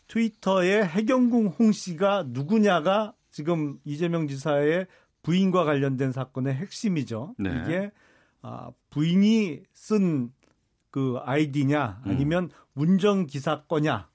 [0.09, 4.87] 트위터에 해경궁 홍 씨가 누구냐가 지금 이재명 지사의
[5.23, 7.35] 부인과 관련된 사건의 핵심이죠.
[7.39, 7.51] 네.
[7.65, 7.91] 이게
[8.43, 10.33] 아, 부인이 쓴
[10.91, 12.51] 그 아이디냐 아니면 음.
[12.75, 14.09] 운전기사 거냐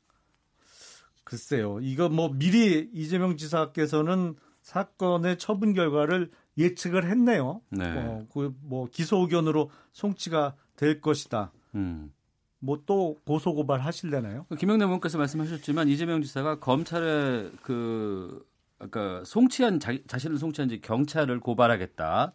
[1.23, 1.79] 글쎄요.
[1.81, 7.61] 이거 뭐 미리 이재명 지사께서는 사건의 처분 결과를 예측을 했네요.
[7.69, 7.85] 네.
[7.97, 11.51] 어, 그뭐 기소 의견으로 송치가 될 것이다.
[11.75, 12.11] 음.
[12.59, 14.45] 뭐또 고소 고발 하실래나요?
[14.57, 18.45] 김영래 의원께서 말씀하셨지만 이재명 지사가 검찰에 그
[18.89, 22.31] 그러니까 송치한 자, 자신을 송치한 지 경찰을 고발하겠다.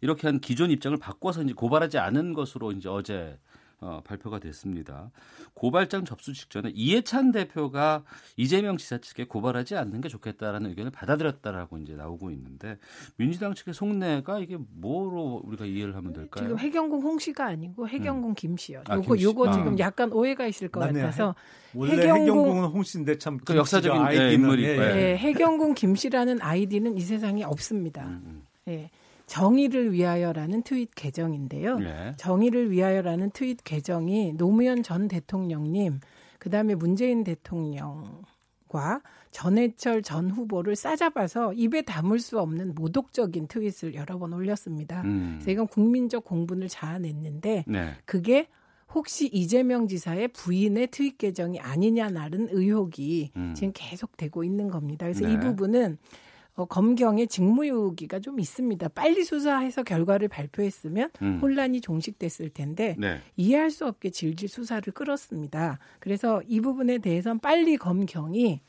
[0.00, 3.38] 이렇게 한 기존 입장을 바꿔서 이제 고발하지 않은 것으로 이제 어제
[3.84, 5.10] 어, 발표가 됐습니다.
[5.52, 8.02] 고발장 접수 직전에 이해찬 대표가
[8.36, 12.78] 이재명 지사 측에 고발하지 않는 게 좋겠다라는 의견을 받아들였다라고 이제 나오고 있는데
[13.16, 16.44] 민주당 측의 속내가 이게 뭐로 우리가 이해를 하면 될까요?
[16.46, 18.34] 지금 해경궁 홍 씨가 아니고 해경궁 음.
[18.34, 18.82] 김 씨요.
[18.88, 19.52] 아, 요거 요거 아.
[19.52, 21.34] 지금 약간 오해가 있을 것 같아서
[21.74, 24.76] 원래 해경궁, 은 홍 씨인데 참 그 역사적인 네, 아이디는, 인물이 예, 예.
[24.78, 28.04] 네, 해경궁 김 씨라는 아이디는 이 세상에 없습니다.
[28.06, 28.42] 음, 음.
[28.68, 28.90] 예.
[29.26, 31.78] 정의를 위하여라는 트윗 계정인데요.
[31.78, 32.14] 네.
[32.16, 36.00] 정의를 위하여라는 트윗 계정이 노무현 전 대통령님,
[36.38, 39.00] 그 다음에 문재인 대통령과
[39.30, 45.02] 전해철 전 후보를 싸잡아서 입에 담을 수 없는 모독적인 트윗을 여러 번 올렸습니다.
[45.02, 45.36] 음.
[45.38, 47.92] 그래서 이건 국민적 공분을 자아냈는데 네.
[48.04, 48.48] 그게
[48.94, 53.54] 혹시 이재명 지사의 부인의 트윗 계정이 아니냐라는 의혹이 음.
[53.56, 55.06] 지금 계속되고 있는 겁니다.
[55.06, 55.32] 그래서 네.
[55.32, 55.98] 이 부분은
[56.56, 58.88] 어, 검경의 직무유기가 좀 있습니다.
[58.90, 61.38] 빨리 수사해서 결과를 발표했으면 음.
[61.42, 63.20] 혼란이 종식됐을 텐데 네.
[63.36, 65.78] 이해할 수 없게 질질 수사를 끌었습니다.
[65.98, 68.60] 그래서 이 부분에 대해서는 빨리 검경이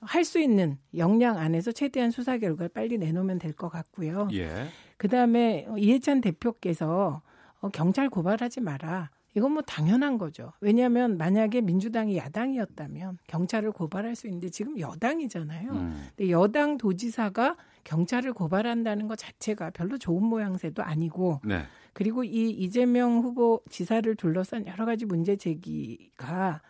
[0.00, 4.28] 할 수 있는 역량 안에서 최대한 수사 결과를 빨리 내놓으면 될 것 같고요.
[4.32, 4.68] 예.
[4.96, 7.20] 그 다음에 이해찬 대표께서
[7.60, 9.10] 어, 경찰 고발하지 마라.
[9.34, 10.52] 이건 뭐 당연한 거죠.
[10.60, 15.70] 왜냐하면 만약에 민주당이 야당이었다면 경찰을 고발할 수 있는데 지금 여당이잖아요.
[15.70, 16.08] 음.
[16.16, 21.62] 근데 여당 도지사가 경찰을 고발한다는 것 자체가 별로 좋은 모양새도 아니고 네.
[21.92, 26.60] 그리고 이 이재명 후보 지사를 둘러싼 여러 가지 문제 제기가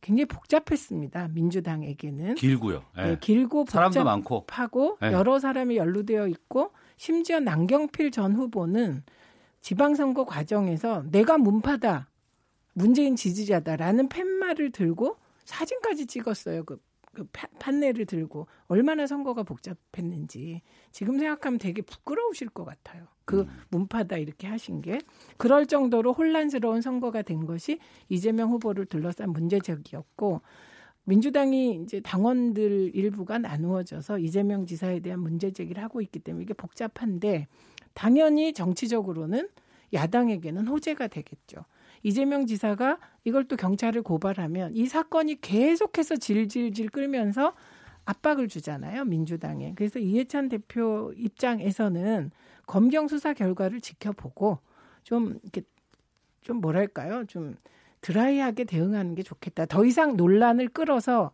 [0.00, 1.28] 굉장히 복잡했습니다.
[1.28, 2.84] 민주당에게는 길고요.
[2.96, 3.04] 네.
[3.04, 5.12] 네, 길고 복잡하고 네.
[5.12, 9.02] 여러 사람이 연루되어 있고 심지어 남경필 전 후보는
[9.64, 12.10] 지방선거 과정에서 내가 문파다,
[12.74, 15.16] 문재인 지지자다라는 팻말을 들고
[15.46, 16.64] 사진까지 찍었어요.
[16.64, 16.78] 그,
[17.14, 17.26] 그
[17.60, 20.60] 판넬을 들고 얼마나 선거가 복잡했는지
[20.92, 23.06] 지금 생각하면 되게 부끄러우실 것 같아요.
[23.24, 23.48] 그 음.
[23.70, 24.98] 문파다 이렇게 하신 게
[25.38, 27.78] 그럴 정도로 혼란스러운 선거가 된 것이
[28.10, 30.42] 이재명 후보를 둘러싼 문제적이었고
[31.04, 37.48] 민주당이 이제 당원들 일부가 나누어져서 이재명 지사에 대한 문제 제기를 하고 있기 때문에 이게 복잡한데
[37.94, 39.48] 당연히 정치적으로는
[39.92, 41.64] 야당에게는 호재가 되겠죠.
[42.02, 47.54] 이재명 지사가 이걸 또 경찰을 고발하면 이 사건이 계속해서 질질질 끌면서
[48.04, 49.04] 압박을 주잖아요.
[49.04, 49.72] 민주당에.
[49.76, 52.30] 그래서 이해찬 대표 입장에서는
[52.66, 54.58] 검경 수사 결과를 지켜보고
[55.02, 55.62] 좀 이렇게
[56.42, 57.24] 좀 뭐랄까요?
[57.24, 57.56] 좀
[58.02, 59.64] 드라이하게 대응하는 게 좋겠다.
[59.64, 61.32] 더 이상 논란을 끌어서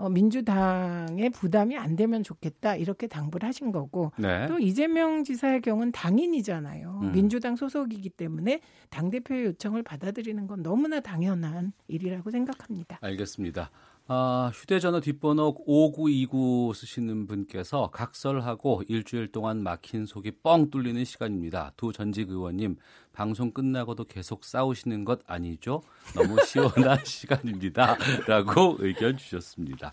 [0.00, 4.46] 어, 민주당의 부담이 안 되면 좋겠다 이렇게 당부를 하신 거고 네.
[4.48, 7.00] 또 이재명 지사의 경우는 당인이잖아요.
[7.02, 7.12] 음.
[7.12, 12.98] 민주당 소속이기 때문에 당 대표의 요청을 받아들이는 건 너무나 당연한 일이라고 생각합니다.
[13.02, 13.70] 알겠습니다.
[14.12, 21.70] 아, 휴대전화 뒷번호 5929 쓰시는 분께서 각설하고 일주일 동안 막힌 속이 뻥 뚫리는 시간입니다.
[21.76, 22.74] 두 전직 의원님
[23.12, 25.82] 방송 끝나고도 계속 싸우시는 것 아니죠?
[26.16, 27.96] 너무 시원한 시간입니다.
[28.26, 29.92] 라고 의견 주셨습니다.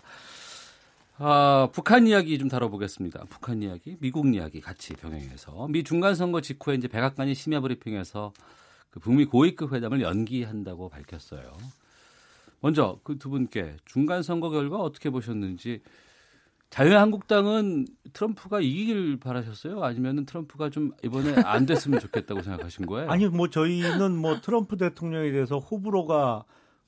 [1.18, 3.26] 아, 북한 이야기 좀 다뤄보겠습니다.
[3.28, 8.32] 북한 이야기, 미국 이야기 같이 병행해서 미 중간 선거 직후에 이제 백악관이 심야 브리핑에서
[8.90, 11.52] 그 북미 고위급 회담을 연기한다고 밝혔어요.
[12.60, 15.80] 먼저 그 두 분께 중간 선거 결과 어떻게 보셨는지
[16.70, 19.82] 자유한국당은 트럼프가 이기길 바라셨어요?
[19.82, 23.08] 아니면 트럼프가 좀 이번에 안 됐으면 좋겠다고 생각하신 거예요?
[23.10, 26.44] 아니 뭐 저희는 뭐 트럼프 대통령에 대해서 호불호가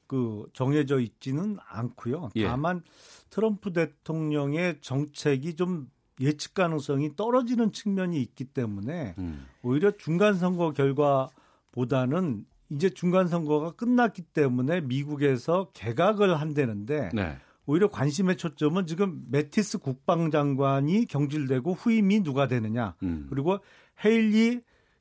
[0.06, 2.30] 그 정해져 있지는 않고요.
[2.36, 2.46] 예.
[2.46, 2.82] 다만
[3.30, 5.88] 트럼프 대통령의 정책이 좀
[6.20, 9.46] 예측 가능성이 떨어지는 측면이 있기 때문에 음.
[9.62, 17.36] 오히려 중간 선거 결과보다는 이제 중간 선거가 끝났기 때문에 미국에서 개각을 한다는데 네.
[17.66, 23.26] 오히려 관심의 초점은 지금 메티스 국방장관이 경질되고 후임이 누가 되느냐 음.
[23.28, 23.58] 그리고
[24.04, 24.60] 헤일리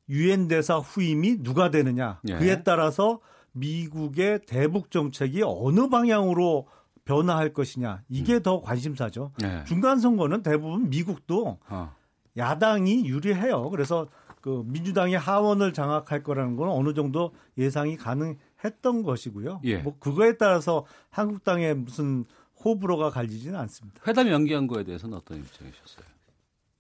[0.09, 2.37] 유엔 대사 후임이 누가 되느냐 네.
[2.37, 3.19] 그에 따라서
[3.51, 6.67] 미국의 대북 정책이 어느 방향으로
[7.05, 8.43] 변화할 것이냐 이게 음.
[8.43, 9.31] 더 관심사죠.
[9.39, 9.63] 네.
[9.65, 11.95] 중간 선거는 대부분 미국도 어.
[12.37, 13.69] 야당이 유리해요.
[13.69, 14.07] 그래서
[14.49, 19.61] 그 민주당이 하원을 장악할 거라는 건 어느 정도 예상이 가능했던 것이고요.
[19.65, 19.77] 예.
[19.77, 22.25] 뭐 그거에 따라서 한국당의 무슨
[22.65, 24.01] 호불호가 갈리지는 않습니다.
[24.07, 26.03] 회담 연기한 거에 대해서는 어떤 입장이셨어요?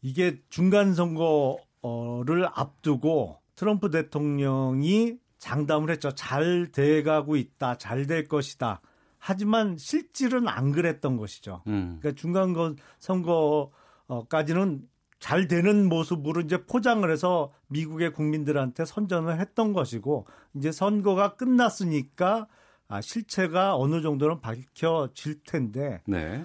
[0.01, 6.09] 이게 중간 선거를 앞두고 트럼프 대통령이 장담을 했죠.
[6.15, 7.77] 잘 돼가고 있다.
[7.77, 8.81] 잘 될 것이다.
[9.19, 11.61] 하지만 실질은 안 그랬던 것이죠.
[11.67, 11.99] 음.
[11.99, 14.88] 그러니까 중간 선거까지는
[15.19, 22.47] 잘 되는 모습으로 이제 포장을 해서 미국의 국민들한테 선전을 했던 것이고 이제 선거가 끝났으니까
[22.87, 26.43] 아, 실체가 어느 정도는 밝혀질 텐데 네.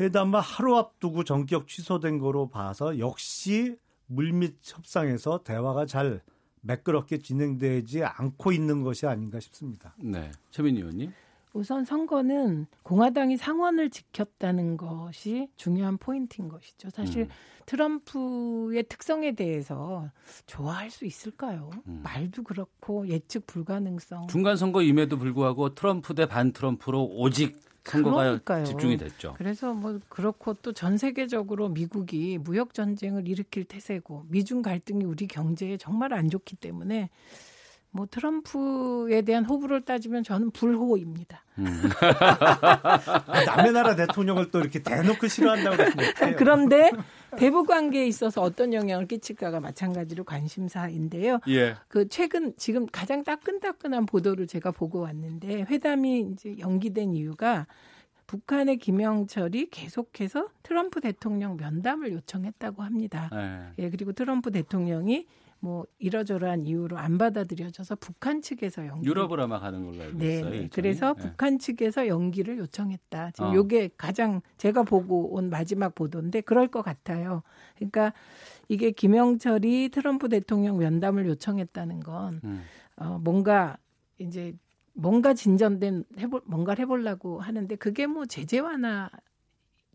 [0.00, 3.76] 회담을 하루 앞두고 전격 취소된 거로 봐서 역시
[4.06, 6.22] 물밑 협상에서 대화가 잘
[6.62, 9.94] 매끄럽게 진행되지 않고 있는 것이 아닌가 싶습니다.
[9.98, 11.12] 네, 최민희 의원님.
[11.56, 16.90] 우선 선거는 공화당이 상원을 지켰다는 것이 중요한 포인트인 것이죠.
[16.90, 17.28] 사실 음.
[17.66, 20.10] 트럼프의 특성에 대해서
[20.46, 21.70] 좋아할 수 있을까요?
[21.88, 22.00] 음.
[22.04, 24.28] 말도 그렇고 예측 불가능성.
[24.28, 28.64] 중간 선거임에도 불구하고 트럼프 대 반 트럼프로 오직 선거가 그러니까요.
[28.64, 29.34] 집중이 됐죠.
[29.38, 35.76] 그래서 뭐 그렇고 또 전 세계적으로 미국이 무역 전쟁을 일으킬 태세고 미중 갈등이 우리 경제에
[35.76, 37.08] 정말 안 좋기 때문에
[37.96, 41.42] 뭐 트럼프에 대한 호불호를 따지면 저는 불호입니다.
[41.58, 41.64] 음.
[43.46, 46.92] 남의 나라 대통령을 또 이렇게 대놓고 싫어한다고 그러시면 그런데
[47.38, 51.40] 대북 관계에 있어서 어떤 영향을 끼칠까가 마찬가지로 관심사인데요.
[51.48, 51.76] 예.
[51.88, 57.66] 그 최근 지금 가장 따끈따끈한 보도를 제가 보고 왔는데 회담이 이제 연기된 이유가
[58.26, 63.30] 북한의 김영철이 계속해서 트럼프 대통령 면담을 요청했다고 합니다.
[63.32, 63.84] 네.
[63.84, 65.26] 예, 그리고 트럼프 대통령이
[65.60, 70.50] 뭐 이러저러한 이유로 안 받아들여져서 북한 측에서 연기 유럽으로 아마 가는 걸로 알고 네, 있어요.
[70.50, 70.68] 네.
[70.72, 71.22] 그래서 네.
[71.22, 73.30] 북한 측에서 연기를 요청했다.
[73.32, 73.54] 지금 어.
[73.54, 77.42] 요게 가장 제가 보고 온 마지막 보도인데 그럴 것 같아요.
[77.76, 78.12] 그러니까
[78.68, 82.62] 이게 김영철이 트럼프 대통령 면담을 요청했다는 건 음.
[82.96, 83.78] 어, 뭔가
[84.18, 84.54] 이제
[84.92, 89.10] 뭔가 진전된 해볼 뭔가를 해보려고 하는데 그게 뭐 제재 완화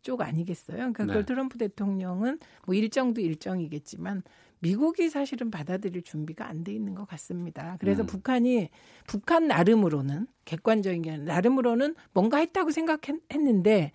[0.02, 0.78] 쪽 아니겠어요?
[0.78, 1.26] 그러니까 그걸 네.
[1.26, 4.24] 트럼프 대통령은 뭐 일정도 일정이겠지만
[4.62, 7.78] 미국이 사실은 받아들일 준비가 안 돼 있는 것 같습니다.
[7.80, 8.06] 그래서 음.
[8.08, 8.70] 북한이
[9.08, 13.92] 북한 나름으로는 객관적인 게 나름으로는 뭔가 했다고 생각했는데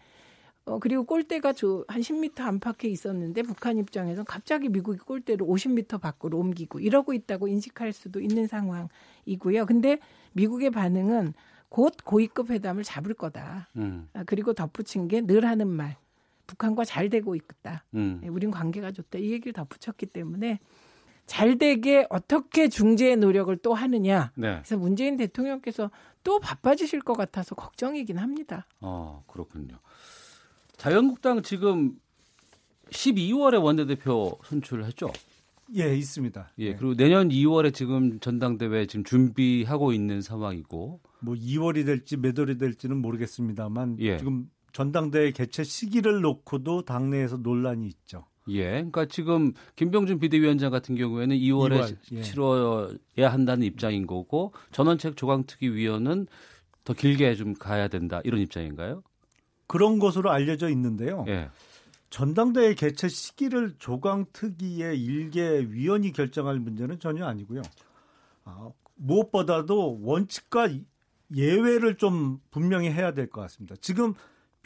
[0.64, 6.38] 어, 그리고 골대가 저, 한 10m 안팎에 있었는데 북한 입장에서 갑자기 미국이 골대를 50m 밖으로
[6.38, 9.66] 옮기고 이러고 있다고 인식할 수도 있는 상황이고요.
[9.66, 9.98] 근데
[10.32, 11.34] 미국의 반응은
[11.68, 13.68] 곧 고위급 회담을 잡을 거다.
[13.76, 14.08] 음.
[14.12, 15.96] 아, 그리고 덧붙인 게 늘 하는 말.
[16.46, 17.84] 북한과 잘 되고 있다.
[17.94, 18.20] 음.
[18.22, 19.18] 네, 우린 관계가 좋다.
[19.18, 20.60] 이 얘기를 덧붙였기 때문에
[21.26, 24.32] 잘 되게 어떻게 중재의 노력을 또 하느냐.
[24.36, 24.54] 네.
[24.56, 25.90] 그래서 문재인 대통령께서
[26.22, 28.66] 또 바빠지실 것 같아서 걱정이긴 합니다.
[28.80, 29.78] 어, 그렇군요.
[30.76, 31.98] 자유한국당 지금
[32.90, 35.10] 12월에 원내대표 선출했죠?
[35.76, 36.52] 예, 있습니다.
[36.58, 42.56] 예, 그리고 내년 2월에 지금 전당대회 지금 준비하고 있는 상황이고 뭐 2월이 될지 몇 월이
[42.58, 44.18] 될지는 모르겠습니다만 예.
[44.18, 48.26] 지금 전당대회 개최 시기를 놓고도 당내에서 논란이 있죠.
[48.48, 48.72] 예.
[48.72, 52.20] 그러니까 지금 김병준 비대위원장 같은 경우에는 2월에 2월, 예.
[52.20, 56.26] 치러야 한다는 입장인 거고 전원책 조강특위 위원은
[56.84, 59.02] 더 길게 좀 가야 된다 이런 입장인가요?
[59.66, 61.24] 그런 것으로 알려져 있는데요.
[61.26, 61.48] 예.
[62.10, 65.40] 전당대회 개최 시기를 조강특위의 일개
[65.70, 67.62] 위원이 결정할 문제는 전혀 아니고요.
[68.44, 70.68] 아, 무엇보다도 원칙과
[71.34, 73.74] 예외를 좀 분명히 해야 될 것 같습니다.
[73.80, 74.12] 지금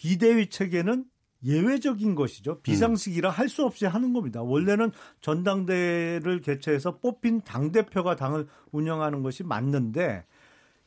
[0.00, 1.04] 비대위 체계는
[1.44, 2.60] 예외적인 것이죠.
[2.62, 4.40] 비상식이라 할 수 없이 하는 겁니다.
[4.42, 10.24] 원래는 전당대회를 개최해서 뽑힌 당대표가 당을 운영하는 것이 맞는데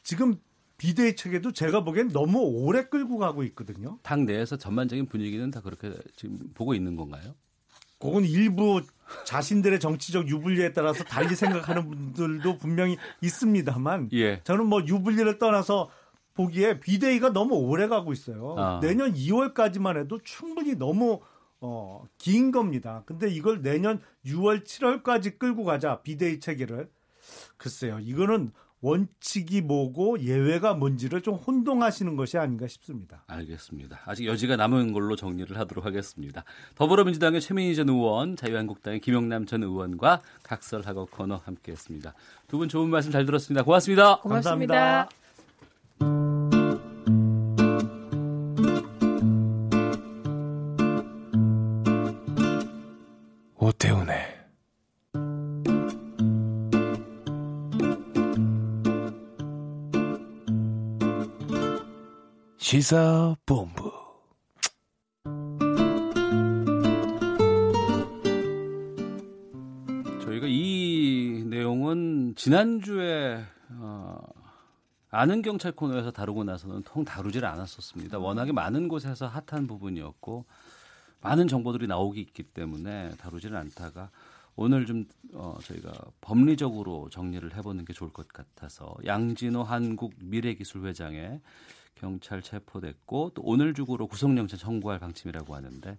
[0.01, 0.35] 지금
[0.77, 3.99] 비대위 체계도 제가 보기엔 너무 오래 끌고 가고 있거든요.
[4.01, 7.35] 당 내에서 전반적인 분위기는 다 그렇게 지금 보고 있는 건가요?
[7.99, 8.81] 그건 일부
[9.25, 14.41] 자신들의 정치적 유불리에 따라서 달리 생각하는 분들도 분명히 있습니다만 예.
[14.43, 15.91] 저는 뭐 유불리를 떠나서
[16.33, 18.55] 보기에 비대위가 너무 오래 가고 있어요.
[18.57, 18.79] 아.
[18.81, 21.19] 내년 2월까지만 해도 충분히 너무
[21.61, 23.03] 어, 긴 겁니다.
[23.05, 26.89] 근데 이걸 내년 6월, 7월까지 끌고 가자 비대위 체계를
[27.57, 27.99] 글쎄요.
[28.01, 28.51] 이거는
[28.81, 33.23] 원칙이 뭐고 예외가 뭔지를 좀 혼동하시는 것이 아닌가 싶습니다.
[33.27, 34.01] 알겠습니다.
[34.03, 36.43] 아직 여지가 남은 걸로 정리를 하도록 하겠습니다.
[36.75, 42.13] 더불어민주당의 최민희 전 의원, 자유한국당의 김영남 전 의원과 각설하고 코너 함께했습니다.
[42.49, 43.63] 두 분 좋은 말씀 잘 들었습니다.
[43.63, 44.19] 고맙습니다.
[44.19, 44.73] 고맙습니다.
[44.75, 45.22] 감사합니다.
[53.57, 54.33] 오태훈의
[62.57, 63.91] 시사본부.
[70.23, 74.12] 저희가 이 내용은 지난주에 어,
[75.15, 78.17] 아는 경찰 코너에서 다루고 나서는 통 다루질 않았었습니다.
[78.17, 80.43] 워낙에 많은 곳에서 핫한 부분이었고
[81.21, 84.09] 많은 정보들이 나오기 있기 때문에 다루지는 않다가
[84.55, 91.41] 오늘 좀 어, 저희가 법리적으로 정리를 해보는 게 좋을 것 같아서 양진호 한국 미래기술회장의
[91.93, 95.95] 경찰 체포됐고 또 오늘 중으로 구속영장 청구할 방침이라고 하는데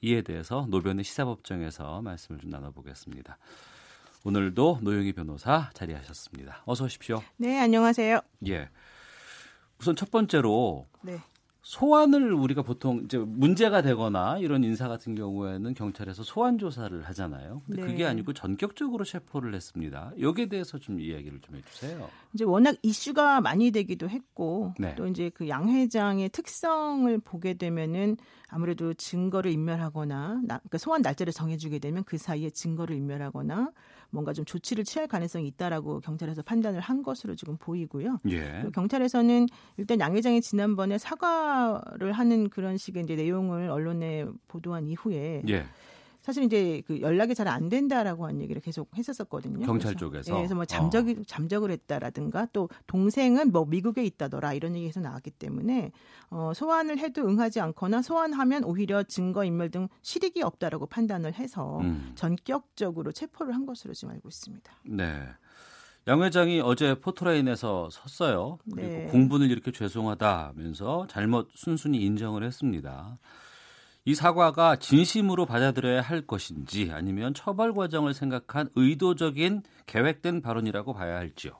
[0.00, 3.36] 이에 대해서 노변의 시사법정에서 말씀을 좀 나눠보겠습니다.
[4.24, 6.62] 오늘도 노영희 변호사 자리하셨습니다.
[6.64, 7.22] 어서 오십시오.
[7.36, 8.20] 네, 안녕하세요.
[8.48, 8.68] 예.
[9.78, 11.18] 우선 첫 번째로 네.
[11.60, 17.62] 소환을 우리가 보통 이제 문제가 되거나 이런 인사 같은 경우에는 경찰에서 소환 조사를 하잖아요.
[17.66, 17.88] 근데 네.
[17.88, 20.12] 그게 아니고 전격적으로 체포를 했습니다.
[20.20, 22.08] 여기에 대해서 좀 이야기를 좀 해주세요.
[22.34, 24.94] 이제 워낙 이슈가 많이 되기도 했고 네.
[24.94, 28.16] 또 이제 그 양 회장의 특성을 보게 되면은
[28.48, 33.72] 아무래도 증거를 인멸하거나 그러니까 소환 날짜를 정해주게 되면 그 사이에 증거를 인멸하거나
[34.14, 38.18] 뭔가 좀 조치를 취할 가능성이 있다라고 경찰에서 판단을 한 것으로 지금 보이고요.
[38.30, 38.64] 예.
[38.72, 45.66] 경찰에서는 일단 양 회장이 지난번에 사과를 하는 그런 식의 이제 내용을 언론에 보도한 이후에 예.
[46.24, 49.66] 사실 이제 그 연락이 잘 안 된다라고 한 얘기를 계속 했었었거든요.
[49.66, 50.32] 경찰 그래서, 쪽에서.
[50.32, 51.14] 네, 그래서 뭐 잠적 어.
[51.26, 55.92] 잠적을 했다라든가 또 동생은 뭐 미국에 있다더라 이런 얘기에서 나왔기 때문에
[56.30, 62.12] 어, 소환을 해도 응하지 않거나 소환하면 오히려 증거 인멸 등 실익이 없다라고 판단을 해서 음.
[62.14, 64.72] 전격적으로 체포를 한 것으로 지금 알고 있습니다.
[64.86, 65.22] 네.
[66.06, 68.58] 양 회장이 어제 포토라인에서 섰어요.
[68.64, 69.06] 그리고 네.
[69.10, 73.18] 공분을 이렇게 죄송하다면서 잘못 순순히 인정을 했습니다.
[74.04, 81.52] 이 사과가 진심으로 받아들여야 할 것인지 아니면 처벌 과정을 생각한 의도적인 계획된 발언이라고 봐야 할지요.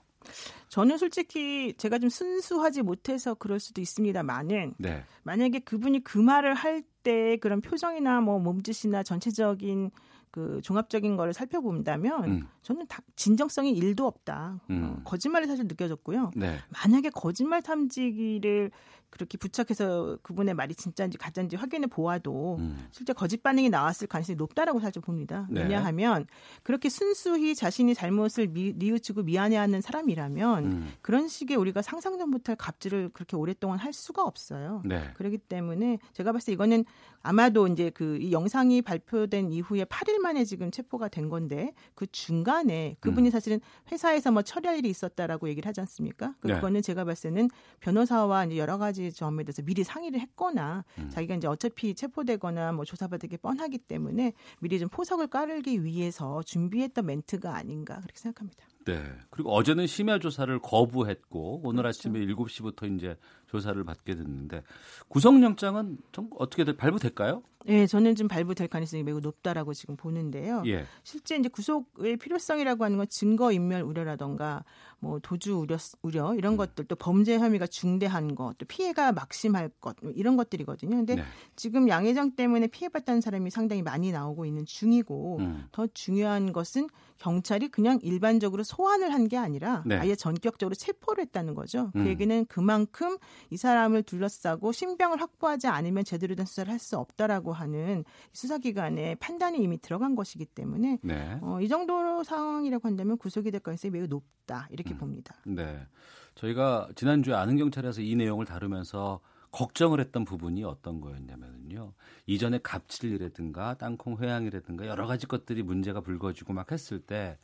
[0.69, 5.03] 저는 솔직히 제가 좀 순수하지 못해서 그럴 수도 있습니다만은 네.
[5.23, 9.91] 만약에 그분이 그 말을 할 때 그런 표정이나 뭐 몸짓이나 전체적인
[10.31, 12.47] 그 종합적인 거를 살펴본다면 음.
[12.63, 14.59] 저는 다 진정성이 일도 없다.
[14.59, 14.83] 어, 음.
[14.83, 16.31] 어, 거짓말이 사실 느껴졌고요.
[16.35, 16.57] 네.
[16.83, 18.71] 만약에 거짓말 탐지기를
[19.15, 22.87] 그렇게 부착해서 그분의 말이 진짜인지 가짜인지 확인해 보아도 음.
[22.91, 25.47] 실제 거짓 반응이 나왔을 가능성이 높다라고 사실 봅니다.
[25.49, 25.61] 네.
[25.61, 26.25] 왜냐하면
[26.63, 30.91] 그렇게 순수히 자신이 잘못을 미, 뉘우치고 미안해하는 사람이라면 음.
[31.01, 34.81] 그런 식의 우리가 상상도 못할 갑질을 그렇게 오랫동안 할 수가 없어요.
[34.83, 35.11] 네.
[35.15, 36.83] 그렇기 때문에 제가 봤을 때 이거는
[37.21, 42.97] 아마도 이제 그 이 영상이 발표된 이후에 8일 만에 지금 체포가 된 건데 그 중간에
[42.99, 43.31] 그분이 음.
[43.31, 43.59] 사실은
[43.91, 46.33] 회사에서 뭐 처리할 일이 있었다라고 얘기를 하지 않습니까?
[46.39, 46.55] 그 네.
[46.55, 51.09] 그거는 제가 봤을 때는 변호사와 이제 여러 가지 점에 대해서 미리 상의를 했거나 음.
[51.09, 57.05] 자기가 이제 어차피 체포되거나 뭐 조사받을 게 뻔하기 때문에 미리 좀 포석을 깔기 위해서 준비했던
[57.05, 58.65] 멘트가 아닌가 그렇게 생각합니다.
[58.85, 59.01] 네.
[59.31, 61.99] 그리고 어제는 심야 조사를 거부했고 오늘 그렇죠.
[61.99, 63.17] 아침에 7시부터 이제
[63.47, 64.63] 조사를 받게 됐는데
[65.07, 67.43] 구속영장은 좀 어떻게 발부될까요?
[67.67, 70.61] 네, 저는 좀 발부될 가능성이 매우 높다라고 지금 보는데요.
[70.67, 70.85] 예.
[71.03, 74.63] 실제 이제 구속의 필요성이라고 하는 건 증거 인멸 우려라던가
[74.99, 76.57] 뭐 도주 우려, 우려 이런 음.
[76.57, 80.95] 것들 또 범죄 혐의가 중대한 것, 또 피해가 막심할 것뭐 이런 것들이거든요.
[80.95, 81.23] 근데 네.
[81.55, 85.65] 지금 양해장 때문에 피해봤다는 사람이 상당히 많이 나오고 있는 중이고 음.
[85.71, 86.87] 더 중요한 것은
[87.17, 89.95] 경찰이 그냥 일반적으로 소환을 한 게 아니라 네.
[89.97, 91.89] 아예 전격적으로 체포를 했다는 거죠.
[91.93, 92.07] 그 음.
[92.07, 93.17] 얘기는 그만큼
[93.49, 99.57] 이 사람을 둘러싸고 신병을 확보하지 않으면 제대로 된 수사를 할 수 없다라고 하는 수사기관의 판단이
[99.59, 101.39] 이미 들어간 것이기 때문에 네.
[101.41, 104.97] 어, 이 정도 상황이라고 한다면 구속이 될 가능성이 매우 높다 이렇게 음.
[104.99, 105.35] 봅니다.
[105.45, 105.87] 네,
[106.35, 109.19] 저희가 지난주에 아는 경찰에서 이 내용을 다루면서
[109.55, 111.93] 걱정을 했던 부분이 어떤 거였냐면요.
[112.27, 117.37] 이전에 갑질이라든가 땅콩 회항이라든가 여러 가지 것들이 문제가 불거지고 막 했을 때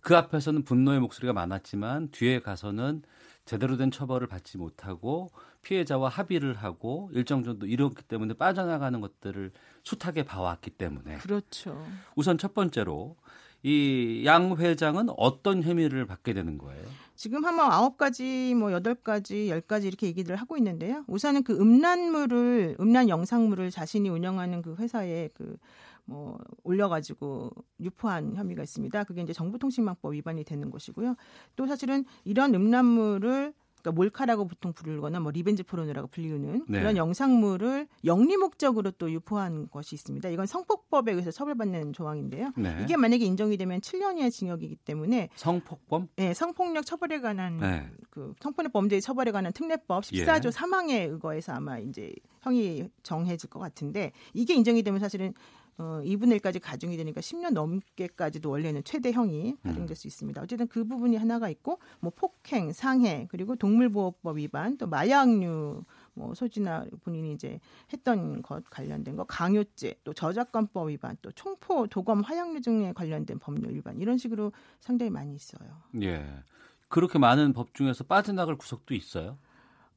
[0.00, 3.02] 그 앞에서는 분노의 목소리가 많았지만 뒤에 가서는
[3.44, 5.30] 제대로 된 처벌을 받지 못하고
[5.62, 9.50] 피해자와 합의를 하고 일정 정도 이뤘기 때문에 빠져나가는 것들을
[9.82, 11.84] 숱하게 봐왔기 때문에 그렇죠.
[12.14, 13.16] 우선 첫 번째로
[13.64, 16.86] 이 양 회장은 어떤 혐의를 받게 되는 거예요?
[17.18, 21.04] 지금 한번 아홉 가지, 뭐 여덟 가지, 열 가지 이렇게 얘기를 하고 있는데요.
[21.08, 25.58] 우선은 그 음란물을 음란 영상물을 자신이 운영하는 그 회사에 그
[26.08, 27.50] 뭐 올려가지고
[27.80, 29.04] 유포한 혐의가 있습니다.
[29.04, 31.16] 그게 이제 정보통신망법 위반이 되는 것이고요.
[31.54, 36.78] 또 사실은 이런 음란물을 그러니까 몰카라고 보통 부르거나 뭐 revenge 포르노라고 불리우는 네.
[36.78, 40.28] 그런 영상물을 영리 목적으로 또 유포한 것이 있습니다.
[40.28, 42.52] 이건 성폭법에 의해서 처벌받는 조항인데요.
[42.56, 42.78] 네.
[42.82, 46.08] 이게 만약에 인정이 되면 7년 이하 징역이기 때문에 성폭법?
[46.16, 47.90] 네, 성폭력 처벌에 관한 네.
[48.10, 50.50] 그 성폭력 범죄의 처벌에 관한 특례법 14조 예.
[50.50, 55.34] 3항에 의거해서 아마 이제 형이 정해질 것 같은데 이게 인정이 되면 사실은
[55.78, 60.42] 어, 2분의 1까지 가중이 되니까 10년 넘게까지도 원래는 최대형이 가중될 수 있습니다.
[60.42, 65.84] 어쨌든 그 부분이 하나가 있고 뭐 폭행, 상해, 그리고 동물보호법 위반, 또 마약류
[66.14, 67.60] 뭐 소지나 본인이 이제
[67.92, 73.74] 했던 것 관련된 거 강요죄, 또 저작권법 위반, 또 총포, 도검, 화약류 등에 관련된 법률
[73.74, 75.68] 위반 이런 식으로 상당히 많이 있어요.
[76.02, 76.26] 예.
[76.88, 79.36] 그렇게 많은 법 중에서 빠져나갈 구석도 있어요?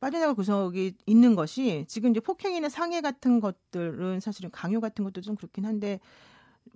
[0.01, 5.35] 빠져나갈 구석이 있는 것이 지금 이제 폭행이나 상해 같은 것들은 사실은 강요 같은 것도 좀
[5.35, 5.99] 그렇긴 한데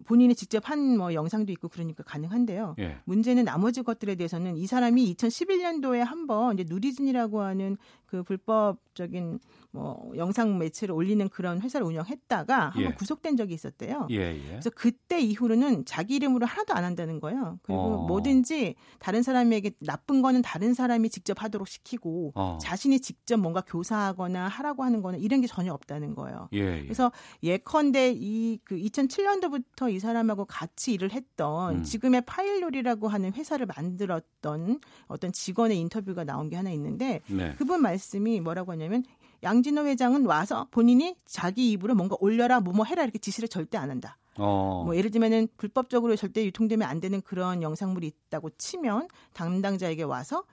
[0.05, 2.75] 본인이 직접 한 뭐 영상도 있고 그러니까 가능한데요.
[2.79, 2.97] 예.
[3.05, 9.39] 문제는 나머지 것들에 대해서는 이 사람이 2011년도에 한번 이제 누리진이라고 하는 그 불법적인
[9.71, 12.95] 뭐 영상 매체를 올리는 그런 회사를 운영했다가 한번 예.
[12.95, 14.07] 구속된 적이 있었대요.
[14.11, 14.47] 예, 예.
[14.47, 17.59] 그래서 그때 이후로는 자기 이름으로 하나도 안 한다는 거예요.
[17.63, 18.07] 그리고 어.
[18.07, 22.57] 뭐든지 다른 사람에게 나쁜 거는 다른 사람이 직접 하도록 시키고 어.
[22.61, 26.47] 자신이 직접 뭔가 교사하거나 하라고 하는 거는 이런 게 전혀 없다는 거예요.
[26.53, 26.81] 예, 예.
[26.83, 27.11] 그래서
[27.43, 31.84] 예컨대 이 그 2007년도부터 이 사람하고 같이 일을 했던 음.
[31.84, 37.53] 지금의 파일놀이라고 하는 회사를 만들었던 어떤 직원의 인터뷰가 나온 게 하나 있는데 네.
[37.57, 39.03] 그분 말씀이 뭐라고 하냐면
[39.43, 44.18] 양진호 회장은 와서 본인이 자기 입으로 뭔가 올려라 뭐뭐 해라 이렇게 지시를 절대 안 한다.
[44.38, 44.84] 어.
[44.85, 50.43] 뭐 예를 들면은 불법적으로 절대 유통되면 안 되는 그런 영상물이 있다고 치면 담당자에게 와서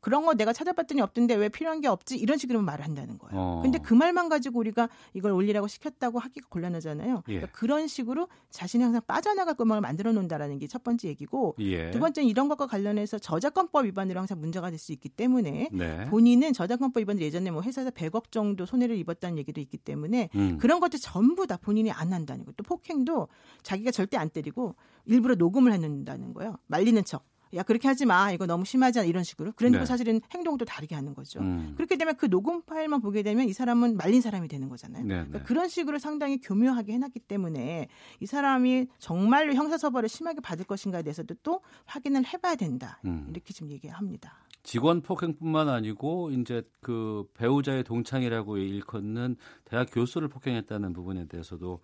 [0.00, 3.40] 그런 거 내가 찾아봤더니 없던데 왜 필요한 게 없지 이런 식으로 말을 한다는 거예요.
[3.40, 3.60] 어.
[3.62, 7.22] 근데 그 말만 가지고 우리가 이걸 올리라고 시켰다고 하기가 곤란하잖아요.
[7.28, 7.32] 예.
[7.32, 11.90] 그러니까 그런 식으로 자신이 항상 빠져나갈 것만 만들어 놓는다라는 게 첫 번째 얘기고 예.
[11.90, 16.06] 두 번째는 이런 것과 관련해서 저작권법 위반으로 항상 문제가 될 수 있기 때문에 네.
[16.06, 20.58] 본인은 저작권법 위반을 예전에 뭐 회사에서 100억 정도 손해를 입었다는 얘기도 있기 때문에 음.
[20.58, 22.54] 그런 것들 전부 다 본인이 안 한다는 거예요.
[22.56, 23.28] 또 폭행도
[23.62, 26.56] 자기가 절대 안 때리고 일부러 녹음을 해놓는다는 거예요.
[26.66, 27.24] 말리는 척.
[27.54, 29.84] 야 그렇게 하지 마 이거 너무 심하지 않아 이런 식으로 그런데 네.
[29.84, 31.40] 사실은 행동도 다르게 하는 거죠.
[31.40, 31.74] 음.
[31.76, 35.02] 그렇게 되면 그 녹음 파일만 보게 되면 이 사람은 말린 사람이 되는 거잖아요.
[35.02, 35.44] 네, 그러니까 네.
[35.44, 37.88] 그런 식으로 상당히 교묘하게 해놨기 때문에
[38.20, 43.26] 이 사람이 정말로 형사처벌을 심하게 받을 것인가에 대해서도 또 확인을 해봐야 된다 음.
[43.28, 44.38] 이렇게 지금 얘기합니다.
[44.62, 51.80] 직원 폭행뿐만 아니고 이제 그 배우자의 동창이라고 일컫는 대학 교수를 폭행했다는 부분에 대해서도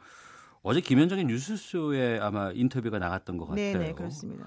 [0.62, 3.78] 어제 김현정의 뉴스쇼에 아마 인터뷰가 나갔던 것 같아요.
[3.78, 4.46] 네, 네, 그렇습니다.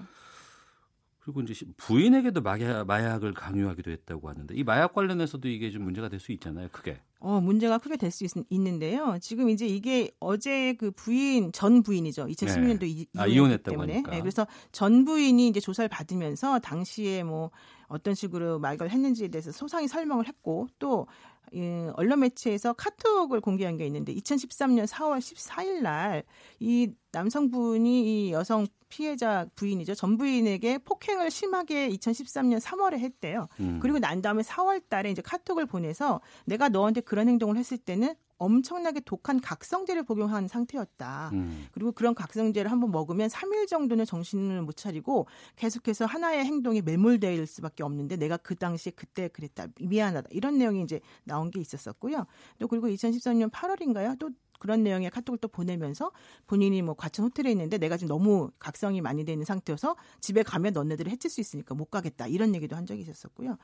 [1.24, 6.18] 그리고 이제 부인에게도 마약, 마약을 강요하기도 했다고 하는데 이 마약 관련해서도 이게 좀 문제가 될
[6.18, 7.00] 수 있잖아요, 크게.
[7.20, 9.16] 어, 문제가 크게 될 수 있는데요.
[9.20, 12.26] 지금 이제 이게 어제 그 부인 전 부인이죠.
[12.26, 12.86] 2016년도 네.
[12.88, 13.92] 이, 아, 이혼했다고 때문에.
[13.92, 14.10] 하니까.
[14.10, 17.52] 네, 그래서 전 부인이 이제 조사를 받으면서 당시에 뭐
[17.86, 21.06] 어떤 식으로 마약을 했는지에 대해서 소상히 설명을 했고 또
[21.54, 26.24] 예, 언론 매체에서 카톡을 공개한 게 있는데 2013년 4월 14일 날
[26.58, 29.94] 이 남성분이 이 여성 피해자 부인이죠.
[29.94, 33.48] 전 부인에게 폭행을 심하게 2013년 3월에 했대요.
[33.60, 33.78] 음.
[33.80, 39.00] 그리고 난 다음에 4월 달에 이제 카톡을 보내서 내가 너한테 그런 행동을 했을 때는 엄청나게
[39.00, 41.30] 독한 각성제를 복용한 상태였다.
[41.32, 41.68] 음.
[41.72, 47.84] 그리고 그런 각성제를 한번 먹으면 3일 정도는 정신을 못 차리고 계속해서 하나의 행동이 매몰될 수밖에
[47.84, 49.68] 없는데 내가 그 당시에 그때 그랬다.
[49.80, 50.28] 미안하다.
[50.32, 52.26] 이런 내용이 이제 나온 게 있었었고요.
[52.58, 54.18] 또 그리고 2013년 8월인가요?
[54.18, 54.28] 또
[54.62, 56.12] 그런 내용의 카톡을 또 보내면서
[56.46, 60.72] 본인이 뭐 과천 호텔에 있는데 내가 지금 너무 각성이 많이 돼 있는 상태여서 집에 가면
[60.72, 63.58] 너네들을 해칠 수 있으니까 못 가겠다 이런 얘기도 한 적이 있었었고요.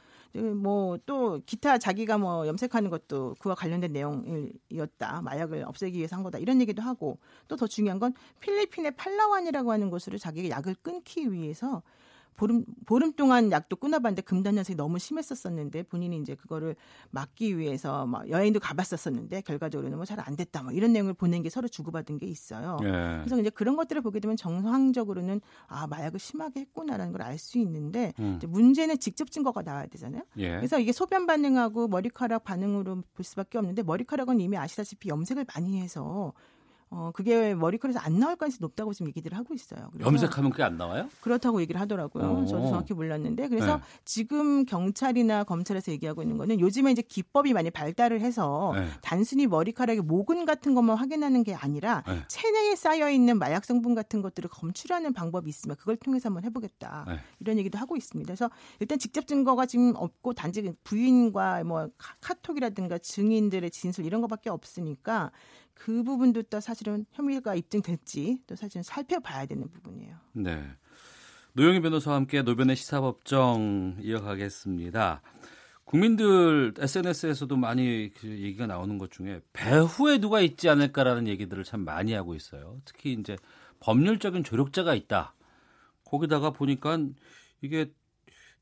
[0.60, 5.22] 뭐 또 기타 자기가 뭐 염색하는 것도 그와 관련된 내용이었다.
[5.22, 9.90] 마약을 없애기 위해서 한 거다 이런 얘기도 하고 또 더 중요한 건 필리핀의 팔라완이라고 하는
[9.90, 11.82] 곳으로 자기가 약을 끊기 위해서
[12.38, 16.76] 보름 보름 동안 약도 끊어봤는데 금단 현상이 너무 심했었었는데 본인이 이제 그거를
[17.10, 21.50] 막기 위해서 막 여행도 가봤었었는데 결과적으로는 뭐 잘 안 됐다 뭐 이런 내용을 보낸 게
[21.50, 22.78] 서로 주고받은 게 있어요.
[22.84, 22.88] 예.
[23.24, 28.14] 그래서 이제 그런 것들을 보게 되면 정상적으로는 아 마약을 심하게 했구나라는 걸 알 수 있는데
[28.20, 28.38] 음.
[28.46, 30.22] 문제는 직접 증거가 나와야 되잖아요.
[30.38, 30.56] 예.
[30.56, 36.32] 그래서 이게 소변 반응하고 머리카락 반응으로 볼 수밖에 없는데 머리카락은 이미 아시다시피 염색을 많이 해서
[36.90, 39.90] 어, 그게 머리카락에서 안 나올 가능성이 높다고 지금 얘기들 하고 있어요.
[40.00, 41.08] 염색하면 그게 안 나와요?
[41.20, 42.24] 그렇다고 얘기를 하더라고요.
[42.24, 42.46] 오.
[42.46, 43.48] 저도 정확히 몰랐는데.
[43.48, 43.82] 그래서 네.
[44.04, 48.88] 지금 경찰이나 검찰에서 얘기하고 있는 거는 요즘에 이제 기법이 많이 발달을 해서 네.
[49.02, 52.22] 단순히 머리카락의 모근 같은 것만 확인하는 게 아니라 네.
[52.28, 57.04] 체내에 쌓여 있는 마약 성분 같은 것들을 검출하는 방법이 있으면 그걸 통해서 한번 해보겠다.
[57.06, 57.18] 네.
[57.40, 58.26] 이런 얘기도 하고 있습니다.
[58.26, 58.50] 그래서
[58.80, 61.88] 일단 직접 증거가 지금 없고 단지 부인과 뭐
[62.20, 65.30] 카톡이라든가 증인들의 진술 이런 것밖에 없으니까
[65.78, 70.16] 그 부분도 또 사실은 혐의가 입증될지 또 사실은 살펴봐야 되는 부분이에요.
[70.32, 70.62] 네.
[71.52, 75.22] 노영희 변호사와 함께 노변의 시사법정 이어가겠습니다.
[75.84, 82.12] 국민들 SNS에서도 많이 그 얘기가 나오는 것 중에 배후에 누가 있지 않을까라는 얘기들을 참 많이
[82.12, 82.80] 하고 있어요.
[82.84, 83.36] 특히 이제
[83.80, 85.34] 법률적인 조력자가 있다.
[86.04, 86.98] 거기다가 보니까
[87.62, 87.92] 이게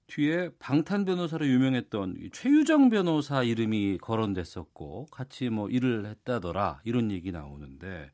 [0.07, 8.11] 뒤에 방탄 변호사로 유명했던 최유정 변호사 이름이 거론됐었고 같이 뭐 일을 했다더라 이런 얘기 나오는데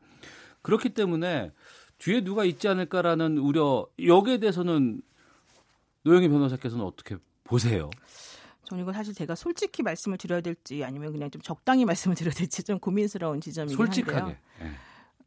[0.63, 1.53] 그렇기 때문에
[1.99, 5.03] 뒤에 누가 있지 않을까라는 우려 여기에 대해서는
[6.05, 7.91] 노영희 변호사께서는 어떻게 보세요?
[8.65, 12.63] 저는 이걸 사실 제가 솔직히 말씀을 드려야 될지 아니면 그냥 좀 적당히 말씀을 드려야 될지
[12.63, 14.17] 좀 고민스러운 지점이긴 솔직하게.
[14.19, 14.37] 한데요.
[14.61, 14.71] 네.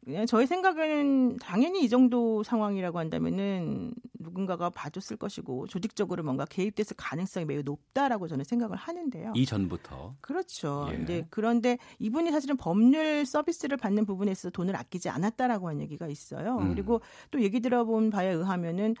[0.08, 7.44] 예, 저희 생각에는 당연히 이 정도 상황이라고 한다면은 누군가가 봐줬을 것이고 조직적으로 뭔가 개입됐을 가능성이
[7.44, 9.32] 매우 높다라고 저는 생각을 하는데요.
[9.34, 10.14] 이전부터.
[10.20, 10.88] 그렇죠.
[10.92, 11.02] 예.
[11.02, 16.58] 이제 그런데 이분이 사실은 법률 서비스를 받는 부분에 서 돈을 아끼지 않았다라고 하는 얘기가 있어요.
[16.58, 16.68] 음.
[16.68, 17.00] 그리고
[17.32, 18.94] 또 얘기 들어본 바에 의하면은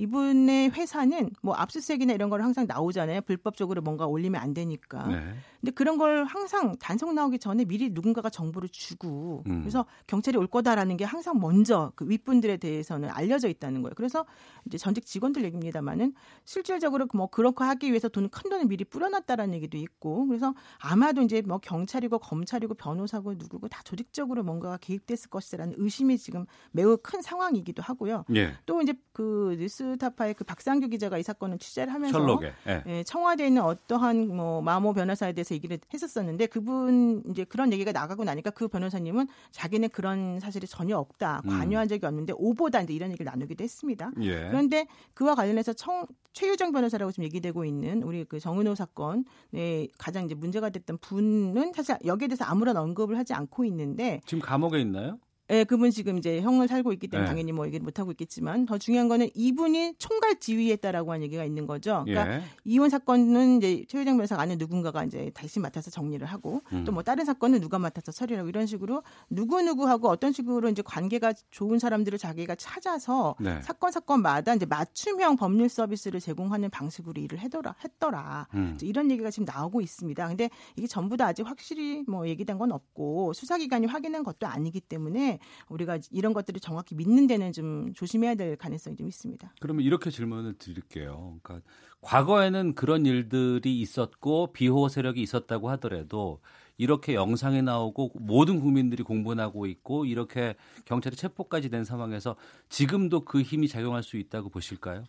[0.00, 3.20] 이분의 회사는 뭐 압수수색이나 이런 걸 항상 나오잖아요.
[3.22, 5.06] 불법적으로 뭔가 올리면 안 되니까.
[5.06, 5.34] 네.
[5.60, 9.60] 근데 그런 걸 항상 단속 나오기 전에 미리 누군가가 정보를 주고 음.
[9.60, 13.92] 그래서 경찰이 올 거다라는 게 항상 먼저 그 윗분들에 대해서는 알려져 있다는 거예요.
[13.94, 14.24] 그래서
[14.64, 16.14] 이제 전직 직원들 얘기입니다만은
[16.44, 21.42] 실질적으로 뭐 그렇게 하기 위해서 돈 큰 돈을 미리 뿌려놨다라는 얘기도 있고 그래서 아마도 이제
[21.42, 27.82] 뭐 경찰이고 검찰이고 변호사고 누구고 다 조직적으로 뭔가가 개입됐을 것이라는 의심이 지금 매우 큰 상황이기도
[27.82, 28.24] 하고요.
[28.34, 28.54] 예.
[28.66, 32.18] 또 이제 그 뉴스 타파의 그 박상규 기자가 이 사건을 취재를 하면서
[32.66, 32.82] 예.
[32.86, 37.92] 예, 청와대에 있는 어떠한 뭐 마모 변호사에 대해서 대해서 얘기를 했었었는데 그분 이제 그런 얘기가
[37.92, 41.42] 나가고 나니까 그 변호사님은 자기는 그런 사실이 전혀 없다.
[41.44, 41.50] 음.
[41.50, 44.12] 관여한 적이 없는데 오보다 이제 이런 얘기를 나누기도 했습니다.
[44.20, 44.48] 예.
[44.48, 50.34] 그런데 그와 관련해서 청, 최유정 변호사라고 지금 얘기되고 있는 우리 그 정은호 사건에 가장 이제
[50.34, 55.18] 문제가 됐던 분은 사실 여기에 대해서 아무런 언급을 하지 않고 있는데 지금 감옥에 있나요?
[55.50, 57.30] 예, 그분 지금 이제 형을 살고 있기 때문에 네.
[57.30, 61.66] 당연히 뭐 얘기를 못 하고 있겠지만 더 중요한 거는 이분이 총괄 지휘했다라고 하는 얘기가 있는
[61.66, 62.04] 거죠.
[62.06, 62.42] 그러니까 예.
[62.64, 66.84] 이혼 사건은 이제 최유정 변호사가 아는 누군가가 이제 다시 맡아서 정리를 하고 음.
[66.84, 71.80] 또뭐 다른 사건은 누가 맡아서 처리하고 이런 식으로 누구 누구하고 어떤 식으로 이제 관계가 좋은
[71.80, 73.60] 사람들을 자기가 찾아서 네.
[73.62, 78.46] 사건 사건마다 이제 맞춤형 법률 서비스를 제공하는 방식으로 일을 해더라 했더라.
[78.54, 78.78] 음.
[78.82, 80.28] 이런 얘기가 지금 나오고 있습니다.
[80.28, 85.39] 근데 이게 전부 다 아직 확실히 뭐 얘기된 건 없고 수사기관이 확인한 것도 아니기 때문에
[85.68, 89.54] 우리가 이런 것들을 정확히 믿는 데는 좀 조심해야 될 가능성이 좀 있습니다.
[89.60, 91.38] 그러면 이렇게 질문을 드릴게요.
[91.42, 91.66] 그러니까
[92.02, 96.40] 과거에는 그런 일들이 있었고 비호 세력이 있었다고 하더라도
[96.78, 100.54] 이렇게 영상에 나오고 모든 국민들이 공분하고 있고 이렇게
[100.86, 102.36] 경찰이 체포까지 된 상황에서
[102.70, 105.04] 지금도 그 힘이 작용할 수 있다고 보실까요?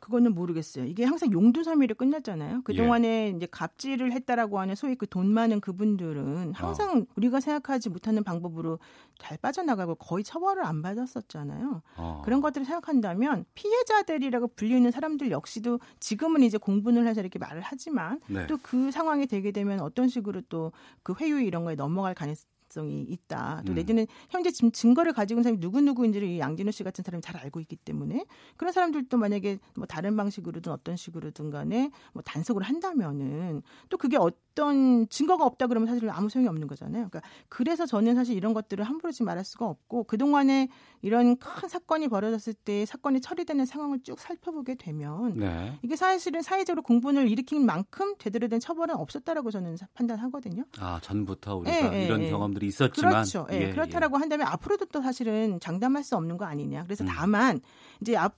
[0.00, 0.86] 그거는 모르겠어요.
[0.86, 2.62] 이게 항상 용두섬이로 끝났잖아요.
[2.64, 3.28] 그 동안에 예.
[3.36, 7.04] 이제 갑질을 했다라고 하는 소위 그 돈 많은 그분들은 항상 어.
[7.16, 8.78] 우리가 생각하지 못하는 방법으로
[9.18, 11.82] 잘 빠져나가고 거의 처벌을 안 받았었잖아요.
[11.96, 12.22] 어.
[12.24, 18.46] 그런 것들을 생각한다면 피해자들이라고 불리는 사람들 역시도 지금은 이제 공분을 해서 이렇게 말을 하지만 네.
[18.46, 20.72] 또그 상황이 되게 되면 어떤 식으로 또
[21.02, 23.62] 그 회유 이런 거에 넘어갈 가능성 가능성이 있다.
[23.66, 23.74] 또 음.
[23.74, 27.36] 내지는 현재 지금 증거를 가지고 있는 사람이 누구 누구인지를 이 양진호 씨 같은 사람이 잘
[27.36, 28.24] 알고 있기 때문에
[28.56, 34.30] 그런 사람들도 만약에 뭐 다른 방식으로든 어떤 식으로든 간에 뭐 단속을 한다면은 또 그게 어
[34.60, 37.08] 떤 증거가 없다 그러면 사실 아무 소용이 없는 거잖아요.
[37.08, 40.68] 그러니까 그래서 저는 사실 이런 것들을 함부로 지금 말할 수가 없고 그동안에
[41.00, 45.78] 이런 큰 사건이 벌어졌을 때 사건이 처리되는 상황을 쭉 살펴보게 되면 네.
[45.82, 50.64] 이게 사실은 사회적으로 공분을 일으킨 만큼 제대로 된 처벌은 없었다라고 저는 판단하거든요.
[50.78, 53.46] 아 전부터 우리가 네, 이런 네, 경험들이 있었지만 그렇죠.
[53.50, 54.20] 예, 예, 그렇다라고 예.
[54.20, 56.84] 한다면 앞으로도 또 사실은 장담할 수 없는 거 아니냐.
[56.84, 57.08] 그래서 음.
[57.08, 57.60] 다만
[58.00, 58.34] 이제 앞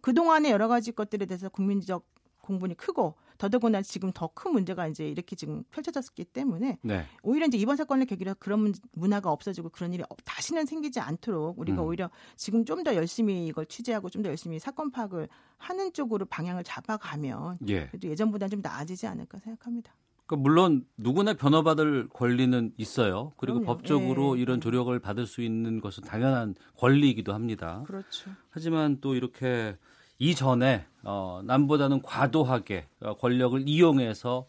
[0.00, 2.06] 그 동안의 여러 가지 것들에 대해서 국민적
[2.42, 7.06] 공분이 크고 더더구나 지금 더 큰 문제가 이제 이렇게 지금 펼쳐졌기 때문에 네.
[7.22, 11.86] 오히려 이제 이번 사건을 계기로 그런 문화가 없어지고 그런 일이 다시는 생기지 않도록 우리가 음.
[11.86, 15.28] 오히려 지금 좀 더 열심히 이걸 취재하고 좀 더 열심히 사건 파악을
[15.58, 17.86] 하는 쪽으로 방향을 잡아가면 예.
[17.86, 19.94] 그래도 예전보다는 좀 나아지지 않을까 생각합니다.
[20.26, 23.32] 그러니까 물론 누구나 변호받을 권리는 있어요.
[23.36, 23.66] 그리고 그럼요.
[23.66, 24.42] 법적으로 예.
[24.42, 27.82] 이런 조력을 받을 수 있는 것은 당연한 권리이기도 합니다.
[27.86, 28.30] 그렇죠.
[28.50, 29.76] 하지만 또 이렇게
[30.18, 34.46] 이전에 어, 남보다는 과도하게 어, 권력을 이용해서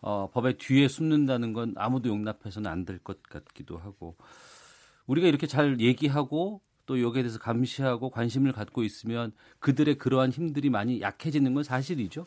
[0.00, 4.16] 어, 법의 뒤에 숨는다는 건 아무도 용납해서는 안 될 것 같기도 하고
[5.06, 11.00] 우리가 이렇게 잘 얘기하고 또 여기에 대해서 감시하고 관심을 갖고 있으면 그들의 그러한 힘들이 많이
[11.00, 12.26] 약해지는 건 사실이죠.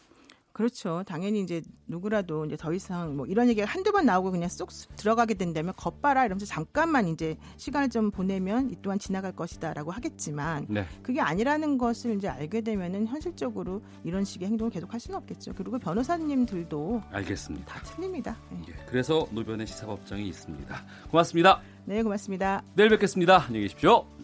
[0.60, 1.04] 그렇죠.
[1.08, 4.68] 당연히 이제 누구라도 이제 더 이상 뭐 이런 얘기가 한두 번 나오고 그냥 쏙
[4.98, 10.86] 들어가게 된다면 겉봐라 이러면서 잠깐만 이제 시간을 좀 보내면 이 또한 지나갈 것이다라고 하겠지만 네.
[11.02, 15.54] 그게 아니라는 것을 이제 알게 되면은 현실적으로 이런 식의 행동을 계속 할 수는 없겠죠.
[15.56, 17.66] 그리고 변호사님들도 알겠습니다.
[17.66, 18.38] 다 틀립니다.
[18.52, 18.62] 네.
[18.68, 20.86] 예, 그래서 노변의 시사법정이 있습니다.
[21.10, 21.62] 고맙습니다.
[21.86, 22.64] 네, 고맙습니다.
[22.76, 23.46] 내일 뵙겠습니다.
[23.46, 24.19] 안녕히 계십시오.